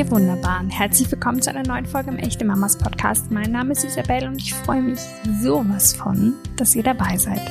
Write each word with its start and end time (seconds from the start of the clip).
Ihr 0.00 0.10
Wunderbaren, 0.10 0.70
herzlich 0.70 1.12
willkommen 1.12 1.42
zu 1.42 1.50
einer 1.50 1.62
neuen 1.62 1.84
Folge 1.84 2.08
im 2.08 2.16
Echte 2.16 2.46
Mamas 2.46 2.78
Podcast. 2.78 3.30
Mein 3.30 3.52
Name 3.52 3.72
ist 3.72 3.84
Isabel 3.84 4.28
und 4.28 4.40
ich 4.40 4.54
freue 4.54 4.80
mich 4.80 4.98
sowas 5.42 5.92
von, 5.92 6.32
dass 6.56 6.74
ihr 6.74 6.82
dabei 6.82 7.18
seid. 7.18 7.42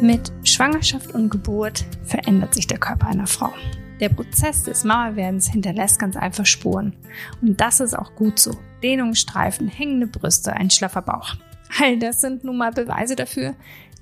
Mit 0.00 0.32
Schwangerschaft 0.42 1.12
und 1.12 1.28
Geburt 1.28 1.84
verändert 2.02 2.54
sich 2.54 2.66
der 2.66 2.78
Körper 2.78 3.08
einer 3.08 3.26
Frau. 3.26 3.52
Der 4.00 4.08
Prozess 4.08 4.62
des 4.62 4.84
Mama-Werdens 4.84 5.50
hinterlässt 5.50 5.98
ganz 5.98 6.16
einfach 6.16 6.46
Spuren. 6.46 6.96
Und 7.42 7.60
das 7.60 7.80
ist 7.80 7.92
auch 7.92 8.14
gut 8.14 8.38
so. 8.38 8.56
Dehnungsstreifen, 8.82 9.68
hängende 9.68 10.06
Brüste, 10.06 10.54
ein 10.54 10.70
schlaffer 10.70 11.02
Bauch. 11.02 11.34
All 11.78 11.98
das 11.98 12.22
sind 12.22 12.42
nun 12.42 12.56
mal 12.56 12.72
Beweise 12.72 13.16
dafür, 13.16 13.54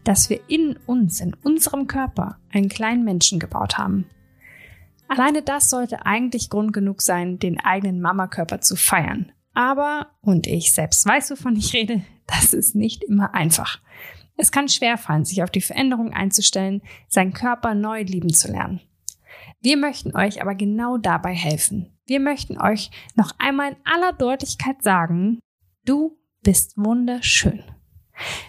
dass 0.05 0.31
wir 0.31 0.39
in 0.47 0.79
uns, 0.87 1.21
in 1.21 1.35
unserem 1.43 1.89
Körper, 1.89 2.39
einen 2.53 2.69
kleinen 2.69 3.03
Menschen 3.03 3.41
gebaut 3.41 3.79
haben. 3.79 4.07
Alleine 5.09 5.43
das 5.43 5.71
sollte 5.71 6.05
eigentlich 6.05 6.51
Grund 6.51 6.73
genug 6.73 7.03
sein, 7.03 7.39
den 7.39 7.61
eigenen 7.61 8.01
Mamakörper 8.01 8.61
zu 8.61 8.77
feiern. 8.77 9.33
Aber, 9.55 10.09
und 10.21 10.47
ich 10.47 10.73
selbst 10.73 11.07
weiß, 11.07 11.31
wovon 11.31 11.57
ich 11.57 11.73
rede, 11.73 12.03
das 12.27 12.53
ist 12.53 12.75
nicht 12.75 13.05
immer 13.05 13.35
einfach. 13.35 13.81
Es 14.37 14.53
kann 14.53 14.69
schwerfallen, 14.69 15.25
sich 15.25 15.43
auf 15.43 15.51
die 15.51 15.63
Veränderung 15.63 16.13
einzustellen, 16.13 16.83
seinen 17.09 17.33
Körper 17.33 17.75
neu 17.75 18.03
lieben 18.03 18.33
zu 18.33 18.51
lernen. 18.51 18.81
Wir 19.63 19.77
möchten 19.77 20.15
euch 20.15 20.43
aber 20.43 20.55
genau 20.55 20.99
dabei 20.99 21.35
helfen. 21.35 21.99
Wir 22.07 22.21
möchten 22.21 22.61
euch 22.61 22.91
noch 23.15 23.33
einmal 23.39 23.73
in 23.73 23.77
aller 23.85 24.13
Deutlichkeit 24.13 24.83
sagen, 24.83 25.41
du 25.85 26.19
bist 26.43 26.77
wunderschön. 26.77 27.65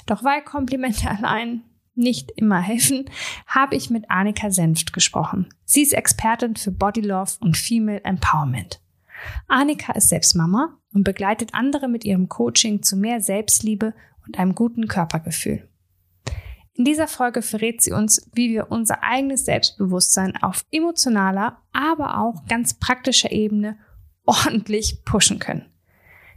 Doch 0.05 0.23
weil 0.23 0.43
Komplimente 0.43 1.09
allein 1.09 1.63
nicht 1.97 2.31
immer 2.31 2.59
helfen, 2.59 3.09
habe 3.47 3.75
ich 3.75 3.89
mit 3.89 4.09
Annika 4.09 4.51
Senft 4.51 4.93
gesprochen. 4.93 5.47
Sie 5.65 5.81
ist 5.81 5.93
Expertin 5.93 6.55
für 6.55 6.71
Body 6.71 7.01
Love 7.01 7.33
und 7.39 7.57
Female 7.57 8.03
Empowerment. 8.03 8.81
Annika 9.47 9.93
ist 9.93 10.09
selbst 10.09 10.35
Mama 10.35 10.77
und 10.93 11.03
begleitet 11.03 11.53
andere 11.53 11.87
mit 11.87 12.05
ihrem 12.05 12.29
Coaching 12.29 12.83
zu 12.83 12.95
mehr 12.95 13.21
Selbstliebe 13.21 13.93
und 14.25 14.39
einem 14.39 14.55
guten 14.55 14.87
Körpergefühl. 14.87 15.67
In 16.73 16.85
dieser 16.85 17.07
Folge 17.07 17.41
verrät 17.41 17.81
sie 17.81 17.91
uns, 17.91 18.29
wie 18.33 18.51
wir 18.51 18.71
unser 18.71 19.03
eigenes 19.03 19.45
Selbstbewusstsein 19.45 20.37
auf 20.37 20.63
emotionaler, 20.71 21.57
aber 21.73 22.19
auch 22.19 22.45
ganz 22.45 22.75
praktischer 22.75 23.31
Ebene 23.31 23.79
ordentlich 24.25 25.03
pushen 25.03 25.39
können. 25.39 25.65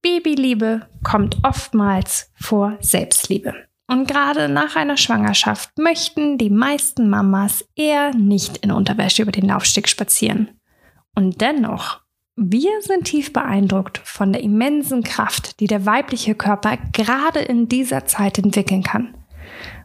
Babyliebe 0.00 0.86
kommt 1.02 1.38
oftmals 1.42 2.30
vor 2.36 2.78
Selbstliebe. 2.80 3.52
Und 3.90 4.06
gerade 4.06 4.48
nach 4.48 4.76
einer 4.76 4.96
Schwangerschaft 4.96 5.76
möchten 5.78 6.38
die 6.38 6.50
meisten 6.50 7.08
Mamas 7.08 7.64
eher 7.74 8.14
nicht 8.14 8.58
in 8.58 8.70
Unterwäsche 8.70 9.22
über 9.22 9.32
den 9.32 9.46
Laufsteg 9.46 9.88
spazieren. 9.88 10.60
Und 11.14 11.40
dennoch, 11.40 12.02
wir 12.40 12.70
sind 12.82 13.04
tief 13.04 13.32
beeindruckt 13.32 13.98
von 14.04 14.32
der 14.32 14.42
immensen 14.42 15.02
Kraft, 15.02 15.58
die 15.58 15.66
der 15.66 15.86
weibliche 15.86 16.36
Körper 16.36 16.78
gerade 16.92 17.40
in 17.40 17.68
dieser 17.68 18.06
Zeit 18.06 18.38
entwickeln 18.38 18.84
kann. 18.84 19.14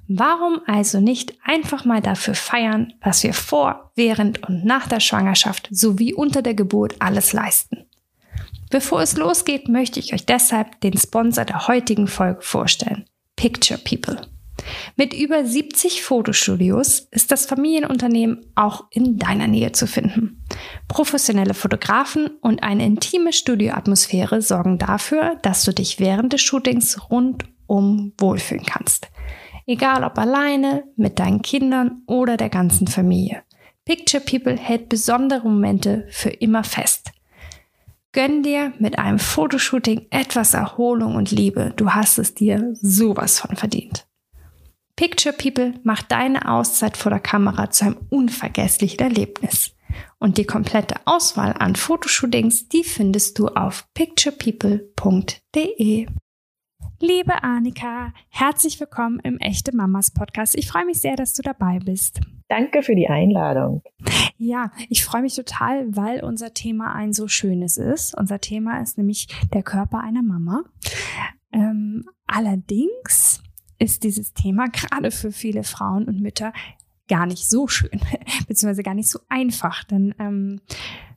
Warum 0.07 0.59
also 0.67 0.99
nicht 0.99 1.33
einfach 1.43 1.83
mal 1.83 1.99
dafür 1.99 2.35
feiern, 2.35 2.93
was 3.01 3.23
wir 3.23 3.33
vor, 3.33 3.91
während 3.95 4.47
und 4.47 4.65
nach 4.65 4.87
der 4.87 4.99
Schwangerschaft 4.99 5.67
sowie 5.71 6.13
unter 6.13 6.43
der 6.43 6.53
Geburt 6.53 6.95
alles 6.99 7.33
leisten? 7.33 7.85
Bevor 8.69 9.01
es 9.01 9.17
losgeht, 9.17 9.67
möchte 9.67 9.99
ich 9.99 10.13
euch 10.13 10.25
deshalb 10.25 10.79
den 10.81 10.95
Sponsor 10.95 11.45
der 11.45 11.67
heutigen 11.67 12.07
Folge 12.07 12.41
vorstellen. 12.41 13.05
Picture 13.35 13.79
People. 13.79 14.21
Mit 14.95 15.13
über 15.13 15.43
70 15.43 16.03
Fotostudios 16.03 17.07
ist 17.11 17.31
das 17.31 17.45
Familienunternehmen 17.45 18.45
auch 18.55 18.85
in 18.91 19.17
deiner 19.17 19.47
Nähe 19.47 19.71
zu 19.71 19.87
finden. 19.87 20.43
Professionelle 20.87 21.53
Fotografen 21.53 22.27
und 22.41 22.63
eine 22.63 22.85
intime 22.85 23.33
Studioatmosphäre 23.33 24.41
sorgen 24.41 24.77
dafür, 24.77 25.37
dass 25.41 25.63
du 25.63 25.73
dich 25.73 25.99
während 25.99 26.33
des 26.33 26.41
Shootings 26.41 27.09
rundum 27.09 28.13
wohlfühlen 28.19 28.65
kannst. 28.65 29.09
Egal 29.65 30.03
ob 30.03 30.17
alleine, 30.17 30.83
mit 30.95 31.19
deinen 31.19 31.41
Kindern 31.41 32.03
oder 32.05 32.37
der 32.37 32.49
ganzen 32.49 32.87
Familie. 32.87 33.43
Picture 33.85 34.23
People 34.23 34.57
hält 34.57 34.89
besondere 34.89 35.47
Momente 35.47 36.07
für 36.09 36.29
immer 36.29 36.63
fest. 36.63 37.11
Gönn 38.11 38.43
dir 38.43 38.73
mit 38.77 38.99
einem 38.99 39.17
Fotoshooting 39.17 40.07
etwas 40.11 40.53
Erholung 40.53 41.15
und 41.15 41.31
Liebe. 41.31 41.73
Du 41.75 41.89
hast 41.89 42.19
es 42.19 42.35
dir 42.35 42.75
sowas 42.79 43.39
von 43.39 43.55
verdient. 43.55 44.05
Picture 44.95 45.35
People 45.35 45.73
macht 45.83 46.11
deine 46.11 46.47
Auszeit 46.47 46.97
vor 46.97 47.09
der 47.09 47.19
Kamera 47.19 47.71
zu 47.71 47.85
einem 47.85 47.97
unvergesslichen 48.09 48.99
Erlebnis. 48.99 49.75
Und 50.19 50.37
die 50.37 50.45
komplette 50.45 50.97
Auswahl 51.05 51.55
an 51.57 51.75
Fotoshootings, 51.75 52.69
die 52.69 52.83
findest 52.83 53.39
du 53.39 53.47
auf 53.47 53.87
picturepeople.de. 53.95 56.05
Liebe 56.99 57.43
Annika, 57.43 58.13
herzlich 58.29 58.79
willkommen 58.79 59.19
im 59.23 59.39
Echte 59.39 59.75
Mamas 59.75 60.11
Podcast. 60.11 60.55
Ich 60.55 60.67
freue 60.67 60.85
mich 60.85 60.99
sehr, 60.99 61.15
dass 61.15 61.33
du 61.33 61.41
dabei 61.41 61.79
bist. 61.79 62.21
Danke 62.47 62.83
für 62.83 62.93
die 62.95 63.09
Einladung. 63.09 63.81
Ja, 64.37 64.71
ich 64.89 65.03
freue 65.03 65.23
mich 65.23 65.35
total, 65.35 65.87
weil 65.95 66.23
unser 66.23 66.53
Thema 66.53 66.93
ein 66.93 67.13
so 67.13 67.27
schönes 67.27 67.77
ist. 67.77 68.15
Unser 68.15 68.41
Thema 68.41 68.79
ist 68.79 68.99
nämlich 68.99 69.27
der 69.53 69.63
Körper 69.63 70.01
einer 70.01 70.21
Mama. 70.21 70.61
Ähm, 71.51 72.07
allerdings 72.27 73.41
ist 73.83 74.03
dieses 74.03 74.33
Thema 74.33 74.67
gerade 74.69 75.11
für 75.11 75.31
viele 75.31 75.63
Frauen 75.63 76.05
und 76.05 76.21
Mütter 76.21 76.53
gar 77.07 77.25
nicht 77.25 77.49
so 77.49 77.67
schön, 77.67 77.99
beziehungsweise 78.47 78.83
gar 78.83 78.93
nicht 78.93 79.09
so 79.09 79.19
einfach. 79.29 79.83
Denn 79.83 80.15
ähm, 80.19 80.61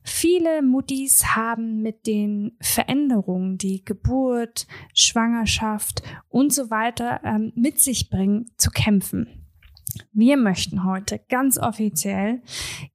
viele 0.03 0.63
Muttis 0.63 1.37
haben 1.37 1.81
mit 1.81 2.07
den 2.07 2.57
Veränderungen, 2.61 3.57
die 3.57 3.85
Geburt, 3.85 4.67
Schwangerschaft 4.95 6.03
und 6.29 6.53
so 6.53 6.71
weiter 6.71 7.21
ähm, 7.25 7.53
mit 7.55 7.81
sich 7.81 8.11
bringen, 8.11 8.51
zu 8.57 8.71
kämpfen. 8.71 9.29
Wir 10.13 10.37
möchten 10.37 10.85
heute 10.85 11.21
ganz 11.29 11.59
offiziell 11.59 12.43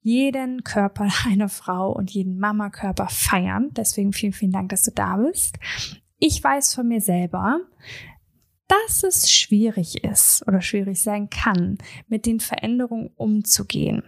jeden 0.01 0.63
Körper 0.63 1.07
einer 1.25 1.49
Frau 1.49 1.91
und 1.91 2.11
jeden 2.11 2.37
Mama-Körper 2.37 3.07
feiern. 3.07 3.69
Deswegen 3.71 4.13
vielen, 4.13 4.33
vielen 4.33 4.51
Dank, 4.51 4.69
dass 4.69 4.83
du 4.83 4.91
da 4.91 5.17
bist. 5.17 5.57
Ich 6.19 6.43
weiß 6.43 6.75
von 6.75 6.87
mir 6.87 7.01
selber, 7.01 7.61
dass 8.71 9.03
es 9.03 9.29
schwierig 9.29 10.03
ist 10.03 10.47
oder 10.47 10.61
schwierig 10.61 11.01
sein 11.01 11.29
kann, 11.29 11.77
mit 12.07 12.25
den 12.25 12.39
Veränderungen 12.39 13.11
umzugehen, 13.17 14.03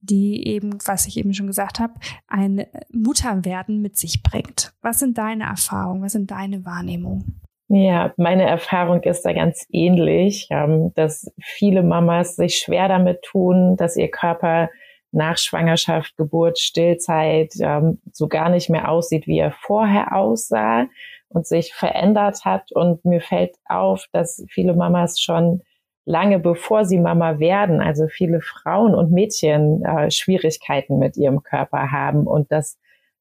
die 0.00 0.46
eben, 0.46 0.78
was 0.84 1.06
ich 1.06 1.16
eben 1.16 1.32
schon 1.32 1.46
gesagt 1.46 1.80
habe, 1.80 1.94
ein 2.28 2.66
Mutterwerden 2.92 3.80
mit 3.80 3.96
sich 3.96 4.22
bringt. 4.22 4.74
Was 4.82 4.98
sind 4.98 5.16
deine 5.16 5.44
Erfahrungen? 5.44 6.02
Was 6.02 6.12
sind 6.12 6.30
deine 6.30 6.66
Wahrnehmungen? 6.66 7.40
Ja, 7.68 8.12
meine 8.16 8.44
Erfahrung 8.44 9.02
ist 9.02 9.22
da 9.22 9.32
ganz 9.32 9.66
ähnlich, 9.72 10.46
ähm, 10.50 10.92
dass 10.94 11.32
viele 11.40 11.82
Mamas 11.82 12.36
sich 12.36 12.58
schwer 12.58 12.88
damit 12.88 13.22
tun, 13.22 13.76
dass 13.76 13.96
ihr 13.96 14.08
Körper 14.08 14.70
nach 15.10 15.38
Schwangerschaft, 15.38 16.16
Geburt, 16.16 16.58
Stillzeit 16.58 17.54
ähm, 17.58 17.98
so 18.12 18.28
gar 18.28 18.50
nicht 18.50 18.70
mehr 18.70 18.88
aussieht, 18.88 19.26
wie 19.26 19.38
er 19.38 19.50
vorher 19.50 20.14
aussah 20.14 20.86
und 21.28 21.46
sich 21.46 21.74
verändert 21.74 22.44
hat. 22.44 22.72
Und 22.72 23.04
mir 23.04 23.20
fällt 23.20 23.56
auf, 23.66 24.06
dass 24.12 24.44
viele 24.48 24.74
Mamas 24.74 25.20
schon 25.20 25.62
lange 26.06 26.38
bevor 26.38 26.84
sie 26.84 26.98
Mama 26.98 27.38
werden, 27.40 27.80
also 27.80 28.06
viele 28.06 28.40
Frauen 28.40 28.94
und 28.94 29.10
Mädchen 29.10 29.84
äh, 29.84 30.10
Schwierigkeiten 30.10 30.98
mit 30.98 31.16
ihrem 31.16 31.42
Körper 31.42 31.90
haben 31.90 32.28
und 32.28 32.50
das 32.52 32.78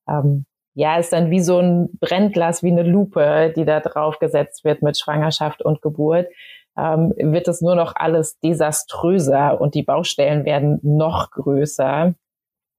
ähm, 0.08 0.46
ja, 0.76 0.98
ist 0.98 1.14
dann 1.14 1.32
wie 1.32 1.40
so 1.40 1.60
ein 1.60 1.90
Brennglas, 2.00 2.62
wie 2.62 2.72
eine 2.72 2.84
Lupe, 2.84 3.54
die 3.56 3.66
da 3.66 3.80
drauf 3.80 4.20
gesetzt 4.20 4.64
wird 4.66 4.82
mit 4.82 4.98
Schwangerschaft 4.98 5.64
und 5.64 5.82
Geburt, 5.82 6.28
ähm, 6.78 7.14
wird 7.18 7.48
es 7.48 7.62
nur 7.62 7.76
noch 7.76 7.96
alles 7.96 8.40
desaströser 8.40 9.60
und 9.60 9.74
die 9.74 9.84
Baustellen 9.84 10.46
werden 10.46 10.80
noch 10.84 11.32
größer, 11.32 12.14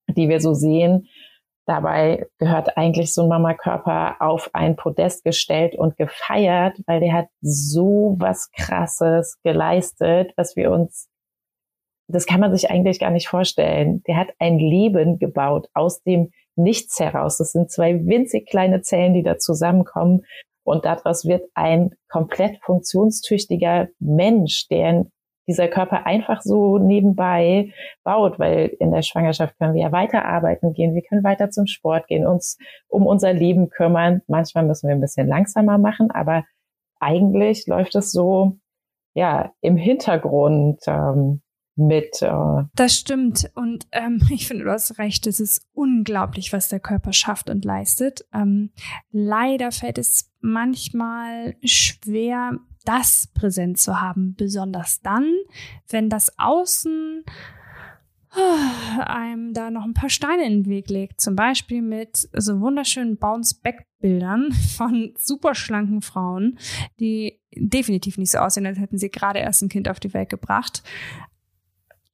die 0.09 0.29
wir 0.29 0.41
so 0.41 0.53
sehen. 0.53 1.09
Dabei 1.67 2.29
gehört 2.39 2.77
eigentlich 2.77 3.13
so 3.13 3.23
ein 3.23 3.29
Mama-Körper 3.29 4.17
auf 4.21 4.51
ein 4.53 4.77
Podest 4.77 5.25
gestellt 5.25 5.75
und 5.75 5.97
gefeiert, 5.97 6.79
weil 6.87 7.01
der 7.01 7.13
hat 7.13 7.27
so 7.41 8.15
was 8.19 8.51
Krasses 8.53 9.37
geleistet, 9.43 10.33
was 10.37 10.55
wir 10.55 10.71
uns, 10.71 11.09
das 12.09 12.27
kann 12.27 12.39
man 12.39 12.55
sich 12.55 12.71
eigentlich 12.71 13.01
gar 13.01 13.11
nicht 13.11 13.27
vorstellen. 13.27 14.05
Der 14.07 14.17
hat 14.17 14.29
ein 14.39 14.61
Leben 14.61 15.19
gebaut 15.19 15.69
aus 15.75 16.03
dem 16.05 16.31
nichts 16.55 17.01
heraus. 17.01 17.39
Das 17.39 17.51
sind 17.51 17.71
zwei 17.71 18.07
winzig 18.07 18.49
kleine 18.49 18.83
Zellen, 18.83 19.13
die 19.13 19.25
da 19.25 19.37
zusammenkommen. 19.37 20.25
Und 20.65 20.85
daraus 20.85 21.25
wird 21.25 21.49
ein 21.55 21.91
komplett 22.09 22.59
funktionstüchtiger 22.65 23.89
Mensch, 23.99 24.69
der 24.69 24.89
ein 24.89 25.13
dieser 25.47 25.69
Körper 25.69 26.07
einfach 26.07 26.43
so 26.43 26.79
nebenbei 26.79 27.73
baut, 28.05 28.39
weil 28.39 28.75
in 28.81 28.93
der 28.93 29.03
Schwangerschaft 29.03 29.57
können 29.59 29.75
wir 29.75 29.83
ja 29.83 29.93
weiter 29.93 30.25
arbeiten 30.25 30.73
gehen, 30.73 30.95
wir 30.95 31.03
können 31.03 31.25
weiter 31.25 31.51
zum 31.51 31.67
Sport 31.67 32.09
gehen, 32.09 32.27
uns 32.27 32.59
um 32.89 33.07
unser 33.07 33.33
Leben 33.33 33.69
kümmern. 33.71 34.23
Manchmal 34.27 34.65
müssen 34.65 34.89
wir 34.89 34.95
ein 34.95 35.01
bisschen 35.01 35.29
langsamer 35.29 35.79
machen, 35.79 36.11
aber 36.11 36.45
eigentlich 36.99 37.67
läuft 37.67 37.95
es 37.95 38.11
so, 38.11 38.59
ja, 39.15 39.53
im 39.61 39.77
Hintergrund 39.77 40.81
ähm, 40.87 41.41
mit. 41.77 42.21
Äh 42.23 42.65
das 42.75 42.95
stimmt. 42.95 43.51
Und 43.55 43.87
ähm, 43.93 44.21
ich 44.31 44.49
finde, 44.49 44.65
du 44.65 44.71
hast 44.71 44.99
recht. 44.99 45.27
Es 45.27 45.41
ist 45.41 45.67
unglaublich, 45.73 46.53
was 46.53 46.69
der 46.69 46.81
Körper 46.81 47.13
schafft 47.13 47.49
und 47.51 47.65
leistet. 47.65 48.27
Ähm, 48.33 48.73
leider 49.11 49.71
fällt 49.71 49.99
es 49.99 50.33
manchmal 50.41 51.57
schwer, 51.63 52.59
das 52.87 53.29
präsent 53.35 53.79
zu 53.79 54.01
haben, 54.01 54.35
besonders 54.37 55.01
dann, 55.03 55.31
wenn 55.89 56.09
das 56.09 56.39
Außen 56.39 57.25
äh, 58.37 59.01
einem 59.03 59.53
da 59.53 59.71
noch 59.71 59.85
ein 59.85 59.95
paar 59.95 60.11
Steine 60.11 60.47
in 60.47 60.63
den 60.65 60.67
Weg 60.67 60.91
legt. 60.91 61.21
Zum 61.21 61.37
Beispiel 61.37 61.83
mit 61.83 62.29
so 62.33 62.61
wunderschönen 62.61 63.17
Bounce-Back-Bildern 63.19 64.53
von 64.77 65.15
super 65.19 65.55
schlanken 65.55 66.03
Frauen, 66.03 66.59
die 67.01 67.41
definitiv 67.55 68.19
nicht 68.19 68.33
so 68.33 68.39
aussehen, 68.39 68.67
als 68.67 68.79
hätten 68.79 68.99
sie 68.99 69.11
gerade 69.11 69.39
erst 69.39 69.63
ein 69.63 69.69
Kind 69.69 69.89
auf 69.89 70.01
die 70.01 70.13
Welt 70.13 70.29
gebracht. 70.29 70.83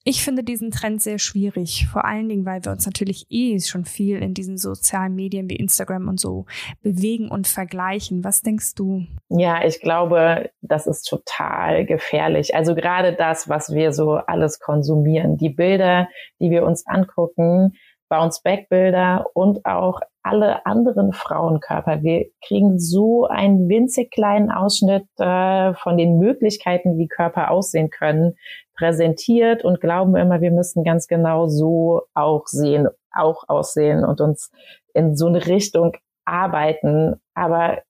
Ich 0.05 0.25
finde 0.25 0.43
diesen 0.43 0.71
Trend 0.71 1.01
sehr 1.01 1.19
schwierig, 1.19 1.87
vor 1.87 2.05
allen 2.05 2.29
Dingen, 2.29 2.45
weil 2.45 2.65
wir 2.65 2.73
uns 2.73 2.87
natürlich 2.87 3.27
eh 3.31 3.61
schon 3.61 3.85
viel 3.85 4.19
in 4.19 4.35
diesen 4.35 4.59
sozialen 4.59 5.15
Medien 5.15 5.49
wie 5.49 5.57
Instagram 5.57 6.09
und 6.09 6.19
so 6.19 6.47
bewegen 6.83 7.31
und 7.31 7.47
vergleichen. 7.47 8.25
Was 8.25 8.43
denkst 8.43 8.75
du? 8.75 9.07
Ja, 9.29 9.65
ich 9.65 9.81
glaube, 9.81 10.51
das 10.61 10.87
ist 10.89 11.05
total 11.05 11.87
gefährlich. 11.87 12.55
Also 12.55 12.75
gerade 12.75 13.15
das, 13.15 13.49
was 13.49 13.73
wir 13.73 13.93
so 13.93 14.15
alles 14.15 14.59
konsumieren, 14.59 15.37
die 15.37 15.51
Bilder, 15.51 16.09
die 16.41 16.51
wir 16.51 16.65
uns 16.65 16.85
angucken, 16.87 17.73
Bounce-Back-Bilder 18.13 19.25
und 19.33 19.65
auch 19.65 20.01
alle 20.23 20.67
anderen 20.67 21.13
Frauenkörper. 21.13 22.03
Wir 22.03 22.27
kriegen 22.47 22.79
so 22.79 23.27
einen 23.27 23.69
winzig 23.69 24.11
kleinen 24.11 24.51
Ausschnitt 24.51 25.07
äh, 25.19 25.73
von 25.75 25.97
den 25.97 26.19
Möglichkeiten, 26.19 26.99
wie 26.99 27.09
Körper 27.09 27.51
aussehen 27.51 27.89
können, 27.89 28.35
präsentiert 28.77 29.65
und 29.65 29.81
glauben 29.81 30.17
immer, 30.17 30.41
wir 30.41 30.51
müssen 30.51 30.85
ganz 30.85 31.07
genau 31.07 31.47
so 31.47 32.03
auch 32.15 32.47
sehen, 32.47 32.89
auch 33.13 33.45
aussehen 33.49 34.05
und 34.05 34.21
uns 34.21 34.51
in 34.95 35.17
so 35.17 35.27
eine 35.27 35.47
Richtung 35.47 35.97
arbeiten. 36.25 37.21
Aber 37.35 37.83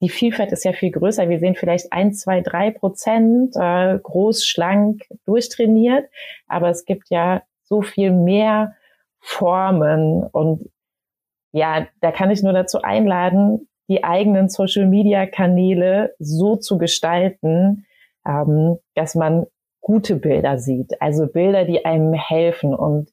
die 0.00 0.08
Vielfalt 0.08 0.52
ist 0.52 0.64
ja 0.64 0.72
viel 0.72 0.90
größer. 0.90 1.28
Wir 1.28 1.38
sehen 1.38 1.54
vielleicht 1.54 1.92
ein, 1.92 2.12
zwei, 2.12 2.40
drei 2.40 2.70
Prozent 2.70 3.54
äh, 3.56 3.98
groß, 3.98 4.44
schlank, 4.44 5.02
durchtrainiert. 5.24 6.08
Aber 6.46 6.68
es 6.68 6.84
gibt 6.84 7.10
ja 7.10 7.42
so 7.62 7.82
viel 7.82 8.12
mehr 8.12 8.74
Formen 9.20 10.24
und 10.24 10.68
ja, 11.52 11.86
da 12.00 12.10
kann 12.10 12.30
ich 12.30 12.42
nur 12.42 12.52
dazu 12.52 12.82
einladen, 12.82 13.68
die 13.88 14.02
eigenen 14.02 14.48
Social-Media-Kanäle 14.48 16.14
so 16.18 16.56
zu 16.56 16.78
gestalten, 16.78 17.86
ähm, 18.26 18.78
dass 18.94 19.14
man 19.14 19.46
gute 19.84 20.16
Bilder 20.16 20.58
sieht, 20.58 21.00
also 21.00 21.26
Bilder, 21.26 21.64
die 21.64 21.84
einem 21.84 22.14
helfen 22.14 22.74
und 22.74 23.12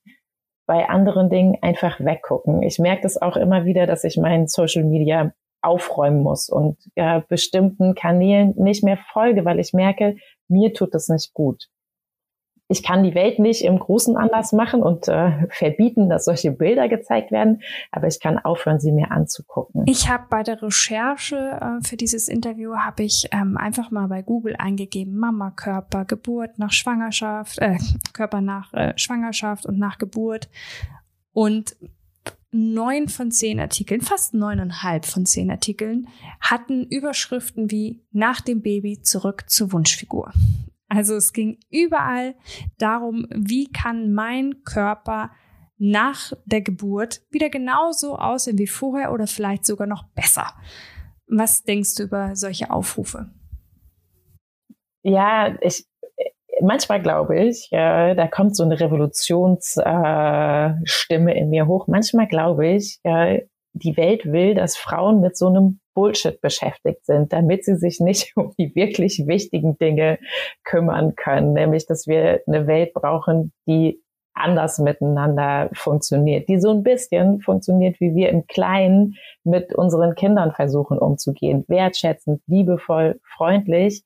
bei 0.66 0.88
anderen 0.88 1.30
Dingen 1.30 1.58
einfach 1.62 2.00
weggucken. 2.00 2.64
Ich 2.64 2.80
merke 2.80 3.04
das 3.04 3.22
auch 3.22 3.36
immer 3.36 3.66
wieder, 3.66 3.86
dass 3.86 4.06
ich 4.06 4.18
meinen 4.18 4.48
Social 4.48 4.86
Media 4.86 5.34
aufräumen 5.62 6.24
muss 6.24 6.50
und 6.50 6.78
äh, 6.96 7.22
bestimmten 7.28 7.94
Kanälen 7.94 8.56
nicht 8.56 8.84
mehr 8.84 8.98
folge, 9.12 9.46
weil 9.46 9.60
ich 9.60 9.74
merke, 9.74 10.16
mir 10.48 10.74
tut 10.74 10.96
das 10.96 11.10
nicht 11.10 11.34
gut 11.34 11.68
ich 12.72 12.84
kann 12.84 13.04
die 13.04 13.14
Welt 13.14 13.38
nicht 13.38 13.64
im 13.64 13.78
Großen 13.78 14.16
anders 14.16 14.54
machen 14.54 14.82
und 14.82 15.08
äh, 15.08 15.48
verbieten, 15.50 16.10
dass 16.10 16.26
solche 16.26 16.52
Bilder 16.52 16.88
gezeigt 16.88 17.32
werden, 17.32 17.62
aber 17.92 18.08
ich 18.08 18.20
kann 18.20 18.40
aufhören, 18.40 18.80
sie 18.80 18.92
mir 18.92 19.12
anzugucken. 19.12 19.84
Ich 19.88 20.10
habe 20.10 20.24
bei 20.30 20.42
der 20.44 20.62
Recherche 20.62 21.60
äh, 21.62 21.86
für 21.86 21.98
dieses 21.98 22.28
Interview 22.28 22.76
habe 22.76 23.04
ich 23.04 23.28
ähm, 23.32 23.58
einfach 23.58 23.92
mal 23.92 24.08
bei 24.08 24.22
Google 24.22 24.56
eingegeben 24.58 25.18
Mama 25.18 25.52
Körper 25.52 26.06
Geburt 26.06 26.58
nach 26.58 26.72
Schwangerschaft 26.72 27.60
äh, 27.60 27.78
Körper 28.14 28.42
nach 28.42 28.74
äh, 28.74 28.94
Schwangerschaft 28.96 29.66
und 29.66 29.78
nach 29.78 29.98
Geburt 29.98 30.50
und 31.34 31.76
neun 32.52 33.08
von 33.08 33.32
zehn 33.32 33.60
Artikeln, 33.60 34.02
fast 34.02 34.34
neuneinhalb 34.34 35.06
von 35.06 35.26
zehn 35.26 35.50
Artikeln 35.50 36.08
hatten 36.40 36.84
Überschriften 36.86 37.72
wie 37.72 38.02
nach 38.12 38.42
dem 38.42 38.62
Baby 38.62 39.02
zurück 39.02 39.50
zur 39.50 39.72
Wunschfigur. 39.72 40.34
Also 40.94 41.16
es 41.16 41.32
ging 41.32 41.58
überall 41.70 42.36
darum, 42.78 43.26
wie 43.34 43.72
kann 43.72 44.12
mein 44.12 44.62
Körper 44.66 45.32
nach 45.78 46.34
der 46.44 46.62
Geburt 46.62 47.22
wieder 47.32 47.50
genauso 47.50 48.18
aussehen 48.18 48.58
wie 48.58 48.68
vorher 48.68 49.14
oder 49.14 49.26
vielleicht 49.26 49.66
sogar 49.66 49.88
noch 49.88 50.04
besser. 50.16 50.48
Was 51.28 51.64
denkst 51.64 51.96
du 51.96 52.04
über 52.04 52.36
solche 52.36 52.72
Aufrufe? 52.72 53.32
Ja, 55.04 55.56
ich 55.62 55.88
manchmal 56.62 57.02
glaube 57.02 57.40
ich, 57.40 57.70
ja, 57.72 58.14
da 58.14 58.28
kommt 58.28 58.58
so 58.58 58.64
eine 58.64 58.78
Revolutionsstimme 58.78 61.34
äh, 61.34 61.40
in 61.40 61.50
mir 61.50 61.68
hoch. 61.68 61.88
Manchmal 61.88 62.28
glaube 62.28 62.68
ich, 62.68 63.00
ja, 63.06 63.38
die 63.72 63.96
Welt 63.96 64.26
will, 64.26 64.56
dass 64.56 64.76
Frauen 64.76 65.22
mit 65.22 65.38
so 65.38 65.48
einem 65.48 65.80
Bullshit 65.94 66.40
beschäftigt 66.42 67.06
sind, 67.06 67.34
damit 67.34 67.66
sie 67.66 67.76
sich 67.76 68.00
nicht 68.00 68.32
um 68.36 68.54
die 68.58 68.76
wirklich 68.76 69.24
wichtigen 69.28 69.78
Dinge 69.78 70.20
kümmern 70.64 71.16
können, 71.16 71.54
nämlich 71.54 71.86
dass 71.86 72.08
wir 72.08 72.42
eine 72.48 72.68
Welt 72.68 72.94
brauchen, 72.94 73.52
die 73.68 74.02
anders 74.34 74.80
miteinander 74.80 75.70
funktioniert, 75.74 76.48
die 76.48 76.60
so 76.60 76.72
ein 76.72 76.84
bisschen 76.84 77.42
funktioniert, 77.42 78.00
wie 78.00 78.16
wir 78.16 78.30
im 78.30 78.48
Kleinen 78.48 79.18
mit 79.44 79.76
unseren 79.76 80.16
Kindern 80.16 80.54
versuchen 80.54 80.98
umzugehen, 80.98 81.66
wertschätzend, 81.68 82.42
liebevoll, 82.48 83.20
freundlich. 83.24 84.04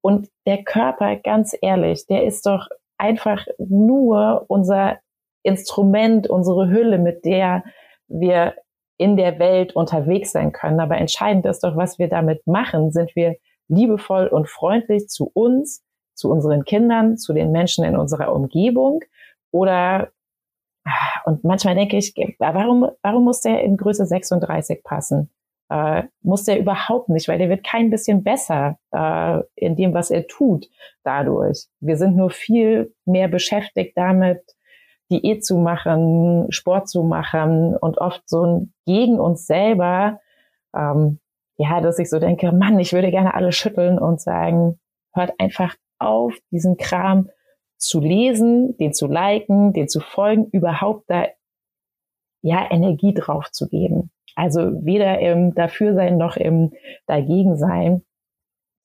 Und 0.00 0.28
der 0.46 0.64
Körper, 0.64 1.16
ganz 1.16 1.56
ehrlich, 1.60 2.06
der 2.06 2.24
ist 2.24 2.46
doch 2.46 2.68
einfach 2.98 3.46
nur 3.58 4.44
unser 4.48 4.98
Instrument, 5.42 6.28
unsere 6.28 6.68
Hülle, 6.68 6.98
mit 6.98 7.24
der 7.24 7.62
wir 8.08 8.54
in 8.98 9.16
der 9.16 9.38
Welt 9.38 9.74
unterwegs 9.74 10.32
sein 10.32 10.52
können. 10.52 10.80
Aber 10.80 10.96
entscheidend 10.96 11.46
ist 11.46 11.64
doch, 11.64 11.76
was 11.76 11.98
wir 11.98 12.08
damit 12.08 12.46
machen. 12.46 12.90
Sind 12.90 13.14
wir 13.14 13.36
liebevoll 13.68 14.26
und 14.28 14.48
freundlich 14.48 15.08
zu 15.08 15.30
uns, 15.32 15.84
zu 16.14 16.30
unseren 16.30 16.64
Kindern, 16.64 17.18
zu 17.18 17.32
den 17.32 17.52
Menschen 17.52 17.84
in 17.84 17.96
unserer 17.96 18.34
Umgebung? 18.34 19.00
Oder, 19.50 20.12
und 21.24 21.44
manchmal 21.44 21.74
denke 21.74 21.96
ich, 21.96 22.14
warum, 22.38 22.90
warum 23.02 23.24
muss 23.24 23.40
der 23.40 23.62
in 23.62 23.76
Größe 23.76 24.06
36 24.06 24.82
passen? 24.82 25.30
Äh, 25.68 26.04
muss 26.22 26.44
der 26.44 26.60
überhaupt 26.60 27.08
nicht, 27.08 27.26
weil 27.26 27.38
der 27.38 27.48
wird 27.48 27.66
kein 27.66 27.90
bisschen 27.90 28.22
besser 28.22 28.78
äh, 28.92 29.40
in 29.56 29.74
dem, 29.74 29.94
was 29.94 30.10
er 30.10 30.26
tut 30.26 30.68
dadurch. 31.02 31.66
Wir 31.80 31.96
sind 31.96 32.16
nur 32.16 32.30
viel 32.30 32.94
mehr 33.04 33.26
beschäftigt 33.26 33.96
damit, 33.96 34.55
Diät 35.10 35.44
zu 35.44 35.56
machen, 35.56 36.46
Sport 36.50 36.88
zu 36.88 37.02
machen 37.02 37.76
und 37.76 37.98
oft 37.98 38.28
so 38.28 38.44
ein 38.44 38.74
gegen 38.86 39.20
uns 39.20 39.46
selber, 39.46 40.20
ähm, 40.74 41.20
ja, 41.58 41.80
dass 41.80 41.98
ich 41.98 42.10
so 42.10 42.18
denke, 42.18 42.52
Mann, 42.52 42.78
ich 42.78 42.92
würde 42.92 43.10
gerne 43.10 43.34
alle 43.34 43.52
schütteln 43.52 43.98
und 43.98 44.20
sagen, 44.20 44.78
hört 45.14 45.32
einfach 45.38 45.74
auf, 45.98 46.34
diesen 46.50 46.76
Kram 46.76 47.30
zu 47.78 48.00
lesen, 48.00 48.76
den 48.78 48.92
zu 48.92 49.06
liken, 49.06 49.72
den 49.72 49.88
zu 49.88 50.00
folgen, 50.00 50.46
überhaupt 50.52 51.04
da 51.08 51.26
ja 52.42 52.70
Energie 52.70 53.14
drauf 53.14 53.50
zu 53.50 53.68
geben. 53.68 54.10
Also 54.34 54.84
weder 54.84 55.18
im 55.18 55.54
Dafürsein 55.54 56.18
noch 56.18 56.36
im 56.36 56.72
Dagegensein, 57.06 58.04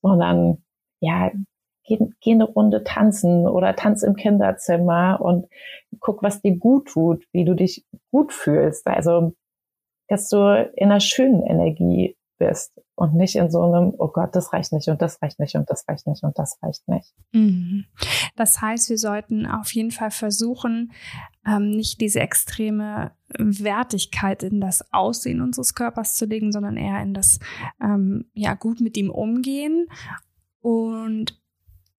sondern 0.01 0.63
ja, 1.01 1.31
geh, 1.98 2.05
geh 2.21 2.31
eine 2.31 2.45
Runde 2.45 2.83
tanzen 2.83 3.48
oder 3.48 3.75
tanz 3.75 4.03
im 4.03 4.15
Kinderzimmer 4.15 5.19
und 5.21 5.48
guck, 6.00 6.24
was 6.24 6.41
dir 6.41 6.57
gut 6.57 6.88
tut, 6.89 7.25
wie 7.31 7.45
du 7.45 7.53
dich 7.55 7.86
gut 8.12 8.33
fühlst. 8.33 8.88
Also, 8.88 9.33
dass 10.07 10.29
du 10.29 10.38
in 10.75 10.89
einer 10.89 11.00
schönen 11.00 11.43
Energie 11.43 12.17
bist 12.38 12.74
und 12.95 13.13
nicht 13.13 13.36
in 13.36 13.51
so 13.51 13.62
einem, 13.62 13.93
oh 13.98 14.07
Gott, 14.07 14.36
das 14.36 14.51
reicht 14.51 14.74
nicht 14.74 14.88
und 14.88 15.01
das 15.01 15.21
reicht 15.21 15.39
nicht 15.39 15.55
und 15.55 15.69
das 15.69 15.88
reicht 15.88 16.07
nicht 16.07 16.24
und 16.24 16.38
das 16.39 16.57
reicht 16.62 16.88
nicht. 16.88 17.13
Mhm. 17.33 17.86
Das 18.36 18.62
heißt, 18.62 18.89
wir 18.89 18.98
sollten 18.98 19.45
auf 19.45 19.71
jeden 19.74 19.91
Fall 19.91 20.10
versuchen, 20.10 20.91
ähm, 21.45 21.69
nicht 21.69 22.01
diese 22.01 22.19
extreme 22.19 23.12
Wertigkeit 23.38 24.41
in 24.41 24.60
das 24.60 24.91
Aussehen 24.91 25.41
unseres 25.41 25.75
Körpers 25.75 26.15
zu 26.15 26.25
legen, 26.25 26.51
sondern 26.51 26.77
eher 26.77 27.01
in 27.01 27.13
das, 27.13 27.39
ähm, 27.81 28.25
ja, 28.33 28.55
gut 28.55 28.81
mit 28.81 28.98
ihm 28.98 29.12
umgehen 29.12 29.88
und 30.62 31.40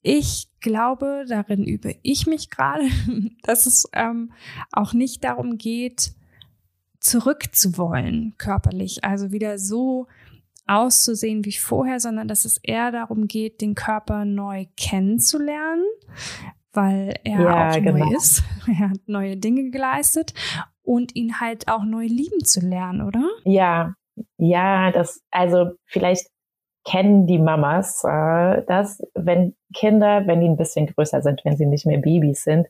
ich 0.03 0.49
glaube, 0.61 1.25
darin 1.29 1.65
übe 1.65 1.97
ich 2.03 2.27
mich 2.27 2.51
gerade, 2.51 2.85
dass 3.43 3.67
es 3.67 3.89
ähm, 3.93 4.33
auch 4.73 4.93
nicht 4.93 5.25
darum 5.25 5.59
geht, 5.59 6.13
zurückzuwollen 7.01 8.35
körperlich, 8.39 9.05
also 9.05 9.33
wieder 9.33 9.59
so 9.59 10.07
auszusehen 10.67 11.45
wie 11.45 11.53
vorher, 11.53 11.99
sondern 11.99 12.29
dass 12.29 12.45
es 12.45 12.59
eher 12.59 12.93
darum 12.93 13.27
geht, 13.27 13.61
den 13.61 13.75
Körper 13.75 14.25
neu 14.25 14.67
kennenzulernen, 14.77 15.85
weil 16.73 17.19
er 17.25 17.41
ja, 17.41 17.71
auch 17.71 17.75
genau. 17.75 18.05
neu 18.05 18.17
ist. 18.17 18.43
Er 18.69 18.91
hat 18.91 19.01
neue 19.07 19.37
Dinge 19.37 19.71
geleistet 19.71 20.35
und 20.83 21.17
ihn 21.17 21.41
halt 21.41 21.67
auch 21.67 21.83
neu 21.83 22.07
lieben 22.07 22.45
zu 22.45 22.61
lernen, 22.61 23.03
oder? 23.03 23.29
Ja, 23.45 23.95
ja, 24.39 24.93
das, 24.93 25.21
also 25.31 25.73
vielleicht 25.87 26.29
kennen 26.85 27.27
die 27.27 27.39
Mamas 27.39 28.03
äh, 28.05 28.62
das, 28.67 29.03
wenn 29.15 29.55
Kinder, 29.75 30.27
wenn 30.27 30.41
die 30.41 30.49
ein 30.49 30.57
bisschen 30.57 30.87
größer 30.87 31.23
sind, 31.23 31.45
wenn 31.45 31.57
sie 31.57 31.67
nicht 31.67 31.87
mehr 31.87 31.99
Babys 31.99 32.45
sind, 32.45 32.67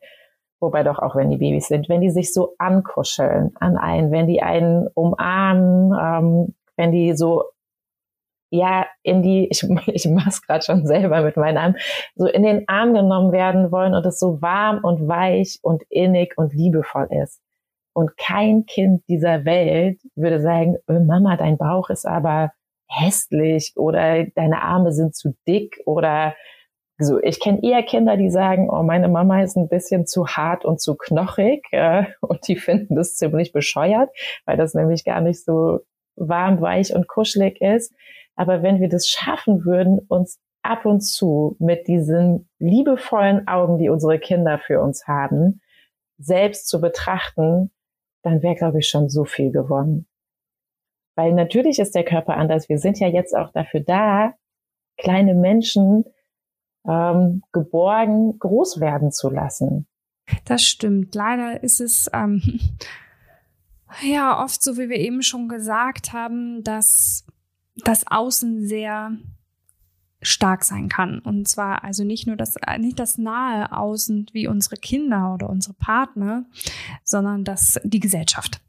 wobei 0.60 0.82
doch 0.82 0.98
auch 0.98 1.16
wenn 1.16 1.30
die 1.30 1.38
Babys 1.38 1.68
sind, 1.68 1.88
wenn 1.88 2.00
die 2.00 2.10
sich 2.10 2.32
so 2.32 2.54
ankuscheln 2.58 3.52
an 3.56 3.76
einen, 3.76 4.10
wenn 4.10 4.26
die 4.26 4.42
einen 4.42 4.88
umarmen, 4.94 5.92
ähm, 6.00 6.54
wenn 6.76 6.92
die 6.92 7.14
so 7.14 7.44
ja 8.50 8.86
in 9.02 9.22
die, 9.22 9.48
ich, 9.50 9.66
ich 9.86 10.08
mach's 10.08 10.42
gerade 10.42 10.64
schon 10.64 10.86
selber 10.86 11.22
mit 11.22 11.36
meinen 11.36 11.58
Armen, 11.58 11.76
so 12.14 12.26
in 12.26 12.42
den 12.42 12.68
Arm 12.68 12.94
genommen 12.94 13.32
werden 13.32 13.72
wollen 13.72 13.94
und 13.94 14.06
es 14.06 14.18
so 14.18 14.40
warm 14.42 14.80
und 14.84 15.08
weich 15.08 15.58
und 15.62 15.82
innig 15.88 16.36
und 16.36 16.52
liebevoll 16.52 17.08
ist. 17.10 17.40
Und 17.94 18.16
kein 18.16 18.64
Kind 18.64 19.02
dieser 19.08 19.44
Welt 19.44 20.00
würde 20.14 20.40
sagen, 20.40 20.76
oh 20.86 21.00
Mama, 21.00 21.36
dein 21.36 21.58
Bauch 21.58 21.90
ist 21.90 22.06
aber 22.06 22.52
hässlich 22.92 23.72
oder 23.76 24.24
deine 24.34 24.62
Arme 24.62 24.92
sind 24.92 25.14
zu 25.14 25.34
dick 25.46 25.80
oder 25.86 26.34
so. 26.98 27.20
Ich 27.20 27.40
kenne 27.40 27.62
eher 27.62 27.82
Kinder, 27.82 28.16
die 28.16 28.30
sagen, 28.30 28.68
oh, 28.70 28.82
meine 28.82 29.08
Mama 29.08 29.42
ist 29.42 29.56
ein 29.56 29.68
bisschen 29.68 30.06
zu 30.06 30.26
hart 30.26 30.64
und 30.64 30.80
zu 30.80 30.96
knochig 30.96 31.64
äh, 31.72 32.04
und 32.20 32.46
die 32.46 32.56
finden 32.56 32.96
das 32.96 33.16
ziemlich 33.16 33.52
bescheuert, 33.52 34.10
weil 34.44 34.56
das 34.56 34.74
nämlich 34.74 35.04
gar 35.04 35.20
nicht 35.20 35.44
so 35.44 35.80
warm, 36.16 36.60
weich 36.60 36.94
und 36.94 37.08
kuschelig 37.08 37.60
ist. 37.60 37.94
Aber 38.34 38.62
wenn 38.62 38.80
wir 38.80 38.88
das 38.88 39.08
schaffen 39.08 39.64
würden, 39.64 39.98
uns 40.08 40.40
ab 40.62 40.86
und 40.86 41.00
zu 41.00 41.56
mit 41.58 41.88
diesen 41.88 42.48
liebevollen 42.58 43.48
Augen, 43.48 43.78
die 43.78 43.88
unsere 43.88 44.18
Kinder 44.18 44.58
für 44.58 44.80
uns 44.80 45.06
haben, 45.06 45.60
selbst 46.18 46.68
zu 46.68 46.80
betrachten, 46.80 47.72
dann 48.22 48.42
wäre, 48.42 48.54
glaube 48.54 48.78
ich, 48.78 48.88
schon 48.88 49.08
so 49.08 49.24
viel 49.24 49.50
gewonnen. 49.50 50.06
Weil 51.14 51.32
natürlich 51.34 51.78
ist 51.78 51.94
der 51.94 52.04
Körper 52.04 52.36
anders. 52.36 52.68
Wir 52.68 52.78
sind 52.78 52.98
ja 52.98 53.08
jetzt 53.08 53.36
auch 53.36 53.50
dafür 53.52 53.80
da, 53.80 54.34
kleine 54.96 55.34
Menschen 55.34 56.04
ähm, 56.86 57.42
geborgen 57.52 58.38
groß 58.38 58.80
werden 58.80 59.12
zu 59.12 59.30
lassen. 59.30 59.86
Das 60.44 60.64
stimmt. 60.64 61.14
Leider 61.14 61.62
ist 61.62 61.80
es 61.80 62.10
ähm, 62.12 62.42
ja 64.02 64.42
oft 64.42 64.62
so, 64.62 64.76
wie 64.78 64.88
wir 64.88 64.98
eben 64.98 65.22
schon 65.22 65.48
gesagt 65.48 66.12
haben, 66.12 66.62
dass 66.62 67.26
das 67.76 68.04
Außen 68.06 68.66
sehr 68.66 69.12
stark 70.22 70.64
sein 70.64 70.88
kann. 70.88 71.18
Und 71.18 71.48
zwar 71.48 71.84
also 71.84 72.04
nicht 72.04 72.26
nur 72.26 72.36
das, 72.36 72.56
nicht 72.78 72.98
das 72.98 73.18
nahe 73.18 73.72
Außen 73.72 74.26
wie 74.32 74.46
unsere 74.46 74.76
Kinder 74.76 75.34
oder 75.34 75.50
unsere 75.50 75.74
Partner, 75.74 76.44
sondern 77.04 77.44
das, 77.44 77.80
die 77.84 78.00
Gesellschaft. 78.00 78.60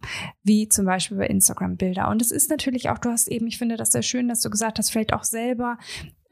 Wie 0.44 0.68
zum 0.68 0.86
Beispiel 0.86 1.18
bei 1.18 1.28
Instagram-Bilder. 1.28 2.10
Und 2.10 2.22
es 2.22 2.32
ist 2.32 2.50
natürlich 2.50 2.90
auch, 2.90 2.98
du 2.98 3.10
hast 3.10 3.28
eben, 3.28 3.48
ich 3.48 3.58
finde 3.58 3.78
das 3.78 3.92
sehr 3.92 4.02
schön, 4.02 4.28
dass 4.28 4.42
du 4.42 4.50
gesagt 4.50 4.80
hast, 4.80 4.90
vielleicht 4.90 5.14
auch 5.14 5.24
selber 5.24 5.78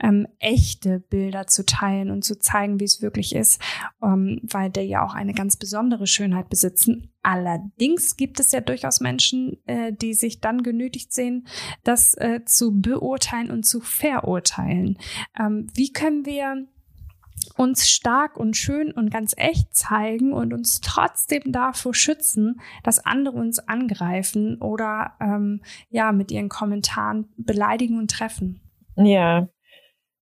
ähm, 0.02 0.28
echte 0.40 1.00
Bilder 1.00 1.48
zu 1.48 1.66
teilen 1.66 2.12
und 2.12 2.24
zu 2.24 2.40
zeigen, 2.40 2.80
wie 2.80 2.86
es 2.86 3.02
wirklich 3.02 3.36
ist, 3.36 3.62
ähm, 4.02 4.40
weil 4.44 4.70
der 4.70 4.86
ja 4.86 5.06
auch 5.06 5.14
eine 5.14 5.34
ganz 5.34 5.56
besondere 5.58 6.08
Schönheit 6.08 6.50
besitzen. 6.50 7.14
Allerdings 7.24 8.18
gibt 8.18 8.40
es 8.40 8.52
ja 8.52 8.62
durchaus 8.62 9.00
Menschen, 9.00 9.58
äh, 9.68 9.94
die 9.94 10.14
sich 10.14 10.42
dann 10.42 10.64
genötigt 10.64 11.14
sehen, 11.14 11.48
das 11.84 12.16
äh, 12.16 12.42
zu 12.46 12.82
beurteilen 12.82 13.52
und 13.52 13.66
zu 13.66 13.80
verurteilen. 13.80 14.98
Ähm, 15.40 15.68
wie 15.74 15.94
können 15.94 16.26
wir 16.26 16.68
uns 17.58 17.90
stark 17.90 18.38
und 18.38 18.56
schön 18.56 18.92
und 18.92 19.12
ganz 19.12 19.34
echt 19.38 19.76
zeigen 19.76 20.34
und 20.34 20.54
uns 20.54 20.82
trotzdem 20.82 21.52
davor 21.52 21.94
schützen, 21.94 22.62
dass 22.84 23.06
andere 23.06 23.38
uns 23.38 23.60
angreifen 23.60 24.62
oder 24.62 25.14
ähm, 25.20 25.62
ja 25.90 26.12
mit 26.12 26.32
ihren 26.32 26.50
Kommentaren 26.50 27.30
beleidigen 27.38 27.98
und 27.98 28.12
treffen. 28.12 28.62
Ja, 28.96 29.48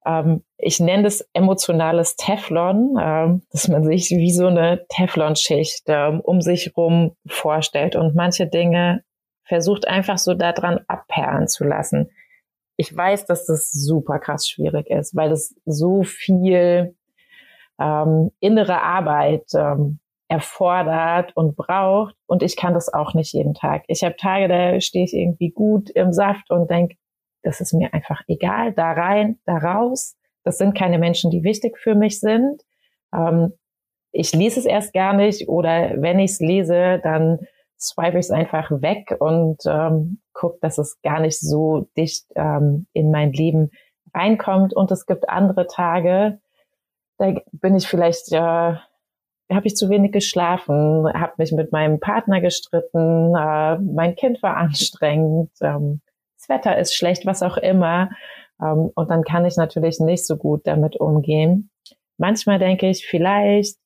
ähm, 0.07 0.43
ich 0.57 0.79
nenne 0.79 1.03
das 1.03 1.27
emotionales 1.33 2.15
Teflon, 2.15 2.97
ähm, 2.99 3.43
dass 3.51 3.67
man 3.67 3.83
sich 3.83 4.09
wie 4.09 4.31
so 4.31 4.47
eine 4.47 4.85
Teflonschicht 4.87 5.83
ähm, 5.87 6.21
um 6.21 6.41
sich 6.41 6.75
rum 6.75 7.15
vorstellt 7.27 7.95
und 7.95 8.15
manche 8.15 8.47
Dinge 8.47 9.03
versucht 9.43 9.87
einfach 9.87 10.17
so 10.17 10.33
daran 10.33 10.79
abperlen 10.87 11.47
zu 11.47 11.63
lassen. 11.63 12.09
Ich 12.77 12.95
weiß, 12.95 13.25
dass 13.25 13.45
das 13.45 13.71
super 13.71 14.19
krass 14.19 14.47
schwierig 14.47 14.89
ist, 14.89 15.15
weil 15.15 15.31
es 15.31 15.55
so 15.65 16.03
viel 16.03 16.95
ähm, 17.79 18.31
innere 18.39 18.81
Arbeit 18.81 19.45
ähm, 19.55 19.99
erfordert 20.27 21.35
und 21.35 21.55
braucht. 21.55 22.15
Und 22.27 22.43
ich 22.43 22.55
kann 22.55 22.73
das 22.73 22.93
auch 22.93 23.13
nicht 23.13 23.33
jeden 23.33 23.53
Tag. 23.53 23.83
Ich 23.87 24.03
habe 24.03 24.15
Tage, 24.15 24.47
da 24.47 24.79
stehe 24.81 25.05
ich 25.05 25.13
irgendwie 25.13 25.49
gut 25.49 25.89
im 25.89 26.11
Saft 26.11 26.51
und 26.51 26.69
denke, 26.69 26.97
das 27.47 27.61
ist 27.61 27.73
mir 27.73 27.93
einfach 27.93 28.21
egal, 28.27 28.73
da 28.73 28.91
rein, 28.91 29.39
da 29.45 29.57
raus. 29.57 30.17
Das 30.43 30.57
sind 30.57 30.77
keine 30.77 30.99
Menschen, 30.99 31.31
die 31.31 31.43
wichtig 31.43 31.77
für 31.77 31.95
mich 31.95 32.19
sind. 32.19 32.61
Ähm, 33.15 33.53
ich 34.11 34.33
lese 34.33 34.59
es 34.59 34.65
erst 34.65 34.93
gar 34.93 35.13
nicht 35.13 35.47
oder 35.47 35.93
wenn 35.95 36.19
ich 36.19 36.31
es 36.31 36.39
lese, 36.41 36.99
dann 37.03 37.39
swipe 37.79 38.19
ich 38.19 38.25
es 38.25 38.31
einfach 38.31 38.69
weg 38.81 39.15
und 39.19 39.59
ähm, 39.65 40.19
gucke, 40.33 40.57
dass 40.61 40.77
es 40.77 40.99
gar 41.03 41.21
nicht 41.21 41.39
so 41.39 41.87
dicht 41.95 42.25
ähm, 42.35 42.87
in 42.91 43.11
mein 43.11 43.31
Leben 43.31 43.71
reinkommt. 44.13 44.73
Und 44.75 44.91
es 44.91 45.05
gibt 45.05 45.29
andere 45.29 45.67
Tage, 45.67 46.41
da 47.17 47.33
bin 47.53 47.75
ich 47.75 47.87
vielleicht, 47.87 48.33
äh, 48.33 48.37
habe 48.37 49.63
ich 49.63 49.77
zu 49.77 49.89
wenig 49.89 50.11
geschlafen, 50.11 51.07
habe 51.13 51.33
mich 51.37 51.53
mit 51.53 51.71
meinem 51.71 52.01
Partner 52.01 52.41
gestritten, 52.41 53.33
äh, 53.35 53.77
mein 53.79 54.15
Kind 54.17 54.43
war 54.43 54.57
anstrengend, 54.57 55.51
ähm, 55.61 56.01
Wetter 56.49 56.77
ist 56.77 56.95
schlecht, 56.95 57.25
was 57.25 57.43
auch 57.43 57.57
immer. 57.57 58.09
Ähm, 58.61 58.91
und 58.95 59.09
dann 59.09 59.23
kann 59.23 59.45
ich 59.45 59.57
natürlich 59.57 59.99
nicht 59.99 60.25
so 60.25 60.37
gut 60.37 60.65
damit 60.65 60.95
umgehen. 60.95 61.69
Manchmal 62.17 62.59
denke 62.59 62.89
ich, 62.89 63.05
vielleicht 63.05 63.77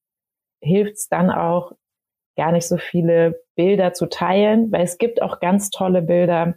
hilft 0.62 0.94
es 0.94 1.08
dann 1.08 1.30
auch, 1.30 1.74
gar 2.38 2.54
nicht 2.54 2.68
so 2.68 2.78
viele 2.78 3.44
Bilder 3.56 3.94
zu 3.94 4.08
teilen, 4.08 4.72
weil 4.72 4.84
es 4.84 4.98
gibt 4.98 5.22
auch 5.22 5.42
ganz 5.42 5.70
tolle 5.70 6.02
Bilder 6.02 6.56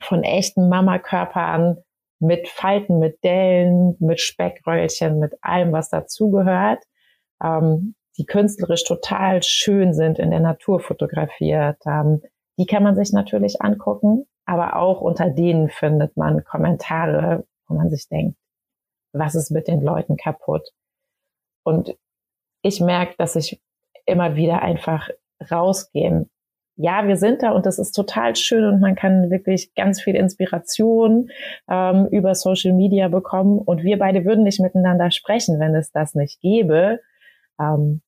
von 0.00 0.22
echten 0.22 0.68
Mamakörpern 0.68 1.78
mit 2.20 2.48
Falten, 2.48 3.00
mit 3.00 3.22
Dellen, 3.24 3.96
mit 3.98 4.20
Speckröllchen, 4.20 5.18
mit 5.18 5.34
allem, 5.42 5.72
was 5.72 5.90
dazugehört, 5.90 6.84
ähm, 7.42 7.96
die 8.18 8.24
künstlerisch 8.24 8.84
total 8.84 9.42
schön 9.42 9.94
sind, 9.94 10.18
in 10.18 10.30
der 10.30 10.40
Natur 10.40 10.80
fotografiert. 10.80 11.78
Ähm, 11.86 12.22
die 12.56 12.66
kann 12.66 12.82
man 12.82 12.94
sich 12.94 13.12
natürlich 13.12 13.60
angucken 13.60 14.26
aber 14.50 14.74
auch 14.74 15.00
unter 15.00 15.30
denen 15.30 15.68
findet 15.68 16.16
man 16.16 16.42
Kommentare, 16.42 17.46
wo 17.68 17.74
man 17.74 17.88
sich 17.88 18.08
denkt, 18.08 18.36
was 19.12 19.36
ist 19.36 19.52
mit 19.52 19.68
den 19.68 19.80
Leuten 19.80 20.16
kaputt? 20.16 20.68
Und 21.62 21.96
ich 22.62 22.80
merke, 22.80 23.14
dass 23.16 23.36
ich 23.36 23.62
immer 24.06 24.34
wieder 24.34 24.60
einfach 24.60 25.08
rausgehen. 25.52 26.28
Ja, 26.74 27.06
wir 27.06 27.16
sind 27.16 27.44
da 27.44 27.52
und 27.52 27.64
das 27.64 27.78
ist 27.78 27.92
total 27.92 28.34
schön 28.34 28.64
und 28.64 28.80
man 28.80 28.96
kann 28.96 29.30
wirklich 29.30 29.72
ganz 29.74 30.02
viel 30.02 30.16
Inspiration 30.16 31.30
ähm, 31.68 32.08
über 32.10 32.34
Social 32.34 32.72
Media 32.72 33.06
bekommen 33.06 33.60
und 33.60 33.84
wir 33.84 34.00
beide 34.00 34.24
würden 34.24 34.42
nicht 34.42 34.60
miteinander 34.60 35.12
sprechen, 35.12 35.60
wenn 35.60 35.76
es 35.76 35.92
das 35.92 36.16
nicht 36.16 36.40
gäbe. 36.40 36.98
Ähm, 37.60 38.02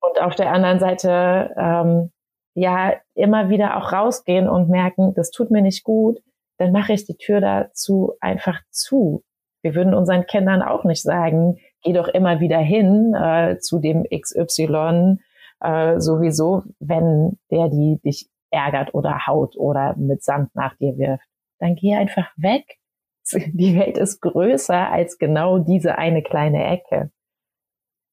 und 0.00 0.20
auf 0.20 0.34
der 0.34 0.52
anderen 0.52 0.80
Seite 0.80 1.54
ähm, 1.56 2.10
ja 2.56 2.94
immer 3.14 3.50
wieder 3.50 3.76
auch 3.76 3.92
rausgehen 3.92 4.48
und 4.48 4.68
merken, 4.68 5.12
das 5.14 5.30
tut 5.30 5.50
mir 5.50 5.62
nicht 5.62 5.84
gut, 5.84 6.20
dann 6.58 6.72
mache 6.72 6.94
ich 6.94 7.04
die 7.04 7.16
Tür 7.16 7.40
dazu 7.40 8.14
einfach 8.20 8.60
zu. 8.70 9.22
Wir 9.62 9.74
würden 9.74 9.94
unseren 9.94 10.26
Kindern 10.26 10.62
auch 10.62 10.84
nicht 10.84 11.02
sagen, 11.02 11.58
geh 11.82 11.92
doch 11.92 12.08
immer 12.08 12.40
wieder 12.40 12.58
hin 12.58 13.14
äh, 13.14 13.58
zu 13.58 13.78
dem 13.78 14.04
XY 14.04 15.18
äh, 15.60 16.00
sowieso, 16.00 16.62
wenn 16.80 17.38
der 17.50 17.68
die 17.68 18.00
dich 18.02 18.28
ärgert 18.50 18.94
oder 18.94 19.26
haut 19.26 19.56
oder 19.56 19.94
mit 19.96 20.22
Sand 20.22 20.54
nach 20.54 20.76
dir 20.76 20.96
wirft. 20.96 21.28
Dann 21.58 21.74
geh 21.74 21.94
einfach 21.94 22.30
weg. 22.36 22.78
Die 23.32 23.76
Welt 23.76 23.98
ist 23.98 24.20
größer 24.20 24.90
als 24.90 25.18
genau 25.18 25.58
diese 25.58 25.98
eine 25.98 26.22
kleine 26.22 26.64
Ecke. 26.64 27.10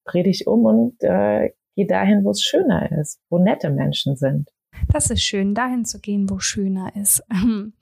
Dreh 0.06 0.24
dich 0.24 0.48
um 0.48 0.66
und 0.66 1.04
äh, 1.04 1.52
Geh 1.76 1.86
dahin, 1.86 2.24
wo 2.24 2.32
es 2.32 2.42
schöner 2.42 2.92
ist, 3.00 3.20
wo 3.30 3.40
nette 3.40 3.70
Menschen 3.70 4.16
sind. 4.16 4.50
Das 4.92 5.10
ist 5.10 5.24
schön, 5.24 5.56
dahin 5.56 5.86
zu 5.86 6.00
gehen, 6.00 6.30
wo 6.30 6.40
schöner 6.40 6.96
ist. 6.96 7.24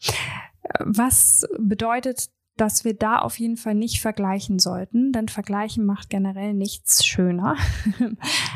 Was 0.79 1.47
bedeutet, 1.59 2.29
dass 2.57 2.85
wir 2.85 2.93
da 2.93 3.17
auf 3.17 3.39
jeden 3.39 3.57
Fall 3.57 3.75
nicht 3.75 4.01
vergleichen 4.01 4.59
sollten, 4.59 5.11
denn 5.11 5.29
Vergleichen 5.29 5.85
macht 5.85 6.09
generell 6.09 6.53
nichts 6.53 7.05
schöner. 7.05 7.55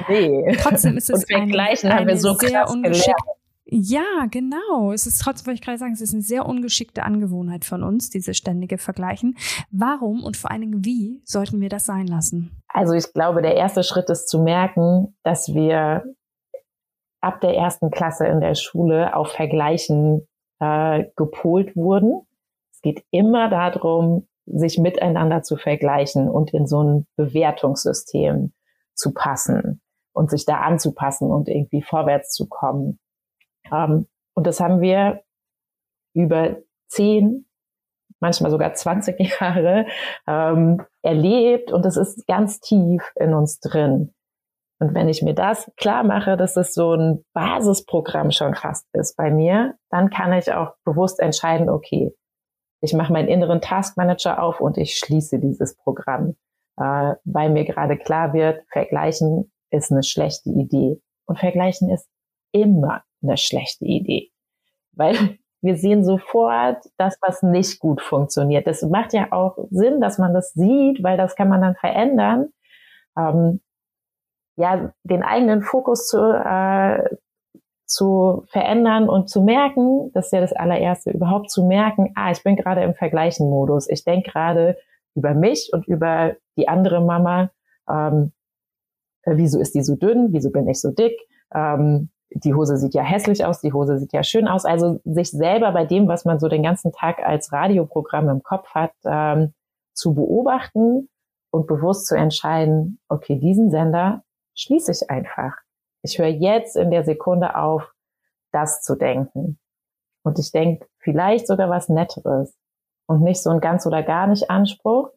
Nee. 0.07 0.55
Trotzdem 0.59 0.97
ist 0.97 1.09
es 1.09 1.23
Und 1.23 1.27
Vergleichen 1.27 1.89
eine, 1.89 2.01
eine 2.01 2.01
haben 2.01 2.07
wir 2.07 2.17
so 2.17 2.33
sehr 2.35 2.69
ungeschickt. 2.69 3.15
Ja, 3.67 4.27
genau. 4.29 4.91
Es 4.91 5.07
ist 5.07 5.19
trotzdem, 5.19 5.47
wollte 5.47 5.59
ich 5.59 5.65
gerade 5.65 5.79
sagen, 5.79 5.93
es 5.93 6.01
ist 6.01 6.13
eine 6.13 6.21
sehr 6.21 6.45
ungeschickte 6.45 7.03
Angewohnheit 7.03 7.65
von 7.65 7.83
uns, 7.83 8.11
diese 8.11 8.35
ständige 8.35 8.77
Vergleichen. 8.77 9.37
Warum 9.71 10.23
und 10.23 10.37
vor 10.37 10.51
allen 10.51 10.61
Dingen 10.61 10.85
wie 10.85 11.21
sollten 11.25 11.61
wir 11.61 11.69
das 11.69 11.85
sein 11.85 12.05
lassen? 12.05 12.61
Also 12.67 12.93
ich 12.93 13.11
glaube, 13.11 13.41
der 13.41 13.55
erste 13.55 13.83
Schritt 13.83 14.09
ist 14.09 14.29
zu 14.29 14.39
merken, 14.39 15.15
dass 15.23 15.53
wir 15.53 16.03
ab 17.21 17.41
der 17.41 17.55
ersten 17.55 17.89
Klasse 17.89 18.27
in 18.27 18.39
der 18.39 18.53
Schule 18.53 19.15
auf 19.15 19.29
Vergleichen 19.31 20.27
äh, 20.59 21.05
gepolt 21.15 21.75
wurden. 21.75 22.21
Es 22.71 22.81
geht 22.81 23.03
immer 23.09 23.49
darum, 23.49 24.27
sich 24.45 24.77
miteinander 24.77 25.41
zu 25.41 25.57
vergleichen 25.57 26.29
und 26.29 26.53
in 26.53 26.67
so 26.67 26.83
ein 26.83 27.07
Bewertungssystem 27.15 28.53
zu 28.93 29.11
passen 29.11 29.81
und 30.13 30.29
sich 30.29 30.45
da 30.45 30.57
anzupassen 30.57 31.31
und 31.31 31.49
irgendwie 31.49 31.81
vorwärts 31.81 32.31
zu 32.33 32.47
kommen. 32.47 32.99
Ähm, 33.71 34.07
und 34.33 34.47
das 34.47 34.59
haben 34.59 34.81
wir 34.81 35.23
über 36.13 36.57
zehn, 36.87 37.45
manchmal 38.19 38.51
sogar 38.51 38.73
20 38.73 39.19
Jahre 39.39 39.85
ähm, 40.27 40.81
erlebt 41.01 41.71
und 41.71 41.85
das 41.85 41.97
ist 41.97 42.27
ganz 42.27 42.59
tief 42.59 43.11
in 43.15 43.33
uns 43.33 43.59
drin. 43.59 44.13
Und 44.79 44.93
wenn 44.93 45.07
ich 45.07 45.21
mir 45.21 45.33
das 45.33 45.71
klar 45.77 46.03
mache, 46.03 46.35
dass 46.35 46.57
es 46.57 46.73
so 46.73 46.93
ein 46.93 47.23
Basisprogramm 47.33 48.31
schon 48.31 48.55
fast 48.55 48.85
ist 48.93 49.15
bei 49.15 49.31
mir, 49.31 49.75
dann 49.89 50.09
kann 50.09 50.33
ich 50.33 50.51
auch 50.51 50.73
bewusst 50.83 51.19
entscheiden, 51.19 51.69
okay, 51.69 52.13
ich 52.81 52.93
mache 52.93 53.13
meinen 53.13 53.29
inneren 53.29 53.61
Taskmanager 53.61 54.41
auf 54.41 54.59
und 54.59 54.77
ich 54.77 54.97
schließe 54.97 55.39
dieses 55.39 55.77
Programm, 55.77 56.35
äh, 56.77 57.15
weil 57.23 57.49
mir 57.51 57.63
gerade 57.63 57.97
klar 57.97 58.33
wird, 58.33 58.63
vergleichen 58.69 59.51
ist 59.71 59.91
eine 59.91 60.03
schlechte 60.03 60.49
Idee. 60.49 61.01
Und 61.25 61.39
vergleichen 61.39 61.89
ist 61.89 62.07
immer 62.51 63.03
eine 63.27 63.37
schlechte 63.37 63.85
Idee. 63.85 64.31
Weil 64.93 65.37
wir 65.61 65.77
sehen 65.77 66.05
sofort 66.05 66.85
das, 66.97 67.17
was 67.21 67.41
nicht 67.41 67.79
gut 67.79 68.01
funktioniert. 68.01 68.67
Das 68.67 68.81
macht 68.83 69.13
ja 69.13 69.31
auch 69.31 69.57
Sinn, 69.71 69.99
dass 69.99 70.17
man 70.17 70.33
das 70.33 70.53
sieht, 70.53 71.03
weil 71.03 71.17
das 71.17 71.35
kann 71.35 71.49
man 71.49 71.61
dann 71.61 71.75
verändern. 71.75 72.49
Ähm, 73.17 73.61
ja, 74.57 74.93
den 75.03 75.23
eigenen 75.23 75.61
Fokus 75.61 76.07
zu, 76.07 76.19
äh, 76.19 77.15
zu 77.85 78.45
verändern 78.47 79.09
und 79.09 79.29
zu 79.29 79.41
merken, 79.41 80.11
das 80.13 80.27
ist 80.27 80.31
ja 80.31 80.41
das 80.41 80.53
allererste, 80.53 81.11
überhaupt 81.11 81.49
zu 81.49 81.65
merken, 81.65 82.11
ah, 82.15 82.31
ich 82.31 82.43
bin 82.43 82.55
gerade 82.55 82.83
im 82.83 82.93
Vergleichen-Modus. 82.93 83.89
Ich 83.89 84.03
denke 84.03 84.31
gerade 84.31 84.77
über 85.15 85.33
mich 85.33 85.71
und 85.73 85.87
über 85.87 86.35
die 86.57 86.67
andere 86.67 87.01
Mama. 87.01 87.51
Ähm, 87.89 88.31
wieso 89.25 89.59
ist 89.59 89.75
die 89.75 89.83
so 89.83 89.95
dünn? 89.95 90.27
Wieso 90.31 90.51
bin 90.51 90.67
ich 90.67 90.79
so 90.79 90.91
dick? 90.91 91.19
Ähm, 91.53 92.09
die 92.37 92.53
Hose 92.53 92.77
sieht 92.77 92.93
ja 92.93 93.01
hässlich 93.01 93.45
aus, 93.45 93.61
die 93.61 93.71
Hose 93.71 93.97
sieht 93.97 94.11
ja 94.11 94.21
schön 94.21 94.47
aus. 94.47 94.65
Also 94.65 94.99
sich 95.05 95.31
selber 95.31 95.71
bei 95.71 95.85
dem, 95.85 96.07
was 96.09 96.25
man 96.25 96.37
so 96.37 96.49
den 96.49 96.63
ganzen 96.63 96.91
Tag 96.91 97.19
als 97.23 97.53
Radioprogramm 97.53 98.27
im 98.27 98.43
Kopf 98.43 98.67
hat, 98.75 98.91
ähm, 99.05 99.53
zu 99.93 100.13
beobachten 100.13 101.09
und 101.49 101.67
bewusst 101.67 102.07
zu 102.07 102.15
entscheiden, 102.15 102.99
okay, 103.07 103.39
diesen 103.39 103.71
Sender 103.71 104.23
schließe 104.53 104.91
ich 104.91 105.09
einfach. 105.09 105.53
Ich 106.01 106.19
höre 106.19 106.27
jetzt 106.27 106.75
in 106.75 106.91
der 106.91 107.05
Sekunde 107.05 107.55
auf, 107.55 107.93
das 108.51 108.81
zu 108.81 108.95
denken. 108.95 109.57
Und 110.23 110.37
ich 110.37 110.51
denke 110.51 110.87
vielleicht 110.99 111.47
sogar 111.47 111.69
was 111.69 111.87
Netteres 111.87 112.53
und 113.07 113.21
nicht 113.21 113.41
so 113.41 113.49
ein 113.49 113.61
ganz 113.61 113.85
oder 113.85 114.03
gar 114.03 114.27
nicht 114.27 114.49
Anspruch. 114.49 115.09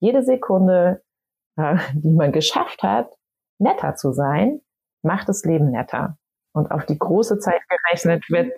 Jede 0.00 0.24
Sekunde, 0.24 1.02
äh, 1.56 1.76
die 1.94 2.10
man 2.10 2.32
geschafft 2.32 2.82
hat, 2.82 3.12
netter 3.58 3.94
zu 3.94 4.12
sein, 4.12 4.60
macht 5.02 5.28
das 5.28 5.44
Leben 5.44 5.70
netter. 5.70 6.16
Und 6.52 6.70
auf 6.70 6.86
die 6.86 6.98
große 6.98 7.38
Zeit 7.38 7.60
gerechnet 7.68 8.24
wird 8.28 8.52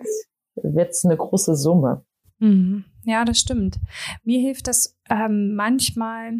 wird's 0.55 1.05
eine 1.05 1.17
große 1.17 1.55
Summe. 1.55 2.05
Mhm. 2.39 2.85
Ja, 3.03 3.25
das 3.25 3.39
stimmt. 3.39 3.79
Mir 4.23 4.39
hilft 4.39 4.67
das 4.67 4.97
ähm, 5.09 5.55
manchmal, 5.55 6.33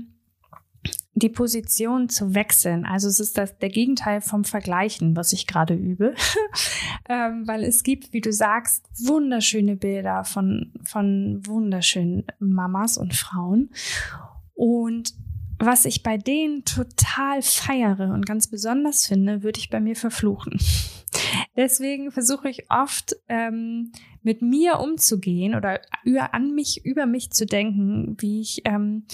die 1.15 1.29
Position 1.29 2.09
zu 2.09 2.33
wechseln. 2.33 2.85
Also 2.85 3.07
es 3.07 3.19
ist 3.19 3.37
das, 3.37 3.57
der 3.59 3.69
Gegenteil 3.69 4.19
vom 4.21 4.43
Vergleichen, 4.43 5.15
was 5.15 5.31
ich 5.31 5.45
gerade 5.45 5.75
übe. 5.75 6.15
ähm, 7.09 7.47
weil 7.47 7.63
es 7.63 7.83
gibt, 7.83 8.13
wie 8.13 8.21
du 8.21 8.33
sagst, 8.33 8.85
wunderschöne 9.07 9.75
Bilder 9.75 10.23
von, 10.23 10.73
von 10.83 11.41
wunderschönen 11.45 12.25
Mamas 12.39 12.97
und 12.97 13.13
Frauen. 13.13 13.69
Und 14.53 15.13
was 15.59 15.85
ich 15.85 16.03
bei 16.03 16.17
denen 16.17 16.65
total 16.65 17.41
feiere 17.41 18.11
und 18.13 18.25
ganz 18.25 18.47
besonders 18.47 19.05
finde, 19.05 19.43
würde 19.43 19.59
ich 19.59 19.69
bei 19.69 19.79
mir 19.79 19.95
verfluchen. 19.95 20.59
Deswegen 21.55 22.11
versuche 22.11 22.49
ich 22.49 22.69
oft 22.69 23.15
ähm, 23.27 23.91
mit 24.21 24.41
mir 24.41 24.79
umzugehen 24.79 25.55
oder 25.55 25.81
über, 26.03 26.33
an 26.33 26.53
mich, 26.55 26.85
über 26.85 27.05
mich 27.05 27.31
zu 27.31 27.45
denken, 27.45 28.15
wie 28.19 28.41
ich 28.41 28.61
ähm, 28.65 29.05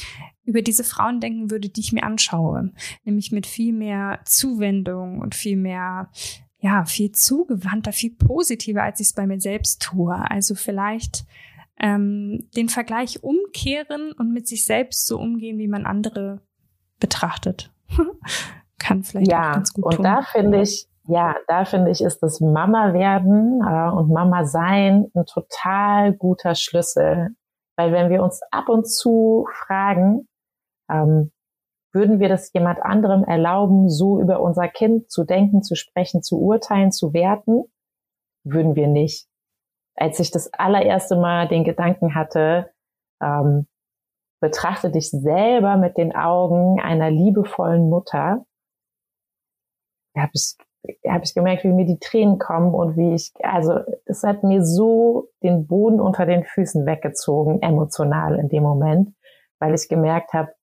über 0.43 0.62
diese 0.62 0.84
Frauen 0.84 1.19
denken 1.19 1.51
würde, 1.51 1.69
die 1.69 1.82
ich 1.82 1.93
mir 1.93 2.03
anschaue. 2.03 2.71
Nämlich 3.03 3.32
mit 3.32 3.47
viel 3.47 3.73
mehr 3.73 4.19
Zuwendung 4.25 5.19
und 5.19 5.36
viel 5.36 5.58
mehr, 5.58 6.10
ja, 6.60 6.86
viel 6.86 7.12
zugewandter, 7.12 7.91
viel 7.91 8.15
positiver, 8.15 8.84
als 8.84 8.99
ich 8.99 9.08
es 9.08 9.13
bei 9.13 9.27
mir 9.27 9.39
selbst 9.39 9.82
tue. 9.82 10.15
Also 10.15 10.55
vielleicht 10.55 11.25
ähm, 11.79 12.47
den 12.55 12.69
Vergleich 12.69 13.23
umkehren 13.23 14.12
und 14.12 14.32
mit 14.32 14.47
sich 14.47 14.65
selbst 14.65 15.08
so 15.08 15.19
umgehen, 15.19 15.58
wie 15.58 15.67
man 15.67 15.86
andere 15.86 16.41
betrachtet. 16.99 17.71
Kann 18.79 19.03
vielleicht 19.03 19.32
ja, 19.32 19.49
auch 19.49 19.53
ganz 19.55 19.73
gut 19.73 19.86
und 19.86 19.95
tun. 19.95 20.03
da 20.03 20.21
finde 20.21 20.62
ich, 20.62 20.88
ja, 21.10 21.36
da 21.48 21.65
finde 21.65 21.91
ich, 21.91 22.02
ist 22.02 22.19
das 22.19 22.39
Mama 22.39 22.93
werden 22.93 23.62
äh, 23.62 23.91
und 23.91 24.10
Mama 24.10 24.45
sein 24.45 25.12
ein 25.13 25.26
total 25.26 26.13
guter 26.13 26.56
Schlüssel. 26.56 27.30
Weil 27.78 27.91
wenn 27.91 28.10
wir 28.10 28.24
uns 28.24 28.41
ab 28.52 28.69
und 28.69 28.86
zu 28.88 29.48
fragen, 29.65 30.28
ähm, 30.91 31.32
würden 31.91 32.19
wir 32.19 32.30
das 32.30 32.54
jemand 32.54 32.82
anderem 32.82 33.24
erlauben, 33.24 33.89
so 33.89 34.19
über 34.19 34.41
unser 34.41 34.67
Kind 34.67 35.10
zu 35.10 35.24
denken, 35.24 35.63
zu 35.63 35.76
sprechen, 35.76 36.22
zu 36.22 36.39
urteilen, 36.39 36.91
zu 36.91 37.13
werten? 37.13 37.63
Würden 38.43 38.76
wir 38.76 38.88
nicht 38.88 39.30
als 40.00 40.19
ich 40.19 40.32
das 40.32 40.52
allererste 40.54 41.17
Mal 41.17 41.48
den 41.48 41.63
Gedanken 41.65 42.15
hatte, 42.15 42.72
ähm, 43.22 43.67
betrachte 44.41 44.91
dich 44.91 45.10
selber 45.12 45.76
mit 45.76 45.98
den 45.98 46.15
Augen 46.15 46.80
einer 46.80 47.12
liebevollen 47.12 47.89
Mutter, 47.89 48.45
habe 50.17 50.32
ich, 50.34 50.56
hab 51.08 51.24
ich 51.24 51.34
gemerkt, 51.34 51.63
wie 51.63 51.74
mir 51.74 51.86
die 51.86 52.00
Tränen 52.00 52.39
kommen 52.39 52.74
und 52.74 52.98
wie 52.98 53.13
ich, 53.13 53.32
also 53.44 53.80
es 54.06 54.24
hat 54.24 54.44
mir 54.44 54.63
so 54.63 55.30
den 55.44 55.68
Boden 55.68 56.00
unter 56.00 56.26
den 56.26 56.44
Füßen 56.44 56.86
weggezogen, 56.86 57.62
emotional 57.62 58.39
in 58.39 58.50
dem 58.50 58.63
Moment, 58.63 59.13
weil 59.60 59.74
ich 59.74 59.89
gemerkt 59.89 60.34
habe, 60.34 60.54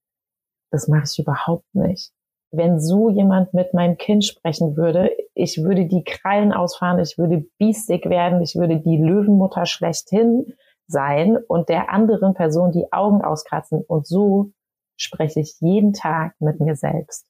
das 0.70 0.88
mache 0.88 1.04
ich 1.04 1.18
überhaupt 1.18 1.74
nicht 1.74 2.12
wenn 2.56 2.80
so 2.80 3.10
jemand 3.10 3.54
mit 3.54 3.74
meinem 3.74 3.98
Kind 3.98 4.24
sprechen 4.24 4.76
würde, 4.76 5.10
ich 5.34 5.62
würde 5.62 5.86
die 5.86 6.04
Krallen 6.04 6.52
ausfahren, 6.52 6.98
ich 6.98 7.18
würde 7.18 7.44
biestig 7.58 8.06
werden, 8.06 8.40
ich 8.40 8.56
würde 8.56 8.80
die 8.80 8.96
Löwenmutter 8.96 9.66
schlechthin 9.66 10.54
sein 10.86 11.36
und 11.48 11.68
der 11.68 11.90
anderen 11.90 12.34
Person 12.34 12.72
die 12.72 12.92
Augen 12.92 13.22
auskratzen. 13.22 13.82
Und 13.86 14.06
so 14.06 14.52
spreche 14.96 15.40
ich 15.40 15.56
jeden 15.60 15.92
Tag 15.92 16.34
mit 16.38 16.60
mir 16.60 16.76
selbst. 16.76 17.26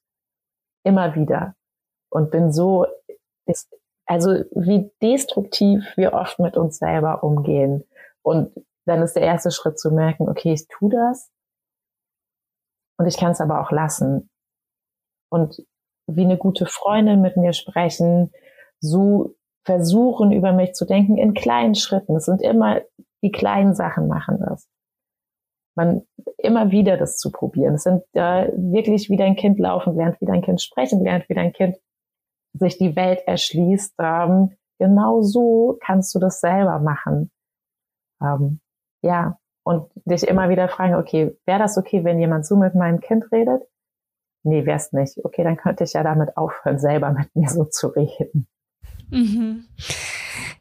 Immer 0.84 1.14
wieder. 1.14 1.55
Und 2.16 2.30
bin 2.30 2.50
so, 2.50 2.86
ist, 3.46 3.68
also 4.06 4.30
wie 4.52 4.90
destruktiv 5.02 5.84
wir 5.96 6.14
oft 6.14 6.38
mit 6.38 6.56
uns 6.56 6.78
selber 6.78 7.22
umgehen. 7.22 7.84
Und 8.22 8.54
dann 8.86 9.02
ist 9.02 9.16
der 9.16 9.22
erste 9.22 9.50
Schritt 9.50 9.78
zu 9.78 9.90
merken, 9.90 10.28
okay, 10.28 10.54
ich 10.54 10.66
tu 10.66 10.88
das. 10.88 11.30
Und 12.98 13.06
ich 13.06 13.18
kann 13.18 13.32
es 13.32 13.40
aber 13.42 13.60
auch 13.60 13.70
lassen 13.70 14.30
und 15.28 15.62
wie 16.06 16.24
eine 16.24 16.38
gute 16.38 16.64
Freundin 16.64 17.20
mit 17.20 17.36
mir 17.36 17.52
sprechen, 17.52 18.32
so 18.80 19.34
versuchen 19.66 20.32
über 20.32 20.52
mich 20.52 20.72
zu 20.72 20.86
denken 20.86 21.18
in 21.18 21.34
kleinen 21.34 21.74
Schritten. 21.74 22.16
Es 22.16 22.24
sind 22.24 22.40
immer 22.40 22.80
die 23.22 23.32
kleinen 23.32 23.74
Sachen 23.74 24.08
machen 24.08 24.38
das. 24.40 24.66
Man 25.76 26.06
immer 26.38 26.70
wieder 26.70 26.96
das 26.96 27.18
zu 27.18 27.30
probieren. 27.30 27.74
Es 27.74 27.82
sind 27.82 28.02
äh, 28.14 28.50
wirklich 28.56 29.10
wie 29.10 29.16
dein 29.18 29.36
Kind 29.36 29.58
laufen 29.58 29.96
lernt, 29.96 30.18
wie 30.22 30.26
dein 30.26 30.40
Kind 30.40 30.62
sprechen 30.62 31.02
lernt, 31.02 31.28
wie 31.28 31.34
dein 31.34 31.52
Kind 31.52 31.76
sich 32.58 32.78
die 32.78 32.96
Welt 32.96 33.20
erschließt. 33.26 33.94
Ähm, 33.98 34.56
genau 34.78 35.22
so 35.22 35.78
kannst 35.80 36.14
du 36.14 36.18
das 36.18 36.40
selber 36.40 36.78
machen. 36.78 37.30
Ähm, 38.22 38.60
ja, 39.02 39.38
und 39.64 39.90
dich 40.04 40.26
immer 40.26 40.48
wieder 40.48 40.68
fragen, 40.68 40.94
okay, 40.94 41.36
wäre 41.44 41.58
das 41.58 41.76
okay, 41.76 42.04
wenn 42.04 42.18
jemand 42.18 42.46
so 42.46 42.56
mit 42.56 42.74
meinem 42.74 43.00
Kind 43.00 43.30
redet? 43.32 43.62
nee, 44.46 44.64
wär's 44.64 44.92
nicht. 44.92 45.22
Okay, 45.22 45.44
dann 45.44 45.56
könnte 45.56 45.84
ich 45.84 45.92
ja 45.92 46.02
damit 46.02 46.36
aufhören, 46.36 46.78
selber 46.78 47.10
mit 47.10 47.34
mir 47.36 47.50
so 47.50 47.64
zu 47.64 47.88
reden. 47.88 48.46
Mhm. 49.10 49.64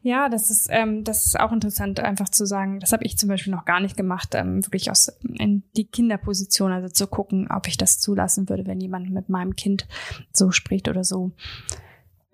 Ja, 0.02 0.28
das 0.28 0.50
ist, 0.50 0.68
ähm, 0.70 1.02
das 1.02 1.26
ist 1.26 1.40
auch 1.40 1.50
interessant, 1.50 1.98
einfach 1.98 2.28
zu 2.28 2.46
sagen, 2.46 2.78
das 2.78 2.92
habe 2.92 3.04
ich 3.04 3.18
zum 3.18 3.28
Beispiel 3.28 3.52
noch 3.52 3.64
gar 3.64 3.80
nicht 3.80 3.96
gemacht, 3.96 4.34
ähm, 4.34 4.64
wirklich 4.64 4.90
aus 4.90 5.08
in 5.38 5.64
die 5.76 5.86
Kinderposition, 5.86 6.70
also 6.70 6.88
zu 6.88 7.08
gucken, 7.08 7.48
ob 7.50 7.66
ich 7.66 7.76
das 7.76 7.98
zulassen 7.98 8.48
würde, 8.48 8.66
wenn 8.66 8.80
jemand 8.80 9.10
mit 9.10 9.28
meinem 9.28 9.56
Kind 9.56 9.88
so 10.32 10.52
spricht 10.52 10.88
oder 10.88 11.02
so 11.02 11.32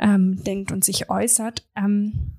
ähm, 0.02 0.42
denkt 0.44 0.72
und 0.72 0.84
sich 0.84 1.08
äußert. 1.08 1.66
Ähm, 1.74 2.34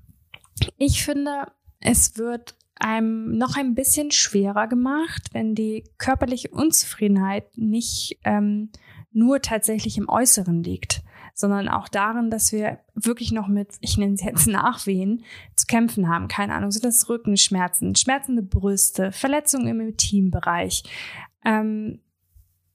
Ich 0.78 1.04
finde, 1.04 1.48
es 1.80 2.16
wird 2.16 2.54
einem 2.76 3.36
noch 3.36 3.56
ein 3.56 3.74
bisschen 3.74 4.10
schwerer 4.10 4.68
gemacht, 4.68 5.30
wenn 5.32 5.54
die 5.54 5.84
körperliche 5.98 6.50
Unzufriedenheit 6.50 7.56
nicht 7.56 8.18
ähm, 8.24 8.70
nur 9.12 9.40
tatsächlich 9.40 9.96
im 9.96 10.08
Äußeren 10.08 10.62
liegt, 10.62 11.02
sondern 11.34 11.68
auch 11.68 11.88
darin, 11.88 12.30
dass 12.30 12.52
wir 12.52 12.80
wirklich 12.94 13.32
noch 13.32 13.48
mit, 13.48 13.68
ich 13.80 13.96
nenne 13.96 14.14
es 14.14 14.22
jetzt 14.22 14.46
Nachwehen, 14.46 15.24
zu 15.56 15.66
kämpfen 15.66 16.08
haben. 16.08 16.28
Keine 16.28 16.54
Ahnung, 16.54 16.70
so 16.70 16.80
das 16.80 17.08
Rückenschmerzen, 17.08 17.94
schmerzende 17.96 18.42
Brüste, 18.42 19.12
Verletzungen 19.12 19.68
im 19.68 19.80
Intimbereich. 19.80 20.84
Ähm, 21.44 22.00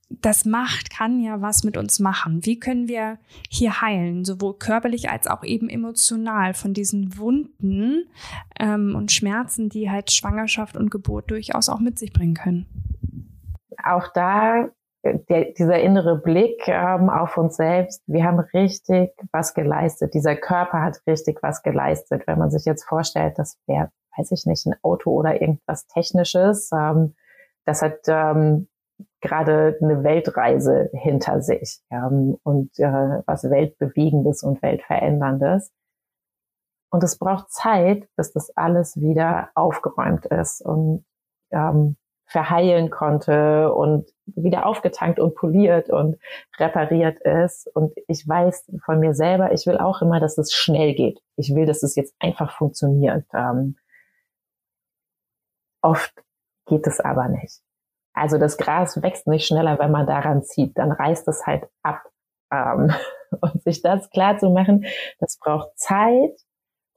das 0.10 0.46
macht, 0.46 0.90
kann 0.90 1.20
ja 1.20 1.42
was 1.42 1.64
mit 1.64 1.78
uns 1.78 2.00
machen. 2.00 2.46
Wie 2.46 2.60
können 2.60 2.88
wir 2.88 3.20
hier 3.50 3.82
heilen, 3.82 4.26
sowohl 4.26 4.58
körperlich 4.58 5.10
als 5.10 5.28
auch 5.28 5.44
eben 5.44 5.70
emotional 5.70 6.54
von 6.54 6.74
diesen 6.74 7.18
Wunden 7.18 8.10
ähm, 8.60 8.96
und 8.96 9.12
Schmerzen, 9.12 9.70
die 9.70 9.90
halt 9.90 10.12
Schwangerschaft 10.12 10.76
und 10.76 10.90
Geburt 10.90 11.30
durchaus 11.30 11.70
auch 11.70 11.80
mit 11.80 12.00
sich 12.00 12.12
bringen 12.12 12.34
können? 12.34 12.66
Auch 13.84 14.08
da 14.14 14.70
der, 15.04 15.54
dieser 15.54 15.80
innere 15.80 16.18
Blick 16.18 16.68
ähm, 16.68 17.10
auf 17.10 17.38
uns 17.38 17.56
selbst, 17.56 18.04
wir 18.08 18.24
haben 18.24 18.40
richtig 18.40 19.12
was 19.32 19.54
geleistet. 19.54 20.14
Dieser 20.14 20.36
Körper 20.36 20.82
hat 20.82 21.02
richtig 21.08 21.42
was 21.42 21.64
geleistet. 21.64 22.24
Wenn 22.26 22.38
man 22.38 22.52
sich 22.52 22.66
jetzt 22.66 22.84
vorstellt, 22.84 23.38
das 23.38 23.58
wäre, 23.66 23.92
weiß 24.18 24.32
ich 24.32 24.46
nicht, 24.46 24.66
ein 24.66 24.76
Auto 24.82 25.12
oder 25.12 25.42
irgendwas 25.42 25.88
Technisches, 25.88 26.70
ähm, 26.74 27.16
das 27.66 27.82
hat 27.82 28.00
ähm, 28.08 28.68
gerade 29.22 29.78
eine 29.82 30.04
Weltreise 30.04 30.90
hinter 30.94 31.42
sich 31.42 31.82
ähm, 31.90 32.38
und 32.44 32.78
äh, 32.80 33.22
was 33.26 33.44
Weltbewegendes 33.44 34.44
und 34.44 34.62
Weltveränderndes. 34.62 35.72
Und 36.92 37.04
es 37.04 37.18
braucht 37.18 37.52
Zeit, 37.52 38.08
bis 38.16 38.34
das 38.34 38.56
alles 38.56 39.00
wieder 39.00 39.50
aufgeräumt 39.54 40.26
ist 40.26 40.62
und 40.62 41.06
ähm, 41.52 41.98
verheilen 42.26 42.92
konnte 42.92 43.74
und 43.74 44.08
wieder 44.26 44.68
aufgetankt 44.68 45.20
und 45.20 45.36
poliert 45.36 45.90
und 45.90 46.18
repariert 46.58 47.20
ist. 47.22 47.68
Und 47.76 47.94
ich 48.08 48.28
weiß 48.28 48.72
von 48.86 49.00
mir 49.00 49.16
selber, 49.16 49.52
ich 49.52 49.66
will 49.66 49.78
auch 49.78 50.02
immer, 50.02 50.20
dass 50.20 50.38
es 50.38 50.54
schnell 50.54 50.94
geht. 50.94 51.20
Ich 51.36 51.54
will, 51.56 51.66
dass 51.66 51.82
es 51.82 51.96
jetzt 51.96 52.16
einfach 52.20 52.56
funktioniert. 52.56 53.26
Ähm, 53.34 53.78
oft 55.82 56.14
geht 56.68 56.86
es 56.86 57.00
aber 57.00 57.28
nicht. 57.30 57.62
Also 58.20 58.38
das 58.38 58.58
Gras 58.58 59.02
wächst 59.02 59.28
nicht 59.28 59.48
schneller, 59.48 59.80
wenn 59.80 59.92
man 59.92 60.06
daran 60.06 60.44
zieht. 60.44 60.78
Dann 60.78 60.92
reißt 60.92 61.28
es 61.28 61.46
halt 61.46 61.68
ab. 61.84 62.02
Ähm, 62.52 62.92
und 63.42 63.64
sich 63.64 63.82
das 63.82 64.10
klar 64.10 64.38
zu 64.38 64.50
machen, 64.50 64.86
das 65.20 65.38
braucht 65.38 65.78
Zeit 65.78 66.38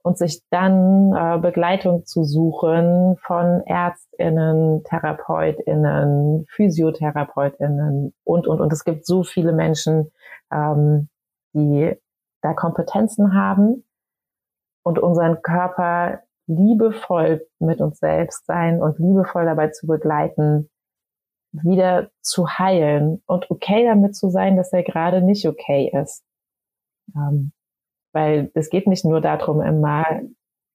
und 0.03 0.17
sich 0.17 0.41
dann 0.49 1.13
äh, 1.15 1.39
Begleitung 1.39 2.05
zu 2.05 2.23
suchen 2.25 3.17
von 3.21 3.61
Ärztinnen, 3.65 4.83
Therapeutinnen, 4.83 6.45
Physiotherapeutinnen 6.49 8.13
und, 8.25 8.47
und, 8.47 8.59
und. 8.59 8.73
Es 8.73 8.83
gibt 8.83 9.05
so 9.05 9.23
viele 9.23 9.53
Menschen, 9.53 10.11
ähm, 10.51 11.07
die 11.53 11.95
da 12.41 12.53
Kompetenzen 12.53 13.33
haben 13.33 13.85
und 14.83 14.99
unseren 14.99 15.41
Körper 15.41 16.19
liebevoll 16.47 17.47
mit 17.59 17.79
uns 17.79 17.99
selbst 17.99 18.45
sein 18.45 18.81
und 18.81 18.99
liebevoll 18.99 19.45
dabei 19.45 19.69
zu 19.69 19.87
begleiten, 19.87 20.69
wieder 21.53 22.09
zu 22.21 22.47
heilen 22.49 23.21
und 23.27 23.49
okay 23.51 23.85
damit 23.85 24.15
zu 24.15 24.29
sein, 24.29 24.57
dass 24.57 24.73
er 24.73 24.83
gerade 24.83 25.21
nicht 25.21 25.47
okay 25.47 25.91
ist. 25.93 26.23
Ähm, 27.15 27.51
weil 28.11 28.51
es 28.55 28.69
geht 28.69 28.87
nicht 28.87 29.05
nur 29.05 29.21
darum, 29.21 29.61
immer 29.61 30.05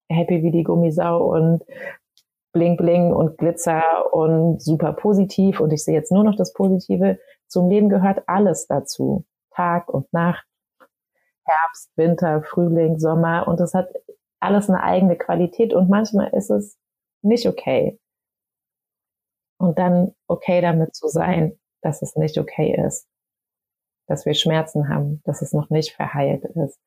happy 0.08 0.42
wie 0.42 0.50
die 0.50 0.62
Gummisau 0.62 1.24
und 1.24 1.64
bling 2.52 2.76
bling 2.76 3.12
und 3.12 3.38
Glitzer 3.38 3.82
und 4.12 4.62
super 4.62 4.92
positiv 4.92 5.60
und 5.60 5.72
ich 5.72 5.84
sehe 5.84 5.94
jetzt 5.94 6.12
nur 6.12 6.24
noch 6.24 6.36
das 6.36 6.52
Positive. 6.52 7.18
Zum 7.48 7.68
Leben 7.68 7.88
gehört 7.88 8.22
alles 8.26 8.66
dazu. 8.66 9.24
Tag 9.50 9.92
und 9.92 10.12
Nacht, 10.12 10.46
Herbst, 11.44 11.90
Winter, 11.96 12.42
Frühling, 12.42 12.98
Sommer 12.98 13.48
und 13.48 13.60
es 13.60 13.74
hat 13.74 13.88
alles 14.40 14.68
eine 14.68 14.82
eigene 14.82 15.16
Qualität 15.16 15.74
und 15.74 15.88
manchmal 15.88 16.28
ist 16.28 16.50
es 16.50 16.78
nicht 17.22 17.46
okay 17.48 17.98
und 19.68 19.78
dann 19.78 20.14
okay 20.26 20.62
damit 20.62 20.94
zu 20.94 21.09
sein, 21.09 21.59
dass 21.83 22.00
es 22.00 22.16
nicht 22.16 22.38
okay 22.38 22.74
ist, 22.87 23.07
dass 24.07 24.24
wir 24.24 24.33
Schmerzen 24.33 24.88
haben, 24.88 25.20
dass 25.24 25.42
es 25.42 25.52
noch 25.52 25.68
nicht 25.68 25.94
verheilt 25.94 26.44
ist, 26.44 26.81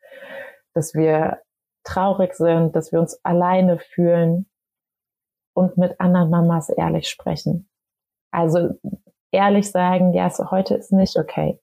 dass 0.74 0.96
wir 0.96 1.40
traurig 1.84 2.34
sind, 2.34 2.76
dass 2.76 2.92
wir 2.92 3.00
uns 3.00 3.24
alleine 3.24 3.78
fühlen 3.78 4.50
und 5.54 5.78
mit 5.78 6.00
anderen 6.00 6.32
Mamas 6.32 6.70
ehrlich 6.70 7.08
sprechen. 7.08 7.70
Also 8.32 8.72
ehrlich 9.32 9.70
sagen, 9.70 10.14
ja, 10.14 10.32
so 10.32 10.50
heute 10.50 10.74
ist 10.74 10.92
nicht 10.92 11.18
okay. 11.18 11.60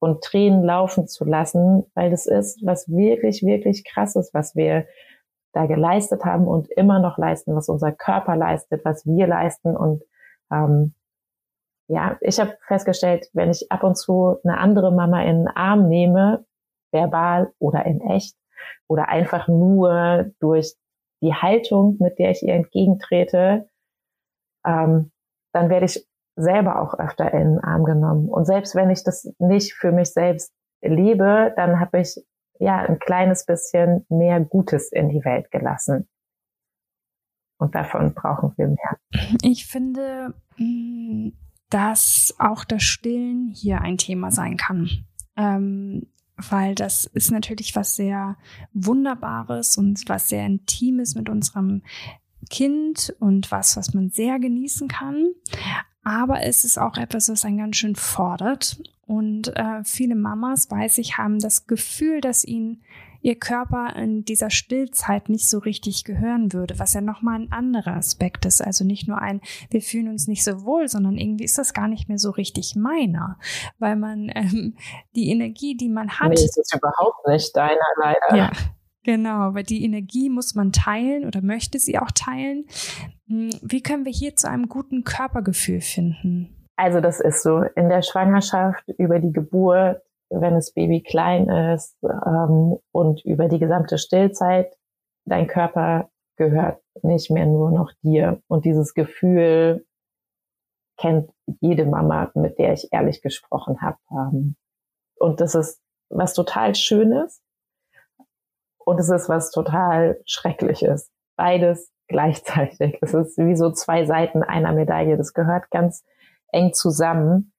Und 0.00 0.22
Tränen 0.22 0.62
laufen 0.62 1.08
zu 1.08 1.24
lassen, 1.24 1.84
weil 1.94 2.10
das 2.10 2.26
ist 2.26 2.64
was 2.64 2.88
wirklich, 2.88 3.42
wirklich 3.42 3.84
krasses, 3.84 4.32
was 4.32 4.54
wir 4.54 4.86
da 5.52 5.66
geleistet 5.66 6.24
haben 6.24 6.46
und 6.46 6.70
immer 6.70 7.00
noch 7.00 7.18
leisten, 7.18 7.56
was 7.56 7.68
unser 7.68 7.90
Körper 7.90 8.36
leistet, 8.36 8.84
was 8.84 9.04
wir 9.04 9.26
leisten 9.26 9.76
und 9.76 10.04
ähm, 10.52 10.94
ja, 11.88 12.18
ich 12.20 12.38
habe 12.38 12.56
festgestellt, 12.66 13.28
wenn 13.32 13.50
ich 13.50 13.70
ab 13.72 13.82
und 13.82 13.96
zu 13.96 14.36
eine 14.44 14.58
andere 14.58 14.92
Mama 14.92 15.22
in 15.22 15.44
den 15.44 15.48
Arm 15.48 15.88
nehme, 15.88 16.44
verbal 16.92 17.52
oder 17.58 17.86
in 17.86 18.00
echt, 18.00 18.36
oder 18.88 19.08
einfach 19.08 19.48
nur 19.48 20.30
durch 20.40 20.74
die 21.22 21.34
Haltung, 21.34 21.96
mit 21.98 22.18
der 22.18 22.30
ich 22.30 22.42
ihr 22.42 22.54
entgegentrete, 22.54 23.68
ähm, 24.66 25.10
dann 25.52 25.70
werde 25.70 25.86
ich 25.86 26.06
selber 26.36 26.80
auch 26.80 26.98
öfter 26.98 27.32
in 27.32 27.54
den 27.54 27.64
Arm 27.64 27.84
genommen. 27.84 28.28
Und 28.28 28.44
selbst 28.44 28.74
wenn 28.74 28.90
ich 28.90 29.02
das 29.02 29.32
nicht 29.38 29.74
für 29.74 29.90
mich 29.90 30.12
selbst 30.12 30.52
lebe, 30.82 31.52
dann 31.56 31.80
habe 31.80 32.00
ich 32.00 32.22
ja 32.60 32.78
ein 32.78 32.98
kleines 32.98 33.44
bisschen 33.44 34.06
mehr 34.08 34.40
Gutes 34.40 34.92
in 34.92 35.08
die 35.08 35.24
Welt 35.24 35.50
gelassen. 35.50 36.08
Und 37.58 37.74
davon 37.74 38.14
brauchen 38.14 38.52
wir 38.56 38.68
mehr. 38.68 38.98
Ich 39.42 39.66
finde, 39.66 40.34
mm, 40.56 41.30
dass 41.70 42.34
auch 42.38 42.64
das 42.64 42.82
Stillen 42.82 43.52
hier 43.54 43.80
ein 43.82 43.98
Thema 43.98 44.30
sein 44.30 44.56
kann. 44.56 44.88
Ähm, 45.36 46.06
weil 46.36 46.74
das 46.74 47.04
ist 47.04 47.32
natürlich 47.32 47.74
was 47.74 47.96
sehr 47.96 48.36
Wunderbares 48.72 49.76
und 49.76 50.08
was 50.08 50.28
sehr 50.28 50.46
Intimes 50.46 51.16
mit 51.16 51.28
unserem 51.28 51.82
Kind 52.48 53.14
und 53.18 53.50
was, 53.50 53.76
was 53.76 53.92
man 53.92 54.10
sehr 54.10 54.38
genießen 54.38 54.88
kann. 54.88 55.32
Aber 56.04 56.42
es 56.42 56.64
ist 56.64 56.78
auch 56.78 56.96
etwas, 56.96 57.28
was 57.28 57.44
einen 57.44 57.58
ganz 57.58 57.76
schön 57.76 57.96
fordert. 57.96 58.80
Und 59.04 59.48
äh, 59.56 59.82
viele 59.84 60.14
Mamas, 60.14 60.70
weiß 60.70 60.98
ich, 60.98 61.18
haben 61.18 61.38
das 61.38 61.66
Gefühl, 61.66 62.20
dass 62.20 62.44
ihnen 62.44 62.82
ihr 63.20 63.38
Körper 63.38 63.94
in 63.96 64.24
dieser 64.24 64.50
Stillzeit 64.50 65.28
nicht 65.28 65.48
so 65.48 65.58
richtig 65.58 66.04
gehören 66.04 66.52
würde, 66.52 66.78
was 66.78 66.94
ja 66.94 67.00
nochmal 67.00 67.40
ein 67.40 67.52
anderer 67.52 67.96
Aspekt 67.96 68.44
ist. 68.44 68.64
Also 68.64 68.84
nicht 68.84 69.08
nur 69.08 69.18
ein, 69.18 69.40
wir 69.70 69.82
fühlen 69.82 70.08
uns 70.08 70.28
nicht 70.28 70.44
so 70.44 70.64
wohl, 70.64 70.88
sondern 70.88 71.16
irgendwie 71.16 71.44
ist 71.44 71.58
das 71.58 71.74
gar 71.74 71.88
nicht 71.88 72.08
mehr 72.08 72.18
so 72.18 72.30
richtig 72.30 72.76
meiner, 72.76 73.38
weil 73.78 73.96
man 73.96 74.30
ähm, 74.34 74.76
die 75.14 75.30
Energie, 75.30 75.76
die 75.76 75.88
man 75.88 76.10
hat. 76.10 76.28
Nee, 76.28 76.34
ist 76.34 76.58
es 76.58 76.72
überhaupt 76.72 77.26
nicht 77.26 77.56
deiner, 77.56 77.76
leider. 78.00 78.36
Ja. 78.36 78.52
Genau, 79.04 79.54
weil 79.54 79.62
die 79.62 79.84
Energie 79.84 80.28
muss 80.28 80.54
man 80.54 80.70
teilen 80.70 81.24
oder 81.24 81.40
möchte 81.40 81.78
sie 81.78 81.98
auch 81.98 82.10
teilen. 82.10 82.66
Hm, 83.26 83.50
wie 83.62 83.82
können 83.82 84.04
wir 84.04 84.12
hier 84.12 84.36
zu 84.36 84.50
einem 84.50 84.68
guten 84.68 85.02
Körpergefühl 85.02 85.80
finden? 85.80 86.54
Also 86.76 87.00
das 87.00 87.18
ist 87.18 87.42
so 87.42 87.62
in 87.74 87.88
der 87.88 88.02
Schwangerschaft 88.02 88.84
über 88.98 89.18
die 89.18 89.32
Geburt 89.32 90.02
wenn 90.30 90.54
das 90.54 90.72
Baby 90.72 91.02
klein 91.02 91.48
ist 91.48 91.96
ähm, 92.02 92.78
und 92.92 93.24
über 93.24 93.48
die 93.48 93.58
gesamte 93.58 93.98
Stillzeit, 93.98 94.76
dein 95.24 95.46
Körper 95.46 96.10
gehört 96.36 96.80
nicht 97.02 97.30
mehr 97.30 97.46
nur 97.46 97.70
noch 97.70 97.92
dir. 98.02 98.40
Und 98.48 98.64
dieses 98.64 98.94
Gefühl 98.94 99.86
kennt 100.96 101.30
jede 101.60 101.86
Mama, 101.86 102.30
mit 102.34 102.58
der 102.58 102.72
ich 102.72 102.92
ehrlich 102.92 103.22
gesprochen 103.22 103.80
habe. 103.80 103.98
Ähm, 104.10 104.56
und 105.16 105.40
das 105.40 105.54
ist 105.54 105.80
was 106.10 106.34
total 106.34 106.74
Schönes 106.74 107.42
und 108.78 108.98
es 108.98 109.08
ist 109.08 109.28
was 109.28 109.50
total 109.50 110.20
Schreckliches. 110.24 111.10
Beides 111.36 111.92
gleichzeitig. 112.08 112.98
Es 113.02 113.14
ist 113.14 113.36
wie 113.38 113.56
so 113.56 113.70
zwei 113.70 114.06
Seiten 114.06 114.42
einer 114.42 114.72
Medaille. 114.72 115.16
Das 115.16 115.34
gehört 115.34 115.70
ganz 115.70 116.04
eng 116.52 116.72
zusammen. 116.72 117.52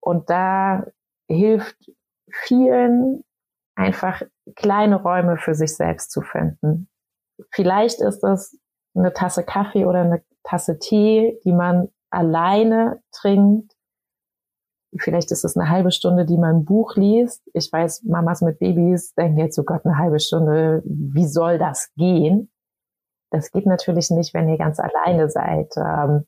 Und 0.00 0.30
da 0.30 0.86
hilft 1.30 1.90
vielen 2.30 3.24
einfach 3.74 4.22
kleine 4.56 5.02
Räume 5.02 5.36
für 5.36 5.54
sich 5.54 5.74
selbst 5.76 6.10
zu 6.10 6.20
finden. 6.20 6.88
Vielleicht 7.50 8.00
ist 8.00 8.22
es 8.24 8.58
eine 8.94 9.12
Tasse 9.12 9.44
Kaffee 9.44 9.86
oder 9.86 10.00
eine 10.00 10.22
Tasse 10.42 10.78
Tee, 10.78 11.40
die 11.44 11.52
man 11.52 11.88
alleine 12.10 13.02
trinkt. 13.12 13.72
vielleicht 14.98 15.30
ist 15.30 15.44
es 15.44 15.56
eine 15.56 15.70
halbe 15.70 15.92
Stunde, 15.92 16.26
die 16.26 16.36
man 16.36 16.56
ein 16.56 16.64
Buch 16.64 16.96
liest. 16.96 17.48
Ich 17.54 17.72
weiß, 17.72 18.02
Mamas 18.02 18.42
mit 18.42 18.58
Babys 18.58 19.14
denken 19.14 19.38
jetzt, 19.38 19.56
oh 19.58 19.62
Gott, 19.62 19.84
eine 19.84 19.96
halbe 19.96 20.18
Stunde, 20.18 20.82
wie 20.84 21.26
soll 21.26 21.58
das 21.58 21.92
gehen? 21.94 22.50
Das 23.30 23.52
geht 23.52 23.66
natürlich 23.66 24.10
nicht, 24.10 24.34
wenn 24.34 24.48
ihr 24.48 24.58
ganz 24.58 24.80
alleine 24.80 25.30
seid. 25.30 25.72
Ähm, 25.76 26.26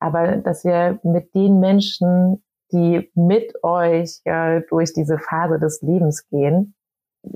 aber 0.00 0.38
dass 0.38 0.64
ihr 0.64 0.98
mit 1.02 1.34
den 1.34 1.60
Menschen, 1.60 2.42
die 2.72 3.10
mit 3.14 3.52
euch 3.62 4.20
äh, 4.24 4.62
durch 4.68 4.92
diese 4.92 5.18
Phase 5.18 5.58
des 5.58 5.82
Lebens 5.82 6.26
gehen, 6.28 6.74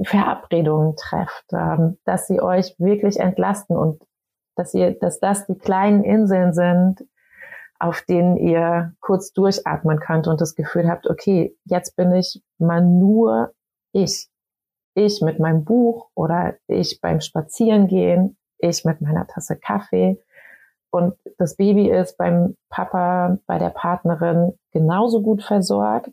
Verabredungen 0.02 0.96
trefft, 0.96 1.46
ähm, 1.52 1.98
dass 2.04 2.26
sie 2.26 2.40
euch 2.40 2.74
wirklich 2.78 3.20
entlasten 3.20 3.76
und 3.76 4.02
dass 4.56 4.72
ihr, 4.74 4.92
dass 4.98 5.20
das 5.20 5.46
die 5.46 5.58
kleinen 5.58 6.04
Inseln 6.04 6.52
sind, 6.54 7.06
auf 7.78 8.02
denen 8.02 8.36
ihr 8.36 8.94
kurz 9.00 9.32
durchatmen 9.32 9.98
könnt 9.98 10.26
und 10.26 10.40
das 10.40 10.54
Gefühl 10.54 10.88
habt, 10.88 11.08
okay, 11.08 11.56
jetzt 11.64 11.96
bin 11.96 12.12
ich 12.12 12.42
mal 12.58 12.80
nur 12.80 13.52
ich. 13.92 14.28
Ich 14.94 15.20
mit 15.22 15.40
meinem 15.40 15.64
Buch 15.64 16.08
oder 16.14 16.54
ich 16.68 17.00
beim 17.00 17.20
Spazierengehen, 17.20 18.36
ich 18.58 18.84
mit 18.84 19.00
meiner 19.00 19.26
Tasse 19.26 19.56
Kaffee. 19.56 20.22
Und 20.94 21.16
das 21.38 21.56
Baby 21.56 21.90
ist 21.90 22.16
beim 22.18 22.56
Papa, 22.70 23.38
bei 23.46 23.58
der 23.58 23.70
Partnerin 23.70 24.56
genauso 24.70 25.22
gut 25.22 25.42
versorgt. 25.42 26.12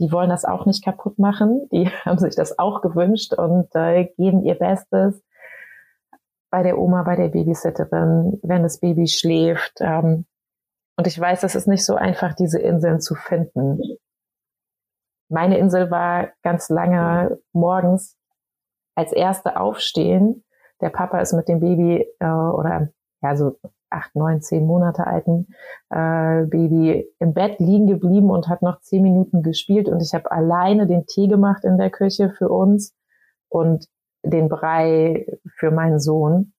Die 0.00 0.10
wollen 0.10 0.28
das 0.28 0.44
auch 0.44 0.66
nicht 0.66 0.84
kaputt 0.84 1.20
machen. 1.20 1.68
Die 1.70 1.88
haben 2.04 2.18
sich 2.18 2.34
das 2.34 2.58
auch 2.58 2.80
gewünscht 2.82 3.32
und 3.32 3.72
äh, 3.76 4.06
geben 4.16 4.42
ihr 4.42 4.56
Bestes 4.56 5.22
bei 6.50 6.64
der 6.64 6.78
Oma, 6.78 7.04
bei 7.04 7.14
der 7.14 7.28
Babysitterin, 7.28 8.40
wenn 8.42 8.64
das 8.64 8.80
Baby 8.80 9.06
schläft. 9.06 9.74
Ähm, 9.78 10.26
und 10.96 11.06
ich 11.06 11.20
weiß, 11.20 11.44
es 11.44 11.54
ist 11.54 11.68
nicht 11.68 11.86
so 11.86 11.94
einfach, 11.94 12.34
diese 12.34 12.58
Inseln 12.58 13.00
zu 13.00 13.14
finden. 13.14 13.80
Meine 15.28 15.58
Insel 15.58 15.92
war 15.92 16.30
ganz 16.42 16.70
lange 16.70 17.38
morgens 17.52 18.18
als 18.96 19.12
erste 19.12 19.60
aufstehen. 19.60 20.44
Der 20.80 20.90
Papa 20.90 21.20
ist 21.20 21.34
mit 21.34 21.46
dem 21.46 21.60
Baby 21.60 22.04
äh, 22.18 22.26
oder 22.26 22.88
ja 23.22 23.36
so 23.36 23.58
acht, 23.90 24.14
neun, 24.14 24.40
zehn 24.40 24.66
Monate 24.66 25.06
alten 25.06 25.48
äh, 25.90 26.44
Baby 26.44 27.08
im 27.18 27.34
Bett 27.34 27.58
liegen 27.58 27.86
geblieben 27.86 28.30
und 28.30 28.48
hat 28.48 28.62
noch 28.62 28.80
zehn 28.80 29.02
Minuten 29.02 29.42
gespielt 29.42 29.88
und 29.88 30.00
ich 30.00 30.14
habe 30.14 30.30
alleine 30.30 30.86
den 30.86 31.06
Tee 31.06 31.28
gemacht 31.28 31.64
in 31.64 31.76
der 31.76 31.90
Küche 31.90 32.30
für 32.30 32.48
uns 32.48 32.94
und 33.48 33.88
den 34.22 34.48
Brei 34.48 35.26
für 35.56 35.70
meinen 35.70 35.98
Sohn. 35.98 36.52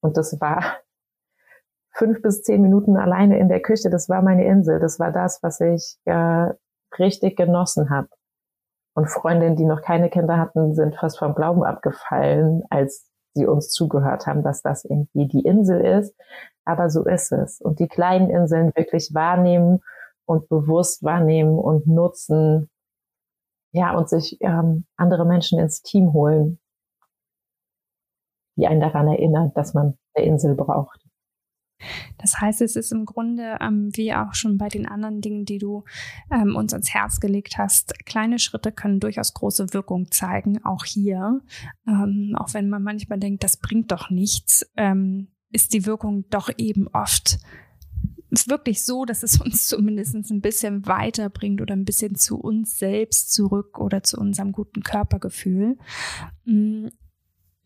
Und 0.00 0.16
das 0.16 0.40
war 0.40 0.62
fünf 1.92 2.22
bis 2.22 2.42
zehn 2.42 2.62
Minuten 2.62 2.96
alleine 2.96 3.38
in 3.38 3.48
der 3.48 3.60
Küche. 3.60 3.90
Das 3.90 4.08
war 4.08 4.22
meine 4.22 4.44
Insel. 4.44 4.80
Das 4.80 4.98
war 4.98 5.12
das, 5.12 5.42
was 5.42 5.60
ich 5.60 5.96
äh, 6.04 6.50
richtig 6.98 7.36
genossen 7.36 7.90
habe. 7.90 8.08
Und 8.94 9.08
Freundinnen, 9.08 9.56
die 9.56 9.64
noch 9.64 9.82
keine 9.82 10.10
Kinder 10.10 10.36
hatten, 10.38 10.74
sind 10.74 10.96
fast 10.96 11.18
vom 11.18 11.34
Glauben 11.34 11.64
abgefallen, 11.64 12.62
als 12.68 13.10
sie 13.34 13.46
uns 13.46 13.70
zugehört 13.70 14.26
haben, 14.26 14.42
dass 14.42 14.62
das 14.62 14.84
irgendwie 14.84 15.26
die 15.26 15.44
Insel 15.44 15.80
ist. 15.80 16.14
Aber 16.64 16.90
so 16.90 17.04
ist 17.04 17.32
es. 17.32 17.60
Und 17.60 17.80
die 17.80 17.88
kleinen 17.88 18.30
Inseln 18.30 18.72
wirklich 18.74 19.12
wahrnehmen 19.14 19.80
und 20.26 20.48
bewusst 20.48 21.02
wahrnehmen 21.02 21.58
und 21.58 21.86
nutzen. 21.86 22.70
Ja, 23.72 23.96
und 23.96 24.08
sich 24.08 24.38
ähm, 24.40 24.84
andere 24.96 25.24
Menschen 25.24 25.58
ins 25.58 25.82
Team 25.82 26.12
holen, 26.12 26.60
die 28.56 28.66
einen 28.66 28.80
daran 28.80 29.08
erinnern, 29.08 29.52
dass 29.54 29.72
man 29.74 29.98
eine 30.14 30.26
Insel 30.26 30.54
braucht. 30.54 31.01
Das 32.22 32.40
heißt, 32.40 32.62
es 32.62 32.76
ist 32.76 32.92
im 32.92 33.04
Grunde, 33.04 33.58
ähm, 33.60 33.90
wie 33.94 34.14
auch 34.14 34.34
schon 34.34 34.56
bei 34.56 34.68
den 34.68 34.86
anderen 34.86 35.20
Dingen, 35.20 35.44
die 35.44 35.58
du 35.58 35.84
ähm, 36.30 36.56
uns 36.56 36.72
ans 36.72 36.94
Herz 36.94 37.20
gelegt 37.20 37.58
hast, 37.58 38.06
kleine 38.06 38.38
Schritte 38.38 38.72
können 38.72 39.00
durchaus 39.00 39.34
große 39.34 39.74
Wirkung 39.74 40.10
zeigen, 40.10 40.64
auch 40.64 40.84
hier. 40.84 41.40
Ähm, 41.86 42.34
auch 42.38 42.54
wenn 42.54 42.70
man 42.70 42.82
manchmal 42.82 43.18
denkt, 43.18 43.44
das 43.44 43.56
bringt 43.56 43.90
doch 43.92 44.08
nichts, 44.08 44.64
ähm, 44.76 45.28
ist 45.50 45.74
die 45.74 45.84
Wirkung 45.84 46.24
doch 46.30 46.48
eben 46.56 46.88
oft 46.88 47.38
wirklich 48.46 48.84
so, 48.84 49.04
dass 49.04 49.22
es 49.22 49.40
uns 49.40 49.66
zumindest 49.68 50.14
ein 50.14 50.40
bisschen 50.40 50.86
weiterbringt 50.86 51.60
oder 51.60 51.74
ein 51.74 51.84
bisschen 51.84 52.14
zu 52.14 52.38
uns 52.38 52.78
selbst 52.78 53.32
zurück 53.32 53.78
oder 53.78 54.02
zu 54.02 54.18
unserem 54.18 54.52
guten 54.52 54.82
Körpergefühl. 54.82 55.76
Mm, 56.44 56.86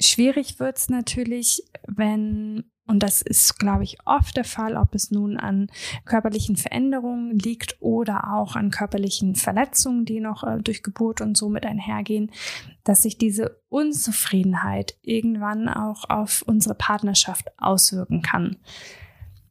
schwierig 0.01 0.59
wird's 0.59 0.89
natürlich, 0.89 1.63
wenn 1.87 2.65
und 2.87 3.03
das 3.03 3.21
ist, 3.21 3.59
glaube 3.59 3.83
ich, 3.83 3.99
oft 4.05 4.37
der 4.37 4.45
Fall, 4.45 4.77
ob 4.77 4.95
es 4.95 5.11
nun 5.11 5.37
an 5.37 5.69
körperlichen 6.05 6.57
Veränderungen 6.57 7.37
liegt 7.39 7.77
oder 7.81 8.33
auch 8.33 8.55
an 8.55 8.71
körperlichen 8.71 9.35
Verletzungen, 9.35 10.05
die 10.05 10.21
noch 10.21 10.45
äh, 10.45 10.63
durch 10.63 10.83
Geburt 10.85 11.21
und 11.21 11.37
so 11.37 11.49
mit 11.49 11.67
einhergehen, 11.67 12.31
dass 12.85 13.03
sich 13.03 13.19
diese 13.19 13.61
Unzufriedenheit 13.69 14.97
irgendwann 15.03 15.69
auch 15.69 16.09
auf 16.09 16.43
unsere 16.47 16.77
Partnerschaft 16.77 17.49
auswirken 17.59 18.23
kann. 18.23 18.57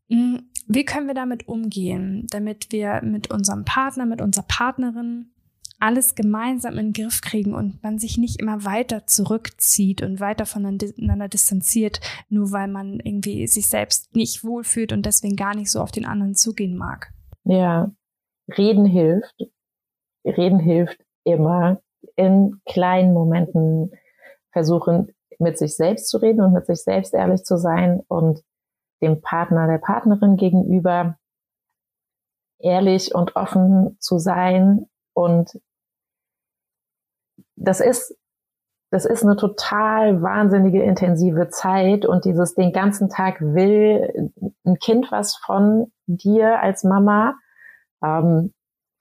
Hm, 0.10 0.43
wie 0.67 0.86
können 0.86 1.08
wir 1.08 1.13
damit 1.13 1.48
umgehen, 1.48 2.28
damit 2.30 2.71
wir 2.71 3.02
mit 3.04 3.32
unserem 3.32 3.65
Partner, 3.65 4.06
mit 4.06 4.21
unserer 4.21 4.45
Partnerin 4.48 5.32
alles 5.79 6.15
gemeinsam 6.15 6.77
in 6.77 6.93
den 6.93 7.03
Griff 7.03 7.21
kriegen 7.21 7.53
und 7.53 7.83
man 7.83 7.99
sich 7.99 8.17
nicht 8.17 8.39
immer 8.39 8.63
weiter 8.63 9.05
zurückzieht 9.07 10.01
und 10.01 10.19
weiter 10.19 10.45
voneinander 10.45 11.27
distanziert, 11.27 11.99
nur 12.29 12.51
weil 12.51 12.67
man 12.67 12.99
irgendwie 12.99 13.47
sich 13.47 13.67
selbst 13.67 14.15
nicht 14.15 14.43
wohlfühlt 14.43 14.93
und 14.93 15.05
deswegen 15.05 15.35
gar 15.35 15.55
nicht 15.55 15.71
so 15.71 15.81
auf 15.81 15.91
den 15.91 16.05
anderen 16.05 16.35
zugehen 16.35 16.77
mag. 16.77 17.11
Ja, 17.43 17.91
reden 18.57 18.85
hilft. 18.85 19.35
Reden 20.25 20.59
hilft 20.59 20.99
immer. 21.23 21.81
In 22.15 22.61
kleinen 22.65 23.13
Momenten 23.13 23.91
versuchen, 24.51 25.13
mit 25.39 25.57
sich 25.57 25.75
selbst 25.75 26.07
zu 26.07 26.17
reden 26.17 26.41
und 26.41 26.53
mit 26.53 26.65
sich 26.65 26.81
selbst 26.81 27.13
ehrlich 27.13 27.43
zu 27.43 27.57
sein 27.57 28.01
und 28.07 28.41
dem 29.01 29.21
Partner, 29.21 29.67
der 29.67 29.79
Partnerin 29.79 30.38
gegenüber 30.38 31.17
ehrlich 32.59 33.13
und 33.13 33.35
offen 33.35 33.97
zu 33.99 34.17
sein 34.17 34.88
und 35.15 35.60
das 37.56 37.80
ist, 37.80 38.15
das 38.91 39.06
ist 39.06 39.23
eine 39.23 39.38
total 39.38 40.21
wahnsinnige, 40.21 40.84
intensive 40.84 41.47
Zeit. 41.49 42.06
Und 42.06 42.25
dieses 42.25 42.54
den 42.54 42.73
ganzen 42.73 43.10
Tag 43.10 43.39
will 43.41 44.32
ein 44.65 44.78
Kind 44.80 45.12
was 45.12 45.38
von 45.38 45.91
dir 46.06 46.60
als 46.60 46.84
Mama, 46.84 47.36
ähm, 48.04 48.54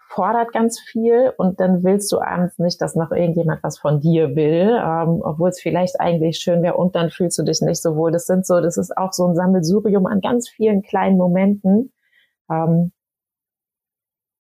fordert 0.09 0.53
ganz 0.53 0.79
viel. 0.79 1.33
Und 1.37 1.59
dann 1.59 1.83
willst 1.83 2.13
du 2.13 2.21
abends 2.21 2.59
nicht, 2.59 2.81
dass 2.81 2.95
noch 2.95 3.11
irgendjemand 3.11 3.65
was 3.65 3.79
von 3.79 4.01
dir 4.01 4.37
will, 4.37 4.81
ähm, 4.81 5.21
obwohl 5.25 5.49
es 5.49 5.61
vielleicht 5.61 6.01
eigentlich 6.01 6.39
schön 6.39 6.63
wäre. 6.63 6.77
Und 6.77 6.95
dann 6.95 7.11
fühlst 7.11 7.37
du 7.39 7.43
dich 7.43 7.61
nicht 7.61 7.83
so 7.83 7.97
wohl. 7.97 8.13
Das 8.13 8.27
sind 8.27 8.47
so, 8.47 8.61
das 8.61 8.77
ist 8.77 8.97
auch 8.97 9.13
so 9.13 9.27
ein 9.27 9.35
Sammelsurium 9.35 10.07
an 10.07 10.21
ganz 10.21 10.49
vielen 10.49 10.83
kleinen 10.83 11.17
Momenten, 11.17 11.93
ähm, 12.49 12.93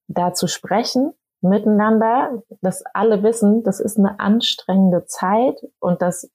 da 0.06 0.34
zu 0.34 0.46
sprechen 0.46 1.12
miteinander, 1.44 2.42
dass 2.62 2.82
alle 2.94 3.22
wissen, 3.22 3.62
das 3.62 3.78
ist 3.78 3.98
eine 3.98 4.18
anstrengende 4.18 5.06
Zeit 5.06 5.60
und 5.78 6.02
dass 6.02 6.30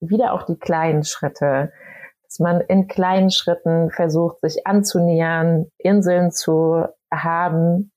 wieder 0.00 0.32
auch 0.32 0.44
die 0.44 0.58
kleinen 0.58 1.04
Schritte, 1.04 1.72
dass 2.22 2.38
man 2.38 2.60
in 2.60 2.86
kleinen 2.88 3.30
Schritten 3.30 3.90
versucht, 3.90 4.40
sich 4.40 4.66
anzunähern, 4.66 5.66
Inseln 5.78 6.30
zu 6.30 6.86
haben, 7.12 7.92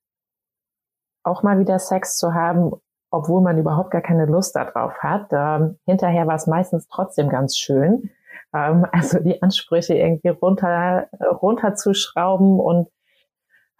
auch 1.24 1.44
mal 1.44 1.60
wieder 1.60 1.80
Sex 1.80 2.18
zu 2.18 2.34
haben, 2.34 2.72
obwohl 3.12 3.42
man 3.42 3.58
überhaupt 3.58 3.92
gar 3.92 4.02
keine 4.02 4.26
Lust 4.26 4.56
darauf 4.56 4.94
hat. 5.00 5.28
Ähm, 5.32 5.80
hinterher 5.86 6.28
war 6.28 6.36
es 6.36 6.48
meistens 6.48 6.88
trotzdem 6.88 7.30
ganz 7.30 7.58
schön. 7.58 8.12
Ähm, 8.54 8.86
also 8.92 9.20
die 9.20 9.42
Ansprüche 9.42 9.96
irgendwie 9.96 10.30
runter, 10.30 11.08
runterzuschrauben 11.42 12.60
und 12.60 12.90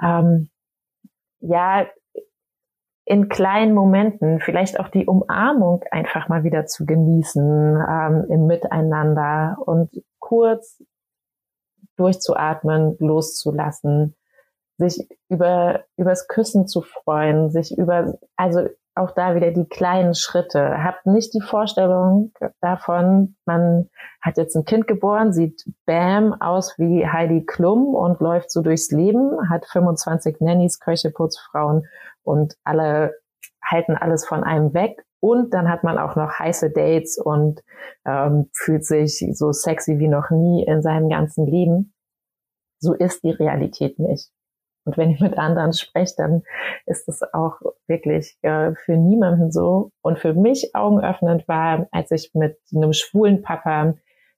ähm, 0.02 0.50
ja, 1.42 1.88
in 3.10 3.28
kleinen 3.28 3.74
Momenten 3.74 4.40
vielleicht 4.40 4.80
auch 4.80 4.88
die 4.88 5.08
Umarmung 5.08 5.84
einfach 5.90 6.30
mal 6.30 6.44
wieder 6.44 6.68
zu 6.68 6.86
genießen 6.86 7.84
ähm, 7.90 8.26
im 8.30 8.46
Miteinander 8.46 9.58
und 9.66 9.90
kurz 10.20 10.80
durchzuatmen, 11.98 12.98
loszulassen, 13.00 14.16
sich 14.78 15.10
über 15.28 15.86
übers 15.98 16.28
Küssen 16.28 16.68
zu 16.68 16.82
freuen, 16.82 17.50
sich 17.50 17.76
über 17.76 18.20
also 18.36 18.70
auch 19.00 19.12
da 19.12 19.36
wieder 19.36 19.52
die 19.52 19.68
kleinen 19.68 20.14
Schritte. 20.14 20.84
Habt 20.84 21.06
nicht 21.06 21.34
die 21.34 21.42
Vorstellung 21.42 22.32
davon, 22.62 23.36
man 23.46 23.90
hat 24.22 24.38
jetzt 24.38 24.56
ein 24.56 24.66
Kind 24.66 24.88
geboren, 24.88 25.34
sieht 25.34 25.64
bam 25.86 26.34
aus 26.42 26.78
wie 26.78 27.08
Heidi 27.08 27.46
Klum 27.46 27.96
und 27.96 28.20
läuft 28.20 28.52
so 28.52 28.62
durchs 28.62 28.92
Leben, 28.92 29.50
hat 29.50 29.66
25 29.66 30.42
Nannies, 30.42 30.80
Köche, 30.80 31.12
Putzfrauen 31.12 31.88
und 32.24 32.56
alle 32.64 33.16
halten 33.66 33.96
alles 33.96 34.26
von 34.26 34.44
einem 34.44 34.74
weg. 34.74 35.04
Und 35.22 35.54
dann 35.54 35.70
hat 35.70 35.84
man 35.84 35.98
auch 35.98 36.16
noch 36.16 36.40
heiße 36.40 36.72
Dates 36.72 37.18
und 37.18 37.62
ähm, 38.06 38.50
fühlt 38.54 38.86
sich 38.86 39.26
so 39.34 39.52
sexy 39.52 40.00
wie 40.00 40.08
noch 40.08 40.30
nie 40.30 40.64
in 40.66 40.82
seinem 40.82 41.10
ganzen 41.10 41.46
Leben. 41.46 41.94
So 42.80 42.94
ist 42.94 43.24
die 43.24 43.32
Realität 43.32 44.00
nicht. 44.00 44.32
Und 44.86 44.98
wenn 44.98 45.12
ich 45.12 45.20
mit 45.20 45.38
anderen 45.38 45.74
spreche, 45.74 46.16
dann 46.18 46.44
ist 46.86 47.08
es 47.08 47.22
auch 47.34 47.60
wirklich 47.88 48.38
äh, 48.42 48.74
für 48.74 48.98
niemanden 48.98 49.52
so. 49.52 49.92
Und 50.02 50.20
für 50.20 50.34
mich 50.34 50.72
augenöffnend 50.74 51.48
war, 51.48 51.88
als 51.92 52.12
ich 52.12 52.32
mit 52.34 52.58
einem 52.74 52.94
schwulen 52.94 53.42
Papa, 53.42 53.96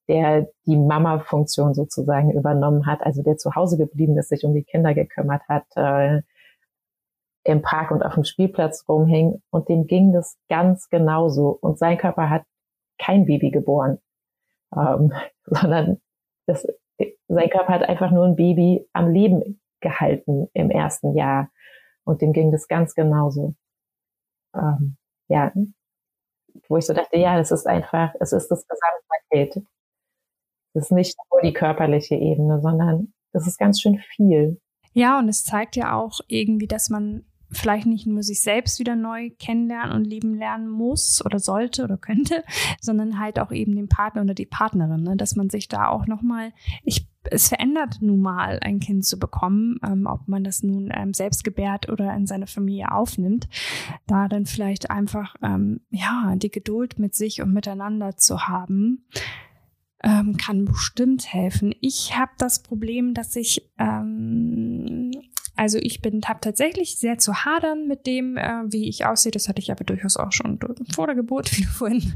der 0.08 0.48
die 0.66 0.78
Mama-Funktion 0.78 1.74
sozusagen 1.74 2.32
übernommen 2.32 2.86
hat, 2.86 3.02
also 3.02 3.24
der 3.24 3.38
zu 3.38 3.56
Hause 3.56 3.78
geblieben 3.78 4.18
ist, 4.18 4.30
sich 4.30 4.44
um 4.44 4.54
die 4.54 4.64
Kinder 4.64 4.94
gekümmert 4.94 5.42
hat, 5.48 5.66
äh, 5.76 6.22
im 7.44 7.62
Park 7.62 7.92
und 7.92 8.04
auf 8.04 8.16
dem 8.16 8.24
Spielplatz 8.24 8.84
rumhing. 8.88 9.42
Und 9.52 9.70
dem 9.70 9.88
ging 9.88 10.12
das 10.12 10.38
ganz 10.50 10.90
genauso. 10.90 11.58
Und 11.62 11.78
sein 11.78 11.98
Körper 11.98 12.30
hat 12.30 12.44
kein 13.00 13.26
Baby 13.26 13.52
geboren, 13.52 14.00
ähm, 14.76 15.14
sondern 15.46 16.02
das, 16.46 16.68
sein 17.28 17.50
Körper 17.50 17.74
hat 17.74 17.84
einfach 17.84 18.12
nur 18.12 18.26
ein 18.26 18.36
Baby 18.36 18.88
am 18.94 19.10
Leben 19.10 19.61
gehalten 19.82 20.48
im 20.54 20.70
ersten 20.70 21.16
Jahr. 21.16 21.52
Und 22.04 22.22
dem 22.22 22.34
ging 22.34 22.52
das 22.52 22.68
ganz 22.68 22.94
genauso. 22.96 23.56
Ähm, 24.56 24.98
ja, 25.28 25.52
wo 26.68 26.78
ich 26.78 26.86
so 26.86 26.94
dachte, 26.94 27.18
ja, 27.18 27.38
das 27.38 27.52
ist 27.52 27.68
einfach, 27.68 28.14
es 28.20 28.34
ist 28.34 28.50
das 28.50 28.66
Gesamtpaket. 28.68 29.66
Es 30.74 30.84
ist 30.84 30.92
nicht 30.92 31.18
nur 31.32 31.42
die 31.42 31.54
körperliche 31.54 32.16
Ebene, 32.16 32.62
sondern 32.62 33.14
das 33.34 33.48
ist 33.48 33.58
ganz 33.58 33.82
schön 33.82 34.00
viel. 34.16 34.60
Ja, 34.94 35.20
und 35.20 35.30
es 35.30 35.44
zeigt 35.44 35.76
ja 35.76 35.96
auch 35.96 36.20
irgendwie, 36.28 36.68
dass 36.68 36.90
man 36.90 37.26
vielleicht 37.52 37.86
nicht 37.86 38.08
nur 38.08 38.24
sich 38.24 38.42
selbst 38.42 38.80
wieder 38.80 38.96
neu 38.96 39.30
kennenlernen 39.40 39.96
und 39.96 40.06
lieben 40.06 40.34
lernen 40.36 40.70
muss 40.70 41.24
oder 41.26 41.40
sollte 41.40 41.84
oder 41.84 41.98
könnte, 41.98 42.44
sondern 42.82 43.20
halt 43.20 43.40
auch 43.40 43.52
eben 43.52 43.76
den 43.76 43.90
Partner 43.90 44.22
oder 44.22 44.34
die 44.34 44.46
Partnerin, 44.46 45.04
ne? 45.04 45.18
dass 45.18 45.36
man 45.36 45.50
sich 45.50 45.68
da 45.68 45.88
auch 45.88 46.08
nochmal, 46.08 46.54
ich 46.84 47.08
es 47.24 47.50
verändert 47.50 47.98
nun 48.02 48.20
mal, 48.20 48.60
ein 48.62 48.80
Kind 48.80 49.06
zu 49.06 49.20
bekommen, 49.20 49.80
ähm, 49.86 50.08
ob 50.08 50.28
man 50.28 50.44
das 50.44 50.64
nun 50.64 50.92
ähm, 50.92 51.14
selbst 51.14 51.44
gebärt 51.44 51.88
oder 51.88 52.16
in 52.16 52.26
seine 52.26 52.48
Familie 52.48 52.92
aufnimmt, 52.92 53.48
da 54.08 54.28
dann 54.28 54.48
vielleicht 54.48 54.90
einfach 54.90 55.36
ähm, 55.44 55.82
ja 55.92 56.34
die 56.36 56.50
Geduld 56.50 56.98
mit 56.98 57.14
sich 57.14 57.42
und 57.42 57.54
miteinander 57.54 58.18
zu 58.18 58.48
haben, 58.48 59.06
ähm, 60.04 60.36
kann 60.38 60.66
bestimmt 60.66 61.32
helfen. 61.32 61.76
Ich 61.80 62.18
habe 62.18 62.32
das 62.38 62.64
Problem, 62.64 63.14
dass 63.14 63.36
ich 63.36 63.70
ähm, 63.78 65.12
also 65.56 65.78
ich 65.78 66.02
bin 66.02 66.22
habe 66.26 66.40
tatsächlich 66.42 66.98
sehr 66.98 67.18
zu 67.18 67.46
hadern 67.46 67.88
mit 67.88 68.06
dem, 68.06 68.38
äh, 68.38 68.64
wie 68.68 68.88
ich 68.88 69.06
aussehe. 69.06 69.32
Das 69.32 69.48
hatte 69.48 69.62
ich 69.62 69.72
aber 69.72 69.84
durchaus 69.84 70.18
auch 70.18 70.32
schon 70.32 70.60
vor 70.94 71.08
der 71.08 71.16
Geburt, 71.16 71.52
wie 71.58 71.64
du 71.64 71.68
vorhin 71.68 72.14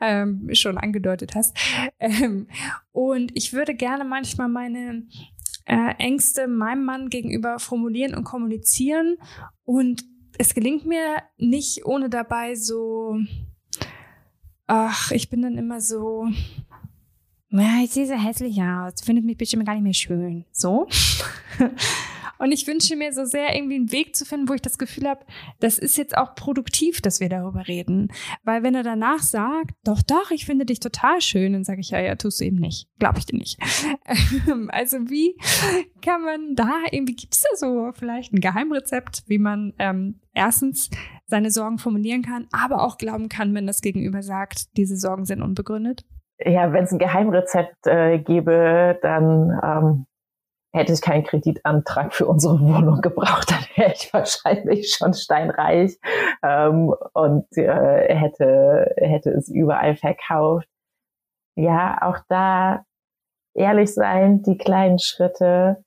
ähm, 0.00 0.48
schon 0.52 0.78
angedeutet 0.78 1.34
hast. 1.34 1.56
Ähm, 1.98 2.48
und 2.92 3.32
ich 3.34 3.52
würde 3.52 3.74
gerne 3.74 4.04
manchmal 4.04 4.48
meine 4.48 5.06
äh, 5.66 5.94
Ängste 5.98 6.46
meinem 6.46 6.84
Mann 6.84 7.08
gegenüber 7.08 7.58
formulieren 7.58 8.14
und 8.14 8.24
kommunizieren. 8.24 9.16
Und 9.64 10.04
es 10.38 10.54
gelingt 10.54 10.84
mir 10.84 11.22
nicht, 11.38 11.86
ohne 11.86 12.10
dabei 12.10 12.54
so, 12.54 13.18
ach, 14.66 15.10
ich 15.10 15.30
bin 15.30 15.42
dann 15.42 15.56
immer 15.56 15.80
so, 15.80 16.28
ja, 17.50 17.80
ich 17.82 17.92
sehe 17.92 18.06
so 18.06 18.14
hässlich 18.14 18.60
aus, 18.60 18.94
findet 19.02 19.24
mich 19.24 19.36
bestimmt 19.36 19.64
gar 19.64 19.74
nicht 19.74 19.84
mehr 19.84 19.94
schön. 19.94 20.44
So. 20.52 20.88
Und 22.44 22.52
ich 22.52 22.66
wünsche 22.66 22.94
mir 22.94 23.10
so 23.14 23.24
sehr 23.24 23.56
irgendwie 23.56 23.76
einen 23.76 23.90
Weg 23.90 24.14
zu 24.14 24.26
finden, 24.26 24.50
wo 24.50 24.52
ich 24.52 24.60
das 24.60 24.76
Gefühl 24.76 25.08
habe, 25.08 25.24
das 25.60 25.78
ist 25.78 25.96
jetzt 25.96 26.14
auch 26.14 26.34
produktiv, 26.34 27.00
dass 27.00 27.18
wir 27.18 27.30
darüber 27.30 27.66
reden. 27.68 28.08
Weil 28.42 28.62
wenn 28.62 28.74
er 28.74 28.82
danach 28.82 29.20
sagt, 29.20 29.70
doch, 29.82 30.02
doch, 30.02 30.30
ich 30.30 30.44
finde 30.44 30.66
dich 30.66 30.78
total 30.78 31.22
schön, 31.22 31.54
dann 31.54 31.64
sage 31.64 31.80
ich, 31.80 31.88
ja, 31.88 32.00
ja, 32.00 32.16
tust 32.16 32.42
du 32.42 32.44
eben 32.44 32.58
nicht. 32.58 32.86
Glaube 32.98 33.18
ich 33.18 33.24
dir 33.24 33.38
nicht. 33.38 33.58
also 34.68 35.08
wie 35.08 35.38
kann 36.02 36.20
man 36.20 36.54
da, 36.54 36.82
irgendwie 36.90 37.14
gibt 37.14 37.34
es 37.34 37.44
da 37.50 37.56
so 37.56 37.92
vielleicht 37.94 38.34
ein 38.34 38.40
Geheimrezept, 38.40 39.22
wie 39.26 39.38
man 39.38 39.72
ähm, 39.78 40.20
erstens 40.34 40.90
seine 41.24 41.50
Sorgen 41.50 41.78
formulieren 41.78 42.20
kann, 42.20 42.46
aber 42.52 42.82
auch 42.82 42.98
glauben 42.98 43.30
kann, 43.30 43.54
wenn 43.54 43.66
das 43.66 43.80
Gegenüber 43.80 44.22
sagt, 44.22 44.76
diese 44.76 44.98
Sorgen 44.98 45.24
sind 45.24 45.40
unbegründet? 45.40 46.04
Ja, 46.44 46.70
wenn 46.74 46.84
es 46.84 46.92
ein 46.92 46.98
Geheimrezept 46.98 47.86
äh, 47.86 48.18
gäbe, 48.18 48.98
dann 49.00 49.58
ähm, 49.64 50.06
hätte 50.74 50.92
ich 50.92 51.00
keinen 51.00 51.22
Kreditantrag 51.22 52.12
für 52.12 52.26
unsere 52.26 52.60
Wohnung 52.60 53.00
gebraucht, 53.00 53.50
dann 53.50 53.64
wäre 53.76 53.92
ich 53.92 54.12
wahrscheinlich 54.12 54.92
schon 54.92 55.14
steinreich 55.14 55.96
ähm, 56.42 56.92
und 57.12 57.46
äh, 57.56 58.14
hätte, 58.14 58.92
hätte 58.96 59.30
es 59.30 59.48
überall 59.48 59.96
verkauft. 59.96 60.68
Ja, 61.56 61.98
auch 62.02 62.18
da 62.28 62.84
ehrlich 63.54 63.94
sein, 63.94 64.42
die 64.42 64.58
kleinen 64.58 64.98
Schritte, 64.98 65.84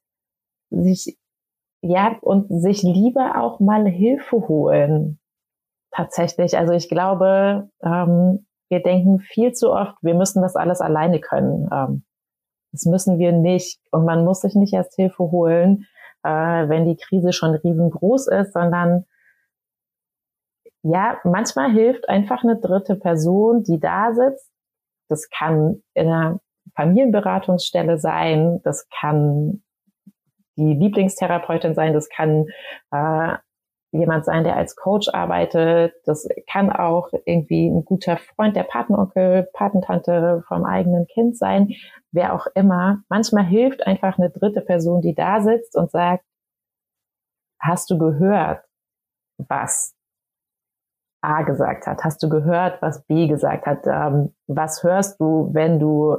sich, 0.70 1.18
ja, 1.82 2.18
und 2.22 2.48
sich 2.50 2.82
lieber 2.82 3.42
auch 3.42 3.60
mal 3.60 3.86
Hilfe 3.86 4.48
holen. 4.48 5.20
Tatsächlich. 5.92 6.58
Also 6.58 6.72
ich 6.72 6.88
glaube, 6.88 7.70
ähm, 7.84 8.46
wir 8.70 8.82
denken 8.82 9.20
viel 9.20 9.52
zu 9.52 9.74
oft, 9.74 9.96
wir 10.02 10.14
müssen 10.14 10.42
das 10.42 10.56
alles 10.56 10.80
alleine 10.80 11.20
können. 11.20 11.68
Ähm, 11.74 12.04
das 12.72 12.86
müssen 12.86 13.18
wir 13.18 13.32
nicht. 13.32 13.80
Und 13.92 14.06
man 14.06 14.26
muss 14.26 14.42
sich 14.42 14.56
nicht 14.56 14.74
erst 14.74 14.96
Hilfe 14.96 15.32
holen, 15.32 15.86
äh, 16.24 16.30
wenn 16.30 16.86
die 16.86 16.98
Krise 16.98 17.34
schon 17.34 17.56
riesengroß 17.56 18.28
ist, 18.28 18.54
sondern 18.54 19.06
ja, 20.84 21.20
manchmal 21.24 21.72
hilft 21.72 22.08
einfach 22.08 22.44
eine 22.44 22.60
dritte 22.60 22.96
Person, 22.96 23.64
die 23.64 23.80
da 23.80 24.14
sitzt. 24.14 24.52
Das 25.10 25.30
kann 25.30 25.82
in 25.94 26.08
einer 26.08 26.40
Familienberatungsstelle 26.76 27.98
sein, 27.98 28.62
das 28.64 28.88
kann 28.90 29.64
die 30.58 30.74
Lieblingstherapeutin 30.74 31.76
sein, 31.76 31.94
das 31.94 32.10
kann 32.10 32.48
äh, 32.92 33.38
jemand 33.98 34.26
sein, 34.26 34.44
der 34.44 34.56
als 34.56 34.76
Coach 34.76 35.10
arbeitet. 35.14 35.94
Das 36.06 36.28
kann 36.52 36.72
auch 36.72 37.10
irgendwie 37.26 37.68
ein 37.68 37.86
guter 37.86 38.18
Freund, 38.18 38.56
der 38.56 38.64
Patenonkel, 38.64 39.50
Patentante 39.54 40.44
vom 40.48 40.66
eigenen 40.66 41.08
Kind 41.08 41.38
sein, 41.38 41.70
wer 42.12 42.34
auch 42.34 42.48
immer. 42.56 43.00
Manchmal 43.10 43.46
hilft 43.46 43.86
einfach 43.86 44.18
eine 44.18 44.30
dritte 44.30 44.62
Person, 44.62 45.02
die 45.02 45.16
da 45.16 45.42
sitzt 45.42 45.76
und 45.76 45.92
sagt, 45.92 46.24
hast 47.60 47.90
du 47.90 47.98
gehört, 47.98 48.64
was 49.38 49.96
A 51.22 51.42
gesagt 51.42 51.88
hat? 51.88 52.04
Hast 52.04 52.22
du 52.24 52.30
gehört, 52.30 52.82
was 52.82 53.04
B 53.06 53.28
gesagt 53.28 53.66
hat? 53.66 53.86
Ähm, 53.86 54.34
was 54.48 54.84
hörst 54.84 55.20
du, 55.20 55.50
wenn 55.54 55.80
du, 55.80 56.18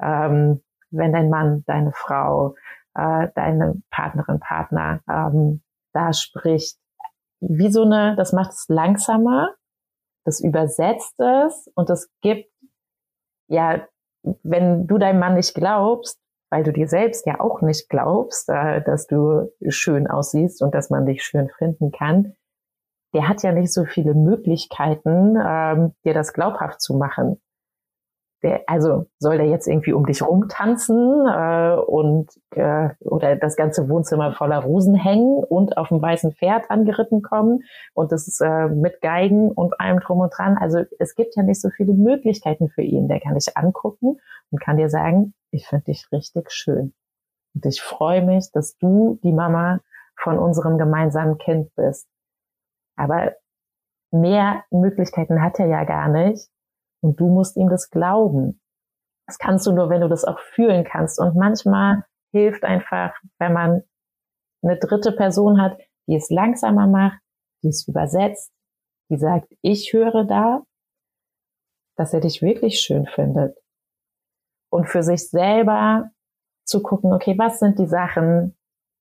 ähm, 0.00 0.62
wenn 0.90 1.12
dein 1.12 1.30
Mann, 1.30 1.64
deine 1.66 1.92
Frau, 1.92 2.54
äh, 2.94 3.28
deine 3.34 3.82
Partnerin, 3.90 4.40
Partner 4.40 5.00
ähm, 5.08 5.62
da 5.92 6.12
spricht? 6.12 6.78
Wie 7.48 7.70
so 7.70 7.82
eine, 7.82 8.16
das 8.16 8.32
macht 8.32 8.52
es 8.52 8.66
langsamer, 8.68 9.54
das 10.24 10.40
übersetzt 10.40 11.18
es 11.18 11.70
und 11.74 11.90
das 11.90 12.10
gibt, 12.22 12.50
ja, 13.48 13.86
wenn 14.42 14.86
du 14.86 14.98
deinem 14.98 15.20
Mann 15.20 15.34
nicht 15.34 15.54
glaubst, 15.54 16.18
weil 16.50 16.62
du 16.62 16.72
dir 16.72 16.88
selbst 16.88 17.26
ja 17.26 17.40
auch 17.40 17.60
nicht 17.60 17.88
glaubst, 17.88 18.48
äh, 18.48 18.82
dass 18.82 19.06
du 19.06 19.52
schön 19.68 20.06
aussiehst 20.06 20.62
und 20.62 20.74
dass 20.74 20.88
man 20.88 21.04
dich 21.04 21.22
schön 21.22 21.50
finden 21.58 21.92
kann, 21.92 22.34
der 23.12 23.28
hat 23.28 23.42
ja 23.42 23.52
nicht 23.52 23.72
so 23.72 23.84
viele 23.84 24.14
Möglichkeiten, 24.14 25.36
ähm, 25.36 25.94
dir 26.04 26.14
das 26.14 26.32
glaubhaft 26.32 26.80
zu 26.80 26.94
machen 26.94 27.40
der, 28.44 28.62
also 28.66 29.06
soll 29.18 29.38
der 29.38 29.46
jetzt 29.46 29.66
irgendwie 29.66 29.94
um 29.94 30.04
dich 30.04 30.22
rumtanzen 30.22 31.26
äh, 31.26 31.76
und 31.76 32.30
äh, 32.50 32.90
oder 33.00 33.36
das 33.36 33.56
ganze 33.56 33.88
Wohnzimmer 33.88 34.34
voller 34.34 34.58
Rosen 34.58 34.94
hängen 34.94 35.42
und 35.42 35.78
auf 35.78 35.88
dem 35.88 36.00
weißen 36.00 36.32
Pferd 36.34 36.70
angeritten 36.70 37.22
kommen 37.22 37.64
und 37.94 38.12
das 38.12 38.28
ist 38.28 38.40
äh, 38.40 38.68
mit 38.68 39.00
Geigen 39.00 39.50
und 39.50 39.80
allem 39.80 39.98
drum 40.00 40.20
und 40.20 40.32
dran. 40.36 40.58
Also 40.60 40.84
es 40.98 41.14
gibt 41.14 41.34
ja 41.36 41.42
nicht 41.42 41.60
so 41.60 41.70
viele 41.70 41.94
Möglichkeiten 41.94 42.68
für 42.68 42.82
ihn. 42.82 43.08
Der 43.08 43.20
kann 43.20 43.34
dich 43.34 43.56
angucken 43.56 44.18
und 44.50 44.60
kann 44.60 44.76
dir 44.76 44.90
sagen, 44.90 45.34
ich 45.50 45.66
finde 45.66 45.86
dich 45.86 46.06
richtig 46.12 46.52
schön. 46.52 46.92
Und 47.54 47.66
ich 47.66 47.80
freue 47.80 48.22
mich, 48.22 48.52
dass 48.52 48.76
du 48.76 49.18
die 49.22 49.32
Mama 49.32 49.80
von 50.16 50.38
unserem 50.38 50.76
gemeinsamen 50.76 51.38
Kind 51.38 51.74
bist. 51.76 52.06
Aber 52.96 53.32
mehr 54.10 54.64
Möglichkeiten 54.70 55.42
hat 55.42 55.58
er 55.58 55.66
ja 55.66 55.84
gar 55.84 56.08
nicht. 56.08 56.48
Und 57.04 57.20
du 57.20 57.28
musst 57.28 57.58
ihm 57.58 57.68
das 57.68 57.90
glauben. 57.90 58.62
Das 59.26 59.38
kannst 59.38 59.66
du 59.66 59.72
nur, 59.72 59.90
wenn 59.90 60.00
du 60.00 60.08
das 60.08 60.24
auch 60.24 60.38
fühlen 60.38 60.84
kannst. 60.84 61.20
Und 61.20 61.36
manchmal 61.36 62.04
hilft 62.32 62.64
einfach, 62.64 63.14
wenn 63.38 63.52
man 63.52 63.82
eine 64.62 64.78
dritte 64.78 65.12
Person 65.12 65.60
hat, 65.60 65.78
die 66.08 66.16
es 66.16 66.30
langsamer 66.30 66.86
macht, 66.86 67.20
die 67.62 67.68
es 67.68 67.86
übersetzt, 67.86 68.50
die 69.10 69.18
sagt, 69.18 69.52
ich 69.60 69.92
höre 69.92 70.24
da, 70.24 70.62
dass 71.96 72.14
er 72.14 72.20
dich 72.20 72.40
wirklich 72.40 72.80
schön 72.80 73.06
findet. 73.06 73.58
Und 74.70 74.88
für 74.88 75.02
sich 75.02 75.28
selber 75.28 76.10
zu 76.64 76.82
gucken, 76.82 77.12
okay, 77.12 77.36
was 77.36 77.58
sind 77.58 77.78
die 77.78 77.86
Sachen, 77.86 78.56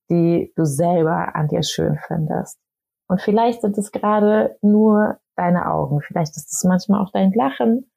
die 0.09 0.51
du 0.57 0.65
selber 0.65 1.35
an 1.35 1.47
dir 1.47 1.63
schön 1.63 1.97
findest? 2.05 2.59
Und 3.07 3.21
vielleicht 3.21 3.61
sind 3.61 3.77
es 3.77 3.93
gerade 3.93 4.57
nur 4.61 5.21
deine 5.37 5.71
Augen, 5.71 6.01
vielleicht 6.01 6.35
ist 6.35 6.51
es 6.51 6.65
manchmal 6.65 7.01
auch 7.01 7.11
dein 7.11 7.31
Lachen, 7.31 7.89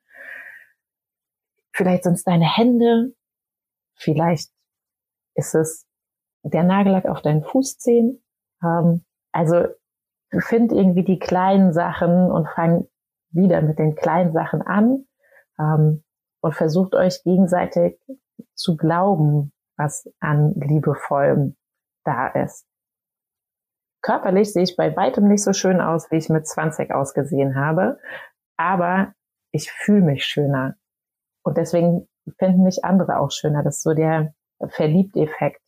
Vielleicht 1.77 2.05
sind 2.05 2.14
es 2.14 2.24
deine 2.24 2.57
Hände. 2.57 3.14
Vielleicht 3.97 4.51
ist 5.35 5.55
es 5.55 5.87
der 6.43 6.62
Nagellack 6.62 7.05
auf 7.05 7.20
deinen 7.20 7.45
Fußzehen. 7.45 8.24
Ähm, 8.62 9.05
also 9.31 9.66
find 10.39 10.72
irgendwie 10.72 11.05
die 11.05 11.18
kleinen 11.18 11.74
Sachen 11.74 12.31
und 12.31 12.49
fang 12.49 12.89
wieder 13.31 13.61
mit 13.61 13.79
den 13.79 13.95
kleinen 13.95 14.33
Sachen 14.33 14.62
an 14.62 15.07
ähm, 15.59 16.03
und 16.41 16.55
versucht 16.55 16.95
euch 16.95 17.22
gegenseitig 17.24 18.01
zu 18.55 18.79
glauben, 18.79 19.53
was 19.77 20.11
an 20.18 20.55
liebevollem 20.55 21.59
da 22.05 22.29
ist. 22.29 22.66
Körperlich 24.01 24.51
sehe 24.51 24.62
ich 24.62 24.77
bei 24.77 24.97
weitem 24.97 25.29
nicht 25.29 25.43
so 25.43 25.53
schön 25.53 25.83
aus, 25.83 26.11
wie 26.11 26.16
ich 26.16 26.31
mit 26.31 26.47
20 26.47 26.91
ausgesehen 26.91 27.55
habe, 27.55 27.99
aber 28.57 29.12
ich 29.51 29.70
fühle 29.70 30.03
mich 30.03 30.24
schöner. 30.24 30.77
Und 31.47 31.57
deswegen 31.57 32.09
finden 32.41 32.65
mich 32.65 32.85
andere 32.85 33.21
auch 33.21 33.31
schöner. 33.31 33.63
Das 33.63 33.77
ist 33.77 33.83
so 33.85 33.95
der 33.95 34.35
Verliebt-Effekt. 34.67 35.63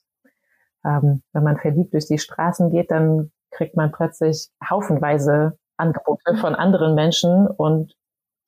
Ähm, 0.85 1.23
wenn 1.33 1.45
man 1.45 1.57
verliebt 1.57 1.95
durch 1.95 2.09
die 2.09 2.19
Straßen 2.19 2.71
geht, 2.71 2.91
dann 2.91 3.31
kriegt 3.53 3.77
man 3.77 3.93
plötzlich 3.93 4.51
haufenweise 4.69 5.57
Angebote 5.77 6.37
von 6.41 6.57
anderen 6.57 6.97
Menschen 6.97 7.47
und 7.47 7.95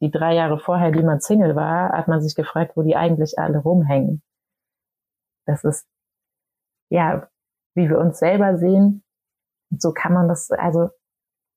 die 0.02 0.10
drei 0.10 0.34
Jahre 0.34 0.58
vorher, 0.58 0.90
die 0.90 1.04
man 1.04 1.20
Single 1.20 1.54
war, 1.54 1.90
hat 1.90 2.08
man 2.08 2.20
sich 2.20 2.34
gefragt, 2.34 2.76
wo 2.76 2.82
die 2.82 2.96
eigentlich 2.96 3.38
alle 3.38 3.58
rumhängen. 3.58 4.22
Das 5.46 5.62
ist, 5.62 5.86
ja, 6.88 7.28
wie 7.74 7.88
wir 7.88 7.98
uns 7.98 8.18
selber 8.18 8.58
sehen. 8.58 9.04
so 9.78 9.92
kann 9.92 10.14
man 10.14 10.26
das, 10.26 10.50
also, 10.50 10.88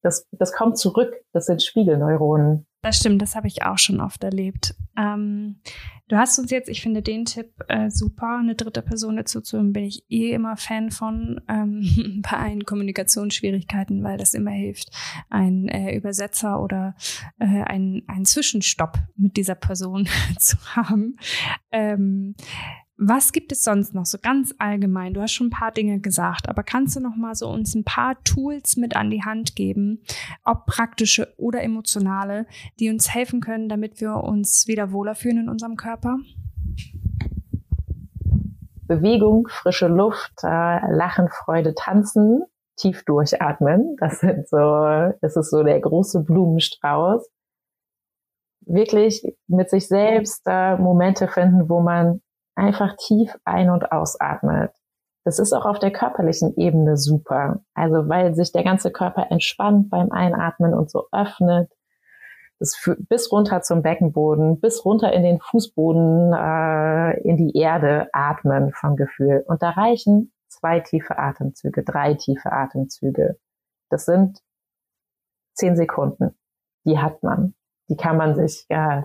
das, 0.04 0.28
das 0.34 0.54
kommt 0.54 0.78
zurück. 0.78 1.16
Das 1.32 1.48
sind 1.48 1.64
Spiegelneuronen. 1.64 2.68
Das 2.84 2.98
stimmt, 2.98 3.22
das 3.22 3.34
habe 3.36 3.48
ich 3.48 3.64
auch 3.64 3.78
schon 3.78 4.02
oft 4.02 4.26
erlebt. 4.26 4.76
Ähm, 4.98 5.62
du 6.10 6.18
hast 6.18 6.38
uns 6.38 6.52
jetzt, 6.52 6.68
ich 6.68 6.82
finde 6.82 7.02
den 7.02 7.24
Tipp 7.24 7.48
äh, 7.70 7.90
super, 7.90 8.38
eine 8.38 8.56
dritte 8.56 8.82
Person 8.82 9.16
dazu 9.16 9.40
zu 9.40 9.56
hören, 9.56 9.72
bin 9.72 9.86
ich 9.86 10.04
eh 10.10 10.32
immer 10.32 10.58
Fan 10.58 10.92
von 10.92 11.40
ähm, 11.48 12.22
bei 12.30 12.38
einen 12.38 12.66
Kommunikationsschwierigkeiten, 12.66 14.04
weil 14.04 14.18
das 14.18 14.34
immer 14.34 14.52
hilft, 14.52 14.90
ein 15.30 15.70
äh, 15.70 15.96
Übersetzer 15.96 16.62
oder 16.62 16.96
äh, 17.40 17.46
ein, 17.64 18.04
ein 18.08 18.26
Zwischenstopp 18.26 19.00
mit 19.16 19.38
dieser 19.38 19.56
Person 19.56 20.10
zu 20.38 20.58
haben. 20.76 21.16
Ähm, 21.72 22.36
was 22.98 23.32
gibt 23.32 23.52
es 23.52 23.64
sonst 23.64 23.94
noch 23.94 24.06
so 24.06 24.18
ganz 24.22 24.54
allgemein? 24.60 25.14
Du 25.14 25.22
hast 25.22 25.34
schon 25.34 25.48
ein 25.48 25.52
paar 25.52 25.72
Dinge 25.72 26.00
gesagt, 26.00 26.48
aber 26.48 26.64
kannst 26.64 26.96
du 26.96 27.00
noch 27.00 27.16
mal 27.16 27.36
so 27.36 27.50
uns 27.50 27.74
ein 27.76 27.84
paar 27.84 28.24
Tools 28.24 28.78
mit 28.78 28.96
an 28.96 29.10
die 29.10 29.24
Hand 29.24 29.56
geben, 29.56 30.04
ob 30.44 30.66
praktische 30.66 31.34
oder 31.38 31.64
emotionale, 31.64 32.46
die 32.80 32.89
uns 32.89 33.14
helfen 33.14 33.41
können, 33.41 33.68
damit 33.68 34.00
wir 34.00 34.16
uns 34.16 34.68
wieder 34.68 34.91
wohler 34.91 35.16
fühlen 35.16 35.39
in 35.39 35.50
unserem 35.50 35.76
Körper? 35.76 36.18
Bewegung, 38.88 39.48
frische 39.50 39.88
Luft, 39.88 40.34
äh, 40.44 40.91
Lachen, 40.91 41.30
Freude, 41.30 41.74
Tanzen, 41.74 42.44
tief 42.76 43.04
durchatmen. 43.06 43.96
Das 44.00 44.20
sind 44.20 44.48
so, 44.48 44.58
das 45.22 45.36
ist 45.36 45.50
so 45.50 45.64
der 45.64 45.80
große 45.80 46.24
Blumenstrauß. 46.24 47.28
Wirklich 48.66 49.24
mit 49.48 49.70
sich 49.70 49.88
selbst 49.88 50.44
äh, 50.46 50.78
Momente 50.78 51.28
finden, 51.28 51.70
wo 51.70 51.82
man 51.82 52.22
einfach 52.56 52.95
tief 52.97 53.36
ein- 53.45 53.70
und 53.70 53.91
ausatmet. 53.91 54.72
Das 55.24 55.39
ist 55.39 55.54
auch 55.54 55.66
auf 55.66 55.80
der 55.80 55.91
körperlichen 55.91 56.56
Ebene 56.58 56.97
super. 56.97 57.64
Also 57.74 58.10
weil 58.10 58.36
sich 58.36 58.51
der 58.51 58.64
ganze 58.64 58.91
Körper 58.91 59.32
entspannt 59.32 59.89
beim 59.89 60.12
Einatmen 60.12 60.74
und 60.74 60.91
so 60.91 61.08
öffnet. 61.12 61.72
Das 62.60 62.78
bis 63.10 63.32
runter 63.32 63.62
zum 63.62 63.82
Beckenboden, 63.82 64.60
bis 64.60 64.86
runter 64.86 65.12
in 65.12 65.24
den 65.24 65.39
Fußboden, 65.39 66.34
äh, 66.34 67.20
in 67.22 67.38
die 67.38 67.58
Erde 67.58 68.08
atmen 68.14 68.72
vom 68.74 68.95
Gefühl. 68.95 69.43
Und 69.47 69.62
da 69.62 69.72
reichen 69.72 70.32
zwei 70.47 70.80
tiefe 70.80 71.18
Atemzüge, 71.18 71.84
drei 71.84 72.14
tiefe 72.14 72.51
Atemzüge. 72.51 73.38
Das 73.89 74.06
sind 74.06 74.39
zehn 75.54 75.76
Sekunden. 75.76 76.38
Die 76.86 76.99
hat 76.99 77.24
man. 77.24 77.56
Die 77.89 77.97
kann 77.97 78.18
man 78.18 78.36
sich 78.36 78.66
äh, 78.70 79.04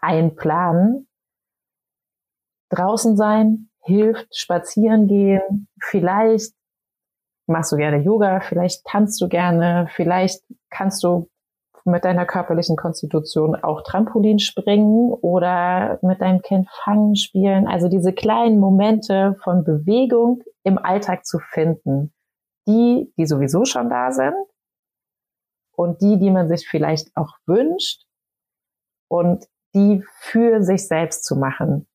einplanen 0.00 1.06
draußen 2.74 3.16
sein 3.16 3.68
hilft, 3.84 4.34
spazieren 4.36 5.06
gehen, 5.06 5.68
vielleicht 5.80 6.54
machst 7.46 7.72
du 7.72 7.76
gerne 7.76 7.98
Yoga, 7.98 8.40
vielleicht 8.40 8.84
tanzt 8.84 9.20
du 9.20 9.28
gerne, 9.28 9.88
vielleicht 9.94 10.42
kannst 10.70 11.04
du 11.04 11.28
mit 11.84 12.04
deiner 12.04 12.24
körperlichen 12.24 12.76
Konstitution 12.76 13.56
auch 13.56 13.82
Trampolin 13.82 14.38
springen 14.38 15.12
oder 15.12 15.98
mit 16.00 16.22
deinem 16.22 16.40
Kind 16.40 16.66
fangen 16.82 17.14
spielen. 17.14 17.68
Also 17.68 17.88
diese 17.88 18.14
kleinen 18.14 18.58
Momente 18.58 19.36
von 19.44 19.64
Bewegung 19.64 20.42
im 20.62 20.78
Alltag 20.78 21.26
zu 21.26 21.38
finden, 21.38 22.14
die, 22.66 23.12
die 23.18 23.26
sowieso 23.26 23.66
schon 23.66 23.90
da 23.90 24.12
sind 24.12 24.34
und 25.76 26.00
die, 26.00 26.18
die 26.18 26.30
man 26.30 26.48
sich 26.48 26.66
vielleicht 26.66 27.14
auch 27.16 27.34
wünscht 27.44 28.06
und 29.08 29.46
die 29.74 30.02
für 30.20 30.62
sich 30.62 30.88
selbst 30.88 31.26
zu 31.26 31.36
machen 31.36 31.86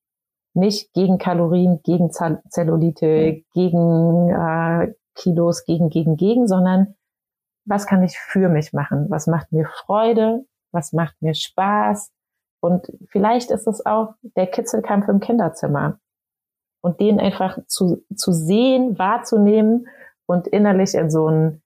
nicht 0.53 0.93
gegen 0.93 1.17
Kalorien, 1.17 1.81
gegen 1.83 2.11
Zellulite, 2.11 3.43
gegen 3.53 4.29
äh, 4.29 4.93
Kilos, 5.15 5.65
gegen, 5.65 5.89
gegen, 5.89 6.17
gegen, 6.17 6.47
sondern 6.47 6.95
was 7.65 7.85
kann 7.85 8.03
ich 8.03 8.17
für 8.17 8.49
mich 8.49 8.73
machen? 8.73 9.07
Was 9.09 9.27
macht 9.27 9.51
mir 9.51 9.67
Freude? 9.67 10.45
Was 10.71 10.93
macht 10.93 11.21
mir 11.21 11.33
Spaß? 11.33 12.11
Und 12.61 12.91
vielleicht 13.09 13.51
ist 13.51 13.67
es 13.67 13.85
auch 13.85 14.15
der 14.21 14.47
Kitzelkampf 14.47 15.07
im 15.07 15.19
Kinderzimmer. 15.19 15.99
Und 16.81 16.99
den 16.99 17.19
einfach 17.19 17.59
zu, 17.67 18.03
zu 18.15 18.31
sehen, 18.31 18.97
wahrzunehmen 18.97 19.87
und 20.25 20.47
innerlich 20.47 20.95
in 20.95 21.09
so 21.09 21.27
ein, 21.27 21.61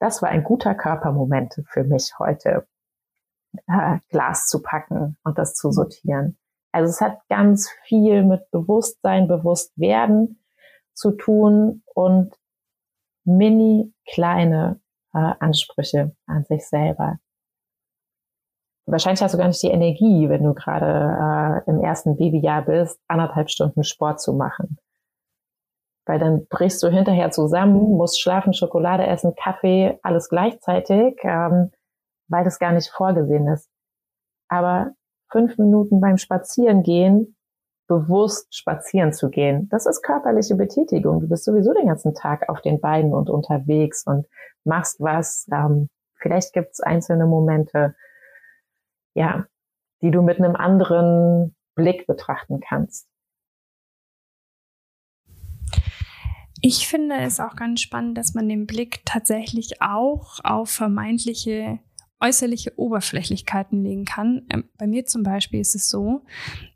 das 0.00 0.20
war 0.22 0.28
ein 0.28 0.44
guter 0.44 0.74
Körpermoment 0.74 1.62
für 1.68 1.84
mich 1.84 2.12
heute, 2.18 2.66
äh, 3.66 3.98
Glas 4.10 4.48
zu 4.48 4.60
packen 4.60 5.16
und 5.22 5.38
das 5.38 5.54
zu 5.54 5.70
sortieren. 5.70 6.36
Also 6.72 6.90
es 6.90 7.00
hat 7.00 7.18
ganz 7.28 7.70
viel 7.84 8.24
mit 8.24 8.50
Bewusstsein, 8.50 9.28
Bewusstwerden 9.28 10.42
zu 10.94 11.12
tun 11.12 11.82
und 11.94 12.34
mini 13.24 13.94
kleine 14.10 14.80
äh, 15.14 15.32
Ansprüche 15.40 16.14
an 16.26 16.44
sich 16.44 16.66
selber. 16.66 17.18
Wahrscheinlich 18.86 19.22
hast 19.22 19.34
du 19.34 19.38
gar 19.38 19.48
nicht 19.48 19.62
die 19.62 19.70
Energie, 19.70 20.28
wenn 20.30 20.44
du 20.44 20.54
gerade 20.54 21.64
äh, 21.66 21.70
im 21.70 21.80
ersten 21.80 22.16
Babyjahr 22.16 22.62
bist, 22.62 22.98
anderthalb 23.06 23.50
Stunden 23.50 23.84
Sport 23.84 24.20
zu 24.20 24.32
machen. 24.32 24.78
Weil 26.06 26.18
dann 26.18 26.46
brichst 26.48 26.82
du 26.82 26.88
hinterher 26.88 27.30
zusammen, 27.30 27.96
musst 27.96 28.18
schlafen, 28.18 28.54
Schokolade 28.54 29.06
essen, 29.06 29.34
Kaffee, 29.34 29.98
alles 30.02 30.30
gleichzeitig, 30.30 31.18
ähm, 31.22 31.70
weil 32.28 32.44
das 32.44 32.58
gar 32.58 32.72
nicht 32.72 32.88
vorgesehen 32.88 33.46
ist. 33.48 33.68
Aber 34.48 34.92
fünf 35.30 35.58
Minuten 35.58 36.00
beim 36.00 36.16
Spazierengehen 36.16 37.36
bewusst 37.88 38.54
spazieren 38.54 39.12
zu 39.12 39.30
gehen. 39.30 39.68
Das 39.70 39.86
ist 39.86 40.02
körperliche 40.02 40.54
Betätigung. 40.54 41.20
Du 41.20 41.28
bist 41.28 41.44
sowieso 41.44 41.72
den 41.72 41.86
ganzen 41.86 42.14
Tag 42.14 42.48
auf 42.48 42.60
den 42.60 42.80
Beinen 42.80 43.14
und 43.14 43.30
unterwegs 43.30 44.06
und 44.06 44.26
machst 44.64 45.00
was. 45.00 45.46
Ähm, 45.50 45.88
vielleicht 46.16 46.52
gibt 46.52 46.72
es 46.72 46.80
einzelne 46.80 47.26
Momente, 47.26 47.96
ja, 49.14 49.46
die 50.02 50.10
du 50.10 50.22
mit 50.22 50.38
einem 50.38 50.54
anderen 50.54 51.56
Blick 51.74 52.06
betrachten 52.06 52.60
kannst. 52.60 53.08
Ich 56.60 56.88
finde 56.88 57.16
es 57.20 57.40
auch 57.40 57.54
ganz 57.54 57.80
spannend, 57.80 58.18
dass 58.18 58.34
man 58.34 58.48
den 58.48 58.66
Blick 58.66 59.02
tatsächlich 59.04 59.80
auch 59.80 60.40
auf 60.42 60.70
vermeintliche 60.70 61.78
äußerliche 62.20 62.78
Oberflächlichkeiten 62.78 63.82
legen 63.82 64.04
kann. 64.04 64.42
Ähm, 64.50 64.64
bei 64.76 64.86
mir 64.86 65.06
zum 65.06 65.22
Beispiel 65.22 65.60
ist 65.60 65.74
es 65.74 65.88
so, 65.88 66.24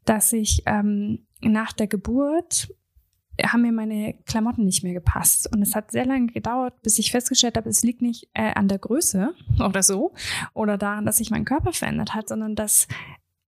dass 0.04 0.32
ich 0.32 0.62
ähm, 0.66 1.26
nach 1.40 1.72
der 1.72 1.86
Geburt 1.86 2.68
haben 3.42 3.62
mir 3.62 3.72
meine 3.72 4.14
Klamotten 4.26 4.64
nicht 4.64 4.82
mehr 4.82 4.92
gepasst. 4.92 5.50
Und 5.52 5.62
es 5.62 5.74
hat 5.74 5.90
sehr 5.90 6.04
lange 6.04 6.26
gedauert, 6.26 6.80
bis 6.82 6.98
ich 6.98 7.10
festgestellt 7.10 7.56
habe, 7.56 7.68
es 7.68 7.82
liegt 7.82 8.02
nicht 8.02 8.28
äh, 8.34 8.52
an 8.54 8.68
der 8.68 8.78
Größe 8.78 9.34
oder 9.64 9.82
so 9.82 10.12
oder 10.54 10.78
daran, 10.78 11.06
dass 11.06 11.16
sich 11.16 11.30
mein 11.30 11.44
Körper 11.44 11.72
verändert 11.72 12.14
hat, 12.14 12.28
sondern 12.28 12.54
dass 12.54 12.88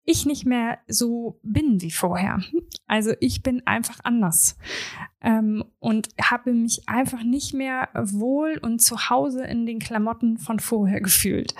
ich 0.04 0.26
nicht 0.26 0.44
mehr 0.44 0.78
so 0.86 1.38
bin 1.42 1.80
wie 1.80 1.90
vorher. 1.90 2.42
Also 2.86 3.12
ich 3.20 3.42
bin 3.42 3.66
einfach 3.66 4.00
anders 4.04 4.56
ähm, 5.22 5.64
und 5.78 6.08
habe 6.20 6.52
mich 6.52 6.88
einfach 6.88 7.22
nicht 7.22 7.54
mehr 7.54 7.88
wohl 7.94 8.58
und 8.62 8.80
zu 8.82 9.08
Hause 9.08 9.44
in 9.44 9.64
den 9.64 9.78
Klamotten 9.78 10.38
von 10.38 10.60
vorher 10.60 11.00
gefühlt. 11.00 11.54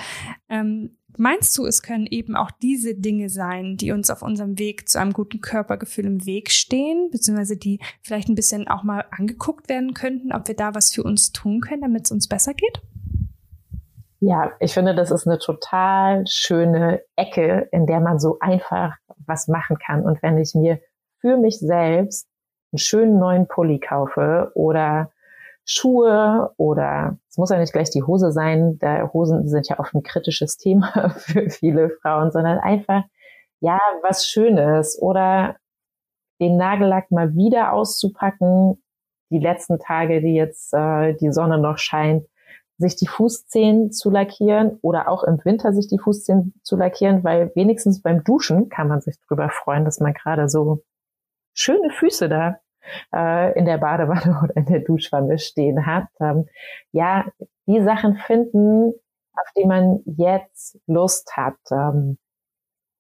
Ähm, 0.49 0.99
meinst 1.17 1.57
du, 1.57 1.65
es 1.65 1.83
können 1.83 2.07
eben 2.07 2.37
auch 2.37 2.51
diese 2.51 2.95
Dinge 2.95 3.31
sein, 3.31 3.77
die 3.77 3.93
uns 3.93 4.11
auf 4.11 4.23
unserem 4.23 4.59
Weg 4.59 4.89
zu 4.89 5.01
einem 5.01 5.13
guten 5.13 5.41
Körpergefühl 5.41 6.05
im 6.05 6.27
Weg 6.27 6.51
stehen, 6.51 7.09
beziehungsweise 7.11 7.57
die 7.57 7.81
vielleicht 8.03 8.29
ein 8.29 8.35
bisschen 8.35 8.69
auch 8.69 8.83
mal 8.83 9.05
angeguckt 9.11 9.69
werden 9.69 9.95
könnten, 9.95 10.33
ob 10.33 10.49
wir 10.49 10.57
da 10.57 10.75
was 10.75 10.93
für 10.93 11.03
uns 11.03 11.33
tun 11.33 11.61
können, 11.61 11.83
damit 11.83 12.05
es 12.05 12.11
uns 12.11 12.29
besser 12.29 12.53
geht? 12.55 12.83
Ja, 14.27 14.53
ich 14.59 14.73
finde, 14.73 14.95
das 14.95 15.11
ist 15.11 15.27
eine 15.27 15.39
total 15.39 16.25
schöne 16.27 17.03
Ecke, 17.15 17.69
in 17.73 17.85
der 17.85 18.01
man 18.01 18.19
so 18.19 18.39
einfach 18.41 18.97
was 19.27 19.49
machen 19.49 19.77
kann. 19.77 20.03
Und 20.03 20.23
wenn 20.23 20.39
ich 20.39 20.55
mir 20.55 20.81
für 21.21 21.37
mich 21.37 21.59
selbst 21.59 22.27
einen 22.73 22.79
schönen 22.79 23.19
neuen 23.19 23.49
Pulli 23.49 23.81
kaufe 23.81 24.51
oder 24.55 25.13
Schuhe 25.67 26.55
oder 26.57 27.19
es 27.29 27.37
muss 27.37 27.51
ja 27.51 27.59
nicht 27.59 27.75
gleich 27.75 27.91
die 27.91 28.03
Hose 28.03 28.33
sein, 28.33 28.79
da 28.79 29.13
Hosen 29.13 29.47
sind 29.47 29.69
ja 29.69 29.79
oft 29.79 29.93
ein 29.93 30.03
kritisches 30.03 30.57
Thema 30.59 31.11
für 31.19 31.51
viele 31.51 31.91
Frauen, 32.01 32.31
sondern 32.31 32.59
einfach 32.59 33.03
ja 33.61 33.79
was 34.03 34.27
Schönes 34.27 34.99
oder 35.03 35.57
den 36.41 36.57
Nagellack 36.57 37.11
mal 37.11 37.35
wieder 37.35 37.75
auszupacken, 37.75 38.83
die 39.31 39.39
letzten 39.39 39.79
Tage, 39.79 40.23
die 40.23 40.35
jetzt 40.35 40.73
äh, 40.73 41.13
die 41.13 41.31
Sonne 41.31 41.59
noch 41.59 41.77
scheint, 41.77 42.27
sich 42.79 42.97
die 42.97 43.07
Fußzehen 43.07 43.93
zu 43.93 44.11
lackieren 44.11 44.79
oder 44.83 45.09
auch 45.09 45.23
im 45.23 45.39
Winter 45.45 45.73
sich 45.73 45.89
die 45.89 45.99
Fußzehen 45.99 46.55
zu 46.63 46.77
lackieren, 46.77 47.23
weil 47.23 47.53
wenigstens 47.55 48.03
beim 48.03 48.25
Duschen 48.25 48.69
kann 48.69 48.89
man 48.89 49.01
sich 49.01 49.17
drüber 49.27 49.49
freuen, 49.49 49.85
dass 49.85 50.01
man 50.01 50.13
gerade 50.13 50.49
so 50.49 50.83
schöne 51.53 51.91
Füße 51.91 52.29
da 52.29 52.59
äh, 53.15 53.57
in 53.59 53.65
der 53.65 53.79
Badewanne 53.79 54.41
oder 54.45 54.57
in 54.57 54.67
der 54.67 54.81
Duschwanne 54.81 55.39
stehen 55.39 55.87
hat. 55.87 56.09
Ähm, 56.21 56.47
ja, 56.93 57.27
die 57.67 57.83
Sachen 57.83 58.17
finden, 58.17 58.93
auf 59.35 59.49
die 59.57 59.67
man 59.67 60.01
jetzt 60.05 60.79
Lust 60.87 61.37
hat. 61.37 61.57
Ähm, 61.71 62.19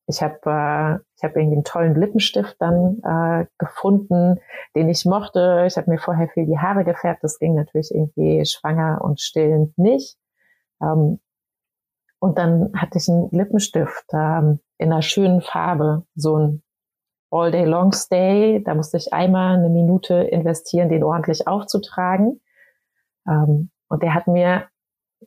ich 0.06 0.22
habe 0.22 0.38
äh, 0.44 0.98
ich 1.16 1.24
habe 1.24 1.40
irgendwie 1.40 1.56
einen 1.56 1.64
tollen 1.64 1.94
Lippenstift 1.94 2.56
dann 2.58 3.00
äh, 3.02 3.46
gefunden, 3.58 4.40
den 4.74 4.88
ich 4.88 5.04
mochte. 5.04 5.64
Ich 5.66 5.76
habe 5.76 5.90
mir 5.90 5.98
vorher 5.98 6.28
viel 6.28 6.46
die 6.46 6.58
Haare 6.58 6.84
gefärbt. 6.84 7.24
Das 7.24 7.38
ging 7.38 7.54
natürlich 7.54 7.94
irgendwie 7.94 8.44
schwanger 8.44 9.00
und 9.02 9.20
stillend 9.20 9.76
nicht. 9.78 10.18
Ähm, 10.82 11.20
und 12.18 12.38
dann 12.38 12.72
hatte 12.76 12.98
ich 12.98 13.08
einen 13.08 13.30
Lippenstift 13.30 14.06
ähm, 14.12 14.60
in 14.78 14.92
einer 14.92 15.02
schönen 15.02 15.40
Farbe, 15.40 16.04
so 16.14 16.38
ein 16.38 16.62
All 17.30 17.50
Day 17.50 17.64
Long 17.64 17.92
Stay. 17.92 18.62
Da 18.64 18.74
musste 18.74 18.96
ich 18.98 19.12
einmal 19.12 19.56
eine 19.56 19.68
Minute 19.68 20.14
investieren, 20.14 20.88
den 20.88 21.04
ordentlich 21.04 21.48
aufzutragen. 21.48 22.40
Ähm, 23.26 23.70
und 23.88 24.02
der 24.02 24.14
hat 24.14 24.26
mir 24.26 24.68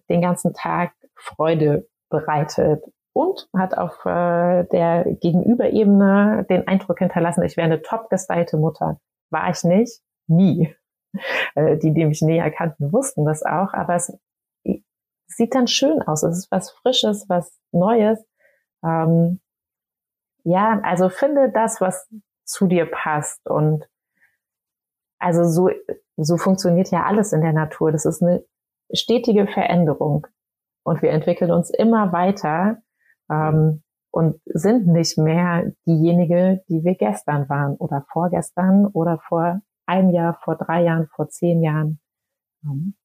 den 0.09 0.21
ganzen 0.21 0.53
Tag 0.53 0.93
Freude 1.15 1.87
bereitet 2.09 2.83
und 3.17 3.49
hat 3.57 3.75
auf 3.77 4.05
äh, 4.05 4.63
der 4.65 5.05
Gegenüberebene 5.05 6.45
den 6.49 6.67
Eindruck 6.67 6.99
hinterlassen, 6.99 7.43
ich 7.43 7.57
wäre 7.57 7.65
eine 7.65 7.81
top 7.81 8.11
gestylte 8.11 8.57
Mutter. 8.57 8.99
War 9.31 9.49
ich 9.49 9.63
nicht, 9.63 10.01
nie. 10.27 10.73
Äh, 11.55 11.77
die, 11.77 11.93
die 11.93 12.05
mich 12.05 12.21
näher 12.21 12.51
kannten, 12.51 12.91
wussten 12.91 13.25
das 13.25 13.41
auch, 13.41 13.73
aber 13.73 13.95
es 13.95 14.15
sieht 15.25 15.55
dann 15.55 15.65
schön 15.65 16.01
aus. 16.03 16.21
Es 16.21 16.37
ist 16.37 16.51
was 16.51 16.69
Frisches, 16.69 17.25
was 17.27 17.57
Neues. 17.71 18.23
Ähm, 18.83 19.39
ja, 20.43 20.79
also 20.83 21.09
finde 21.09 21.49
das, 21.49 21.81
was 21.81 22.07
zu 22.43 22.67
dir 22.67 22.85
passt 22.85 23.47
und 23.49 23.87
also 25.17 25.45
so, 25.45 25.71
so 26.17 26.37
funktioniert 26.37 26.91
ja 26.91 27.05
alles 27.05 27.33
in 27.33 27.41
der 27.41 27.53
Natur. 27.53 27.91
Das 27.91 28.05
ist 28.05 28.21
eine 28.21 28.43
stetige 28.93 29.47
Veränderung 29.47 30.27
und 30.83 31.01
wir 31.01 31.11
entwickeln 31.11 31.51
uns 31.51 31.71
immer 31.71 32.11
weiter 32.11 32.81
ähm, 33.29 33.83
und 34.11 34.39
sind 34.45 34.87
nicht 34.87 35.17
mehr 35.17 35.71
diejenige, 35.85 36.63
die 36.69 36.83
wir 36.83 36.95
gestern 36.95 37.49
waren 37.49 37.75
oder 37.75 38.05
vorgestern 38.11 38.87
oder 38.87 39.19
vor 39.27 39.61
einem 39.85 40.11
Jahr, 40.11 40.39
vor 40.43 40.55
drei 40.55 40.83
Jahren, 40.83 41.07
vor 41.07 41.29
zehn 41.29 41.61
Jahren. 41.61 41.99
Ähm, 42.63 42.95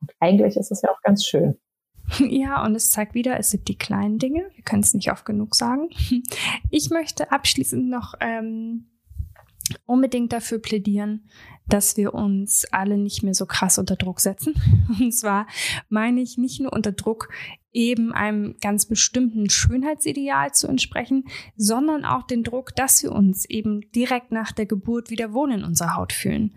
und 0.00 0.12
eigentlich 0.20 0.56
ist 0.56 0.70
es 0.70 0.82
ja 0.82 0.90
auch 0.90 1.00
ganz 1.02 1.24
schön. 1.24 1.58
Ja, 2.18 2.62
und 2.62 2.74
es 2.74 2.90
zeigt 2.90 3.14
wieder, 3.14 3.38
es 3.38 3.50
sind 3.50 3.66
die 3.66 3.78
kleinen 3.78 4.18
Dinge. 4.18 4.50
Wir 4.54 4.62
können 4.62 4.82
es 4.82 4.92
nicht 4.92 5.10
oft 5.10 5.24
genug 5.24 5.54
sagen. 5.54 5.88
Ich 6.70 6.90
möchte 6.90 7.32
abschließend 7.32 7.88
noch 7.88 8.14
ähm, 8.20 8.90
unbedingt 9.86 10.32
dafür 10.32 10.58
plädieren, 10.58 11.28
dass 11.66 11.96
wir 11.96 12.14
uns 12.14 12.66
alle 12.72 12.98
nicht 12.98 13.22
mehr 13.22 13.34
so 13.34 13.46
krass 13.46 13.78
unter 13.78 13.96
Druck 13.96 14.20
setzen. 14.20 14.54
Und 15.00 15.12
zwar 15.12 15.46
meine 15.88 16.20
ich 16.20 16.36
nicht 16.36 16.60
nur 16.60 16.72
unter 16.72 16.92
Druck, 16.92 17.28
eben 17.72 18.12
einem 18.12 18.56
ganz 18.60 18.86
bestimmten 18.86 19.50
Schönheitsideal 19.50 20.52
zu 20.52 20.68
entsprechen, 20.68 21.24
sondern 21.56 22.04
auch 22.04 22.22
den 22.24 22.44
Druck, 22.44 22.74
dass 22.76 23.02
wir 23.02 23.12
uns 23.12 23.44
eben 23.46 23.90
direkt 23.92 24.30
nach 24.30 24.52
der 24.52 24.66
Geburt 24.66 25.10
wieder 25.10 25.32
wohl 25.32 25.52
in 25.52 25.64
unserer 25.64 25.96
Haut 25.96 26.12
fühlen. 26.12 26.54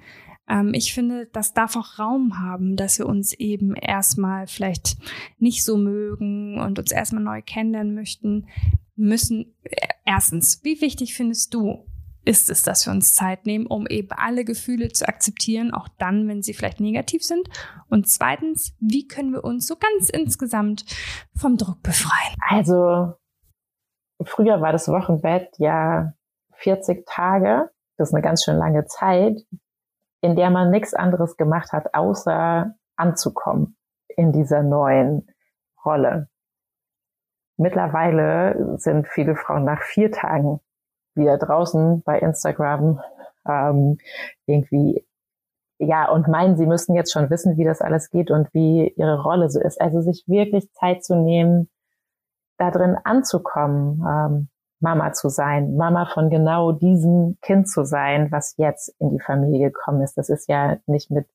Ähm, 0.47 0.73
ich 0.73 0.93
finde, 0.93 1.27
das 1.33 1.53
darf 1.53 1.75
auch 1.75 1.97
Raum 1.97 2.39
haben, 2.39 2.75
dass 2.75 2.99
wir 2.99 3.07
uns 3.07 3.33
eben 3.33 3.75
erstmal 3.75 4.47
vielleicht 4.47 4.97
nicht 5.39 5.63
so 5.63 5.77
mögen 5.77 6.59
und 6.59 6.77
uns 6.77 6.91
erstmal 6.91 7.23
neu 7.23 7.41
kennenlernen 7.41 7.95
möchten, 7.95 8.47
müssen. 8.95 9.55
Äh, 9.63 9.87
erstens, 10.05 10.63
wie 10.63 10.81
wichtig 10.81 11.15
findest 11.15 11.53
du 11.53 11.85
ist 12.27 12.49
es, 12.49 12.61
dass 12.61 12.85
wir 12.85 12.91
uns 12.91 13.15
Zeit 13.15 13.45
nehmen, 13.45 13.65
um 13.65 13.87
eben 13.87 14.11
alle 14.11 14.43
Gefühle 14.43 14.89
zu 14.89 15.07
akzeptieren, 15.07 15.73
auch 15.73 15.87
dann, 15.97 16.27
wenn 16.27 16.43
sie 16.43 16.53
vielleicht 16.53 16.81
negativ 16.81 17.23
sind? 17.23 17.47
Und 17.89 18.09
zweitens, 18.09 18.75
wie 18.79 19.07
können 19.07 19.31
wir 19.31 19.45
uns 19.45 19.65
so 19.65 19.77
ganz 19.77 20.09
insgesamt 20.09 20.83
vom 21.35 21.55
Druck 21.55 21.81
befreien? 21.81 22.35
Also, 22.49 23.13
früher 24.23 24.59
war 24.61 24.73
das 24.73 24.89
Wochenbett 24.89 25.55
ja 25.57 26.13
40 26.55 27.07
Tage. 27.07 27.69
Das 27.95 28.09
ist 28.09 28.13
eine 28.13 28.21
ganz 28.21 28.43
schön 28.43 28.57
lange 28.57 28.85
Zeit, 28.85 29.41
in 30.21 30.35
der 30.35 30.49
man 30.49 30.69
nichts 30.69 30.93
anderes 30.93 31.37
gemacht 31.37 31.71
hat, 31.71 31.93
außer 31.93 32.75
anzukommen 32.97 33.77
in 34.09 34.33
dieser 34.33 34.63
neuen 34.63 35.27
Rolle. 35.85 36.27
Mittlerweile 37.55 38.77
sind 38.77 39.07
viele 39.07 39.35
Frauen 39.35 39.63
nach 39.63 39.81
vier 39.81 40.11
Tagen 40.11 40.59
wieder 41.17 41.37
draußen 41.37 42.01
bei 42.03 42.19
Instagram 42.19 43.01
ähm, 43.47 43.97
irgendwie 44.45 45.05
ja 45.79 46.09
und 46.09 46.27
meinen, 46.27 46.57
sie 46.57 46.65
müssten 46.65 46.95
jetzt 46.95 47.11
schon 47.11 47.29
wissen, 47.29 47.57
wie 47.57 47.63
das 47.63 47.81
alles 47.81 48.09
geht 48.09 48.31
und 48.31 48.53
wie 48.53 48.93
ihre 48.95 49.21
Rolle 49.21 49.49
so 49.49 49.59
ist. 49.59 49.79
Also 49.79 50.01
sich 50.01 50.23
wirklich 50.27 50.71
Zeit 50.73 51.03
zu 51.03 51.15
nehmen, 51.15 51.69
da 52.57 52.71
drin 52.71 52.97
anzukommen, 53.03 54.03
ähm, 54.07 54.47
Mama 54.79 55.11
zu 55.13 55.29
sein, 55.29 55.75
Mama 55.75 56.05
von 56.05 56.29
genau 56.29 56.71
diesem 56.71 57.37
Kind 57.41 57.67
zu 57.67 57.83
sein, 57.83 58.31
was 58.31 58.55
jetzt 58.57 58.95
in 58.99 59.09
die 59.09 59.19
Familie 59.19 59.71
gekommen 59.71 60.01
ist. 60.01 60.17
Das 60.17 60.29
ist 60.29 60.47
ja 60.49 60.77
nicht 60.85 61.09
mit 61.09 61.27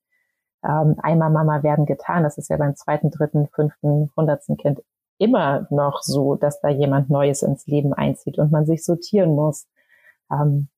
ähm, 0.65 0.97
einmal 1.03 1.31
Mama 1.31 1.63
werden 1.63 1.87
getan. 1.87 2.23
Das 2.23 2.39
ist 2.39 2.51
ja 2.51 2.57
beim 2.57 2.77
zweiten, 2.77 3.11
dritten, 3.11 3.49
fünften, 3.49 4.11
hundertsten 4.17 4.57
Kind 4.57 4.81
immer 5.19 5.67
noch 5.71 6.03
so, 6.03 6.37
dass 6.37 6.61
da 6.61 6.69
jemand 6.69 7.11
Neues 7.11 7.43
ins 7.43 7.67
Leben 7.67 7.93
einzieht 7.93 8.39
und 8.39 8.51
man 8.53 8.67
sich 8.67 8.85
sortieren 8.85 9.35
muss. 9.35 9.67
Ähm, 10.33 10.69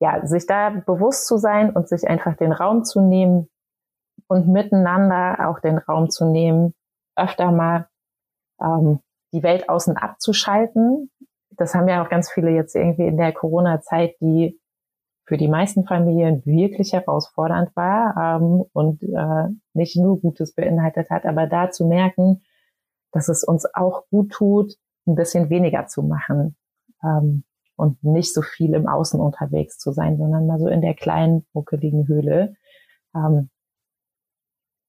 ja, 0.00 0.24
sich 0.26 0.46
da 0.46 0.70
bewusst 0.70 1.26
zu 1.26 1.38
sein 1.38 1.70
und 1.70 1.88
sich 1.88 2.08
einfach 2.08 2.36
den 2.36 2.52
Raum 2.52 2.84
zu 2.84 3.00
nehmen 3.00 3.48
und 4.28 4.48
miteinander 4.48 5.48
auch 5.48 5.60
den 5.60 5.78
Raum 5.78 6.10
zu 6.10 6.24
nehmen, 6.30 6.74
öfter 7.16 7.50
mal 7.50 7.88
ähm, 8.60 9.00
die 9.32 9.42
Welt 9.42 9.68
außen 9.68 9.96
abzuschalten. 9.96 11.10
Das 11.50 11.74
haben 11.74 11.88
ja 11.88 12.04
auch 12.04 12.08
ganz 12.08 12.30
viele 12.30 12.50
jetzt 12.50 12.76
irgendwie 12.76 13.06
in 13.06 13.16
der 13.16 13.32
Corona-Zeit, 13.32 14.14
die 14.20 14.60
für 15.26 15.36
die 15.36 15.48
meisten 15.48 15.84
Familien 15.84 16.44
wirklich 16.46 16.92
herausfordernd 16.92 17.74
war 17.74 18.40
ähm, 18.40 18.64
und 18.72 19.02
äh, 19.02 19.48
nicht 19.74 19.96
nur 19.96 20.20
Gutes 20.20 20.54
beinhaltet 20.54 21.10
hat, 21.10 21.26
aber 21.26 21.46
da 21.46 21.70
zu 21.70 21.86
merken, 21.86 22.42
dass 23.12 23.28
es 23.28 23.44
uns 23.44 23.66
auch 23.74 24.04
gut 24.10 24.30
tut, 24.30 24.74
ein 25.06 25.16
bisschen 25.16 25.50
weniger 25.50 25.86
zu 25.86 26.02
machen 26.02 26.56
ähm, 27.02 27.44
und 27.78 28.02
nicht 28.02 28.34
so 28.34 28.42
viel 28.42 28.74
im 28.74 28.88
Außen 28.88 29.20
unterwegs 29.20 29.78
zu 29.78 29.92
sein, 29.92 30.18
sondern 30.18 30.46
mal 30.46 30.58
so 30.58 30.68
in 30.68 30.80
der 30.80 30.94
kleinen, 30.94 31.46
muckeligen 31.52 32.08
Höhle. 32.08 32.54
Ähm, 33.14 33.50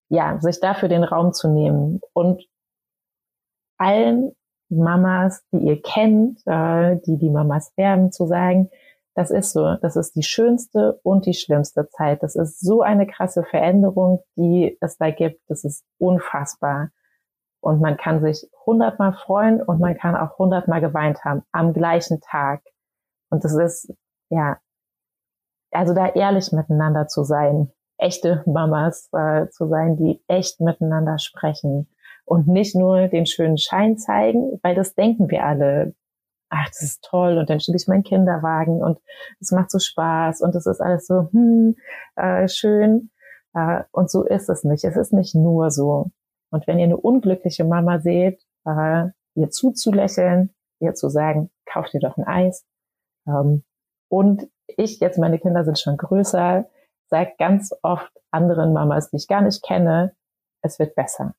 ja, 0.09 0.39
sich 0.41 0.59
dafür 0.59 0.89
den 0.89 1.03
Raum 1.03 1.33
zu 1.33 1.49
nehmen 1.49 2.01
und 2.13 2.43
allen 3.77 4.31
Mamas, 4.69 5.43
die 5.51 5.59
ihr 5.59 5.81
kennt, 5.81 6.41
äh, 6.45 6.97
die 7.05 7.17
die 7.17 7.29
Mamas 7.29 7.71
werden, 7.77 8.11
zu 8.11 8.25
sagen, 8.25 8.69
das 9.15 9.31
ist 9.31 9.51
so, 9.51 9.75
das 9.81 9.95
ist 9.95 10.15
die 10.15 10.23
schönste 10.23 10.99
und 11.03 11.25
die 11.25 11.33
schlimmste 11.33 11.89
Zeit. 11.89 12.23
Das 12.23 12.35
ist 12.35 12.59
so 12.59 12.81
eine 12.81 13.05
krasse 13.05 13.43
Veränderung, 13.43 14.23
die 14.35 14.77
es 14.81 14.97
da 14.97 15.11
gibt. 15.11 15.41
Das 15.47 15.63
ist 15.63 15.83
unfassbar. 15.97 16.91
Und 17.61 17.81
man 17.81 17.97
kann 17.97 18.21
sich 18.21 18.49
hundertmal 18.65 19.13
freuen 19.13 19.61
und 19.61 19.79
man 19.79 19.97
kann 19.97 20.15
auch 20.15 20.37
hundertmal 20.37 20.79
geweint 20.79 21.23
haben 21.25 21.43
am 21.51 21.73
gleichen 21.73 22.21
Tag. 22.21 22.61
Und 23.29 23.43
das 23.43 23.55
ist, 23.55 23.93
ja, 24.29 24.59
also 25.71 25.93
da 25.93 26.07
ehrlich 26.07 26.51
miteinander 26.51 27.07
zu 27.07 27.23
sein, 27.23 27.71
echte 27.97 28.43
Mamas 28.45 29.09
äh, 29.13 29.49
zu 29.49 29.67
sein, 29.67 29.97
die 29.97 30.23
echt 30.27 30.61
miteinander 30.61 31.19
sprechen 31.19 31.87
und 32.25 32.47
nicht 32.47 32.75
nur 32.75 33.07
den 33.07 33.25
schönen 33.25 33.57
Schein 33.57 33.97
zeigen, 33.97 34.59
weil 34.63 34.75
das 34.75 34.95
denken 34.95 35.29
wir 35.29 35.45
alle. 35.45 35.93
Ach, 36.49 36.67
das 36.67 36.81
ist 36.81 37.03
toll 37.03 37.37
und 37.37 37.49
dann 37.49 37.59
schiebe 37.59 37.77
ich 37.77 37.87
meinen 37.87 38.03
Kinderwagen 38.03 38.81
und 38.81 38.99
es 39.39 39.51
macht 39.51 39.69
so 39.69 39.77
Spaß 39.79 40.41
und 40.41 40.55
es 40.55 40.65
ist 40.65 40.81
alles 40.81 41.05
so 41.05 41.29
hm, 41.31 41.75
äh, 42.15 42.47
schön. 42.47 43.11
Äh, 43.53 43.83
und 43.91 44.09
so 44.09 44.23
ist 44.23 44.49
es 44.49 44.63
nicht. 44.63 44.83
Es 44.83 44.95
ist 44.95 45.13
nicht 45.13 45.35
nur 45.35 45.69
so. 45.69 46.11
Und 46.51 46.65
wenn 46.67 46.79
ihr 46.79 46.85
eine 46.85 46.97
unglückliche 46.97 47.65
Mama 47.65 47.99
seht, 47.99 48.41
äh, 48.65 49.09
ihr 49.35 49.49
zuzulächeln, 49.49 50.53
ihr 50.79 50.93
zu 50.93 51.09
sagen, 51.09 51.51
kauf 51.65 51.89
dir 51.89 51.99
doch 51.99 52.17
ein 52.17 52.25
Eis. 52.25 52.65
Ähm, 53.27 53.63
und 54.09 54.49
ich 54.67 54.99
jetzt, 54.99 55.17
meine 55.17 55.39
Kinder 55.39 55.63
sind 55.63 55.79
schon 55.79 55.97
größer, 55.97 56.69
sage 57.09 57.33
ganz 57.37 57.73
oft 57.81 58.11
anderen 58.31 58.73
Mamas, 58.73 59.09
die 59.09 59.17
ich 59.17 59.27
gar 59.27 59.41
nicht 59.41 59.63
kenne, 59.63 60.15
es 60.61 60.79
wird 60.79 60.95
besser. 60.95 61.35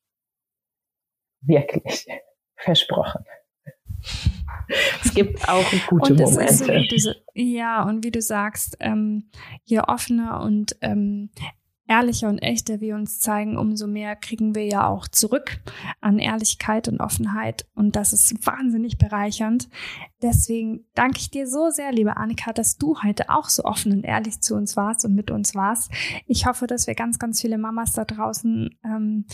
Wirklich. 1.41 2.07
Versprochen. 2.55 3.25
Es 5.03 5.13
gibt 5.13 5.47
auch 5.49 5.65
gute 5.87 6.13
Momente. 6.13 6.53
So, 6.53 6.65
diese, 6.65 7.15
ja, 7.33 7.83
und 7.83 8.03
wie 8.03 8.11
du 8.11 8.21
sagst, 8.21 8.77
ähm, 8.79 9.29
je 9.63 9.79
offener 9.79 10.41
und 10.41 10.77
ähm, 10.81 11.29
ehrlicher 11.91 12.29
und 12.29 12.39
echter 12.39 12.79
wir 12.79 12.95
uns 12.95 13.19
zeigen, 13.19 13.57
umso 13.57 13.85
mehr 13.85 14.15
kriegen 14.15 14.55
wir 14.55 14.65
ja 14.65 14.87
auch 14.87 15.09
zurück 15.09 15.59
an 15.99 16.19
Ehrlichkeit 16.19 16.87
und 16.87 17.01
Offenheit. 17.01 17.67
Und 17.75 17.97
das 17.97 18.13
ist 18.13 18.47
wahnsinnig 18.47 18.97
bereichernd. 18.97 19.67
Deswegen 20.21 20.85
danke 20.95 21.19
ich 21.19 21.31
dir 21.31 21.47
so 21.47 21.69
sehr, 21.69 21.91
liebe 21.91 22.15
Annika, 22.15 22.53
dass 22.53 22.77
du 22.77 23.03
heute 23.03 23.29
auch 23.29 23.49
so 23.49 23.65
offen 23.65 23.91
und 23.91 24.05
ehrlich 24.05 24.39
zu 24.39 24.55
uns 24.55 24.77
warst 24.77 25.03
und 25.03 25.15
mit 25.15 25.31
uns 25.31 25.53
warst. 25.53 25.91
Ich 26.27 26.45
hoffe, 26.45 26.65
dass 26.65 26.87
wir 26.87 26.95
ganz, 26.95 27.19
ganz 27.19 27.41
viele 27.41 27.57
Mamas 27.57 27.91
da 27.91 28.05
draußen 28.05 28.69
ähm, 28.85 29.25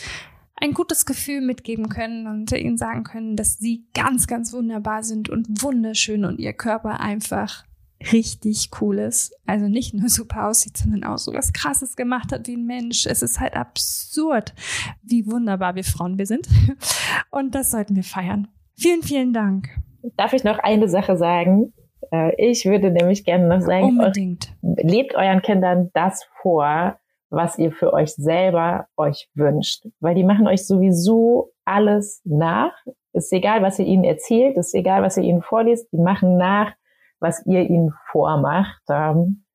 ein 0.56 0.74
gutes 0.74 1.06
Gefühl 1.06 1.42
mitgeben 1.42 1.90
können 1.90 2.26
und 2.26 2.52
ihnen 2.54 2.78
sagen 2.78 3.04
können, 3.04 3.36
dass 3.36 3.60
sie 3.60 3.86
ganz, 3.94 4.26
ganz 4.26 4.52
wunderbar 4.52 5.04
sind 5.04 5.30
und 5.30 5.62
wunderschön 5.62 6.26
und 6.26 6.40
ihr 6.40 6.54
Körper 6.54 7.00
einfach 7.02 7.68
richtig 8.12 8.72
cooles, 8.72 9.34
also 9.46 9.68
nicht 9.68 9.94
nur 9.94 10.10
super 10.10 10.48
aussieht, 10.48 10.78
sondern 10.78 11.04
auch 11.04 11.18
so 11.18 11.34
was 11.34 11.54
krasses 11.54 11.96
gemacht 11.96 12.32
hat 12.32 12.48
wie 12.48 12.56
ein 12.56 12.66
Mensch. 12.66 13.06
Es 13.06 13.22
ist 13.22 13.40
halt 13.40 13.56
absurd, 13.56 14.54
wie 15.02 15.26
wunderbar 15.30 15.76
wir 15.76 15.84
Frauen 15.84 16.18
wir 16.18 16.26
sind. 16.26 16.48
Und 17.32 17.56
das 17.56 17.72
sollten 17.72 17.96
wir 17.96 18.04
feiern. 18.04 18.48
Vielen, 18.76 19.02
vielen 19.02 19.34
Dank. 19.34 19.70
Darf 20.16 20.34
ich 20.34 20.44
noch 20.44 20.60
eine 20.60 20.88
Sache 20.88 21.18
sagen? 21.18 21.74
Äh, 22.12 22.34
ich 22.38 22.66
würde 22.66 22.92
nämlich 22.92 23.26
gerne 23.26 23.48
noch 23.48 23.62
sagen, 23.62 24.00
Unbedingt. 24.00 24.54
lebt 24.62 25.16
euren 25.16 25.42
Kindern 25.42 25.90
das 25.94 26.26
vor, 26.42 26.98
was 27.30 27.58
ihr 27.58 27.72
für 27.72 27.94
euch 27.94 28.14
selber 28.14 28.88
euch 28.96 29.30
wünscht. 29.34 29.88
Weil 30.00 30.16
die 30.16 30.24
machen 30.24 30.48
euch 30.48 30.66
sowieso 30.66 31.52
alles 31.66 32.22
nach. 32.24 32.74
Ist 33.14 33.34
egal, 33.34 33.62
was 33.62 33.80
ihr 33.80 33.86
ihnen 33.86 34.04
erzählt, 34.04 34.58
ist 34.58 34.74
egal, 34.76 35.02
was 35.02 35.18
ihr 35.18 35.24
ihnen 35.24 35.42
vorliest, 35.42 35.92
die 35.92 35.98
machen 35.98 36.38
nach, 36.38 36.74
was 37.20 37.46
ihr 37.46 37.70
ihnen 37.70 37.94
vormacht. 38.12 38.82
Ähm, 38.90 39.46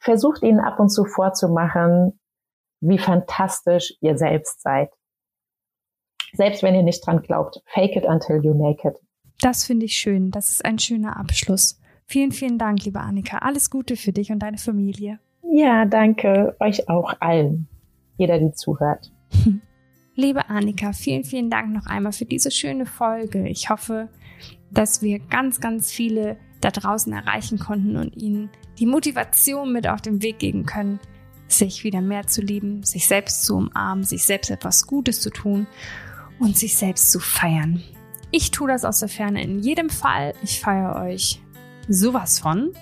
versucht 0.00 0.42
ihnen 0.42 0.60
ab 0.60 0.78
und 0.78 0.90
zu 0.90 1.04
vorzumachen, 1.04 2.18
wie 2.80 2.98
fantastisch 2.98 3.94
ihr 4.00 4.16
selbst 4.16 4.62
seid. 4.62 4.90
Selbst 6.32 6.62
wenn 6.62 6.74
ihr 6.74 6.82
nicht 6.82 7.06
dran 7.06 7.22
glaubt, 7.22 7.62
fake 7.66 7.96
it 7.96 8.04
until 8.04 8.42
you 8.44 8.54
make 8.54 8.86
it. 8.86 8.96
Das 9.40 9.64
finde 9.64 9.86
ich 9.86 9.94
schön. 9.94 10.30
Das 10.30 10.50
ist 10.50 10.64
ein 10.64 10.78
schöner 10.78 11.16
Abschluss. 11.16 11.80
Vielen, 12.06 12.32
vielen 12.32 12.58
Dank, 12.58 12.84
liebe 12.84 13.00
Annika. 13.00 13.38
Alles 13.38 13.70
Gute 13.70 13.96
für 13.96 14.12
dich 14.12 14.30
und 14.30 14.40
deine 14.40 14.58
Familie. 14.58 15.20
Ja, 15.42 15.84
danke 15.84 16.56
euch 16.60 16.88
auch 16.88 17.14
allen. 17.20 17.68
Jeder, 18.16 18.38
die 18.38 18.52
zuhört. 18.52 19.12
Liebe 20.14 20.48
Annika, 20.48 20.92
vielen, 20.92 21.22
vielen 21.22 21.48
Dank 21.48 21.72
noch 21.72 21.86
einmal 21.86 22.12
für 22.12 22.24
diese 22.24 22.50
schöne 22.50 22.86
Folge. 22.86 23.46
Ich 23.46 23.70
hoffe, 23.70 24.08
dass 24.70 25.02
wir 25.02 25.18
ganz, 25.18 25.60
ganz 25.60 25.90
viele 25.90 26.36
da 26.60 26.70
draußen 26.70 27.12
erreichen 27.12 27.58
konnten 27.58 27.96
und 27.96 28.16
ihnen 28.16 28.50
die 28.78 28.86
Motivation 28.86 29.72
mit 29.72 29.88
auf 29.88 30.00
den 30.00 30.22
Weg 30.22 30.38
geben 30.38 30.66
können, 30.66 31.00
sich 31.46 31.84
wieder 31.84 32.00
mehr 32.00 32.26
zu 32.26 32.42
lieben, 32.42 32.82
sich 32.84 33.06
selbst 33.06 33.44
zu 33.44 33.56
umarmen, 33.56 34.04
sich 34.04 34.24
selbst 34.24 34.50
etwas 34.50 34.86
Gutes 34.86 35.20
zu 35.20 35.30
tun 35.30 35.66
und 36.38 36.56
sich 36.56 36.76
selbst 36.76 37.10
zu 37.10 37.20
feiern. 37.20 37.82
Ich 38.30 38.50
tue 38.50 38.68
das 38.68 38.84
aus 38.84 39.00
der 39.00 39.08
Ferne 39.08 39.42
in 39.42 39.60
jedem 39.60 39.88
Fall. 39.88 40.34
Ich 40.42 40.60
feiere 40.60 40.96
euch 40.96 41.40
sowas 41.88 42.38
von. 42.38 42.72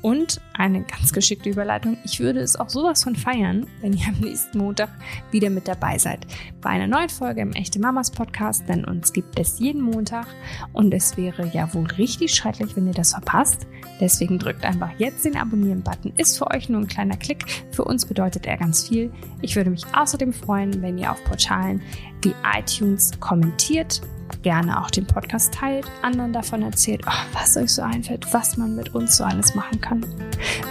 Und 0.00 0.40
eine 0.54 0.82
ganz 0.82 1.12
geschickte 1.12 1.50
Überleitung. 1.50 1.98
Ich 2.04 2.20
würde 2.20 2.40
es 2.40 2.56
auch 2.56 2.68
sowas 2.68 3.02
von 3.02 3.16
feiern, 3.16 3.66
wenn 3.80 3.92
ihr 3.92 4.06
am 4.06 4.20
nächsten 4.20 4.58
Montag 4.58 4.90
wieder 5.30 5.50
mit 5.50 5.66
dabei 5.66 5.98
seid. 5.98 6.26
Bei 6.60 6.70
einer 6.70 6.86
neuen 6.86 7.08
Folge 7.08 7.40
im 7.40 7.52
Echte 7.52 7.80
Mamas 7.80 8.10
Podcast, 8.10 8.68
denn 8.68 8.84
uns 8.84 9.12
gibt 9.12 9.38
es 9.38 9.58
jeden 9.58 9.82
Montag 9.82 10.26
und 10.72 10.94
es 10.94 11.16
wäre 11.16 11.46
ja 11.48 11.72
wohl 11.74 11.86
richtig 11.86 12.34
schrecklich, 12.34 12.76
wenn 12.76 12.86
ihr 12.86 12.94
das 12.94 13.12
verpasst. 13.12 13.66
Deswegen 14.00 14.38
drückt 14.38 14.64
einfach 14.64 14.90
jetzt 14.98 15.24
den 15.24 15.36
Abonnieren-Button. 15.36 16.12
Ist 16.16 16.38
für 16.38 16.48
euch 16.48 16.68
nur 16.68 16.80
ein 16.80 16.86
kleiner 16.86 17.16
Klick. 17.16 17.44
Für 17.72 17.84
uns 17.84 18.06
bedeutet 18.06 18.46
er 18.46 18.56
ganz 18.56 18.86
viel. 18.86 19.12
Ich 19.42 19.56
würde 19.56 19.70
mich 19.70 19.84
außerdem 19.92 20.32
freuen, 20.32 20.80
wenn 20.82 20.98
ihr 20.98 21.10
auf 21.10 21.22
Portalen 21.24 21.82
wie 22.22 22.34
iTunes 22.56 23.18
kommentiert 23.18 24.00
gerne 24.42 24.80
auch 24.80 24.90
den 24.90 25.06
Podcast 25.06 25.54
teilt, 25.54 25.86
anderen 26.02 26.32
davon 26.32 26.62
erzählt, 26.62 27.02
oh, 27.06 27.34
was 27.34 27.56
euch 27.56 27.72
so 27.72 27.82
einfällt, 27.82 28.32
was 28.32 28.56
man 28.56 28.76
mit 28.76 28.94
uns 28.94 29.16
so 29.16 29.24
alles 29.24 29.54
machen 29.54 29.80
kann. 29.80 30.04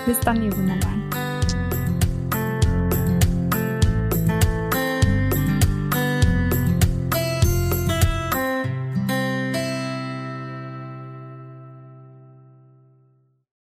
Bis 0.06 0.20
dann, 0.20 0.44
ihr 0.44 0.56
Wunderbaren. 0.56 1.37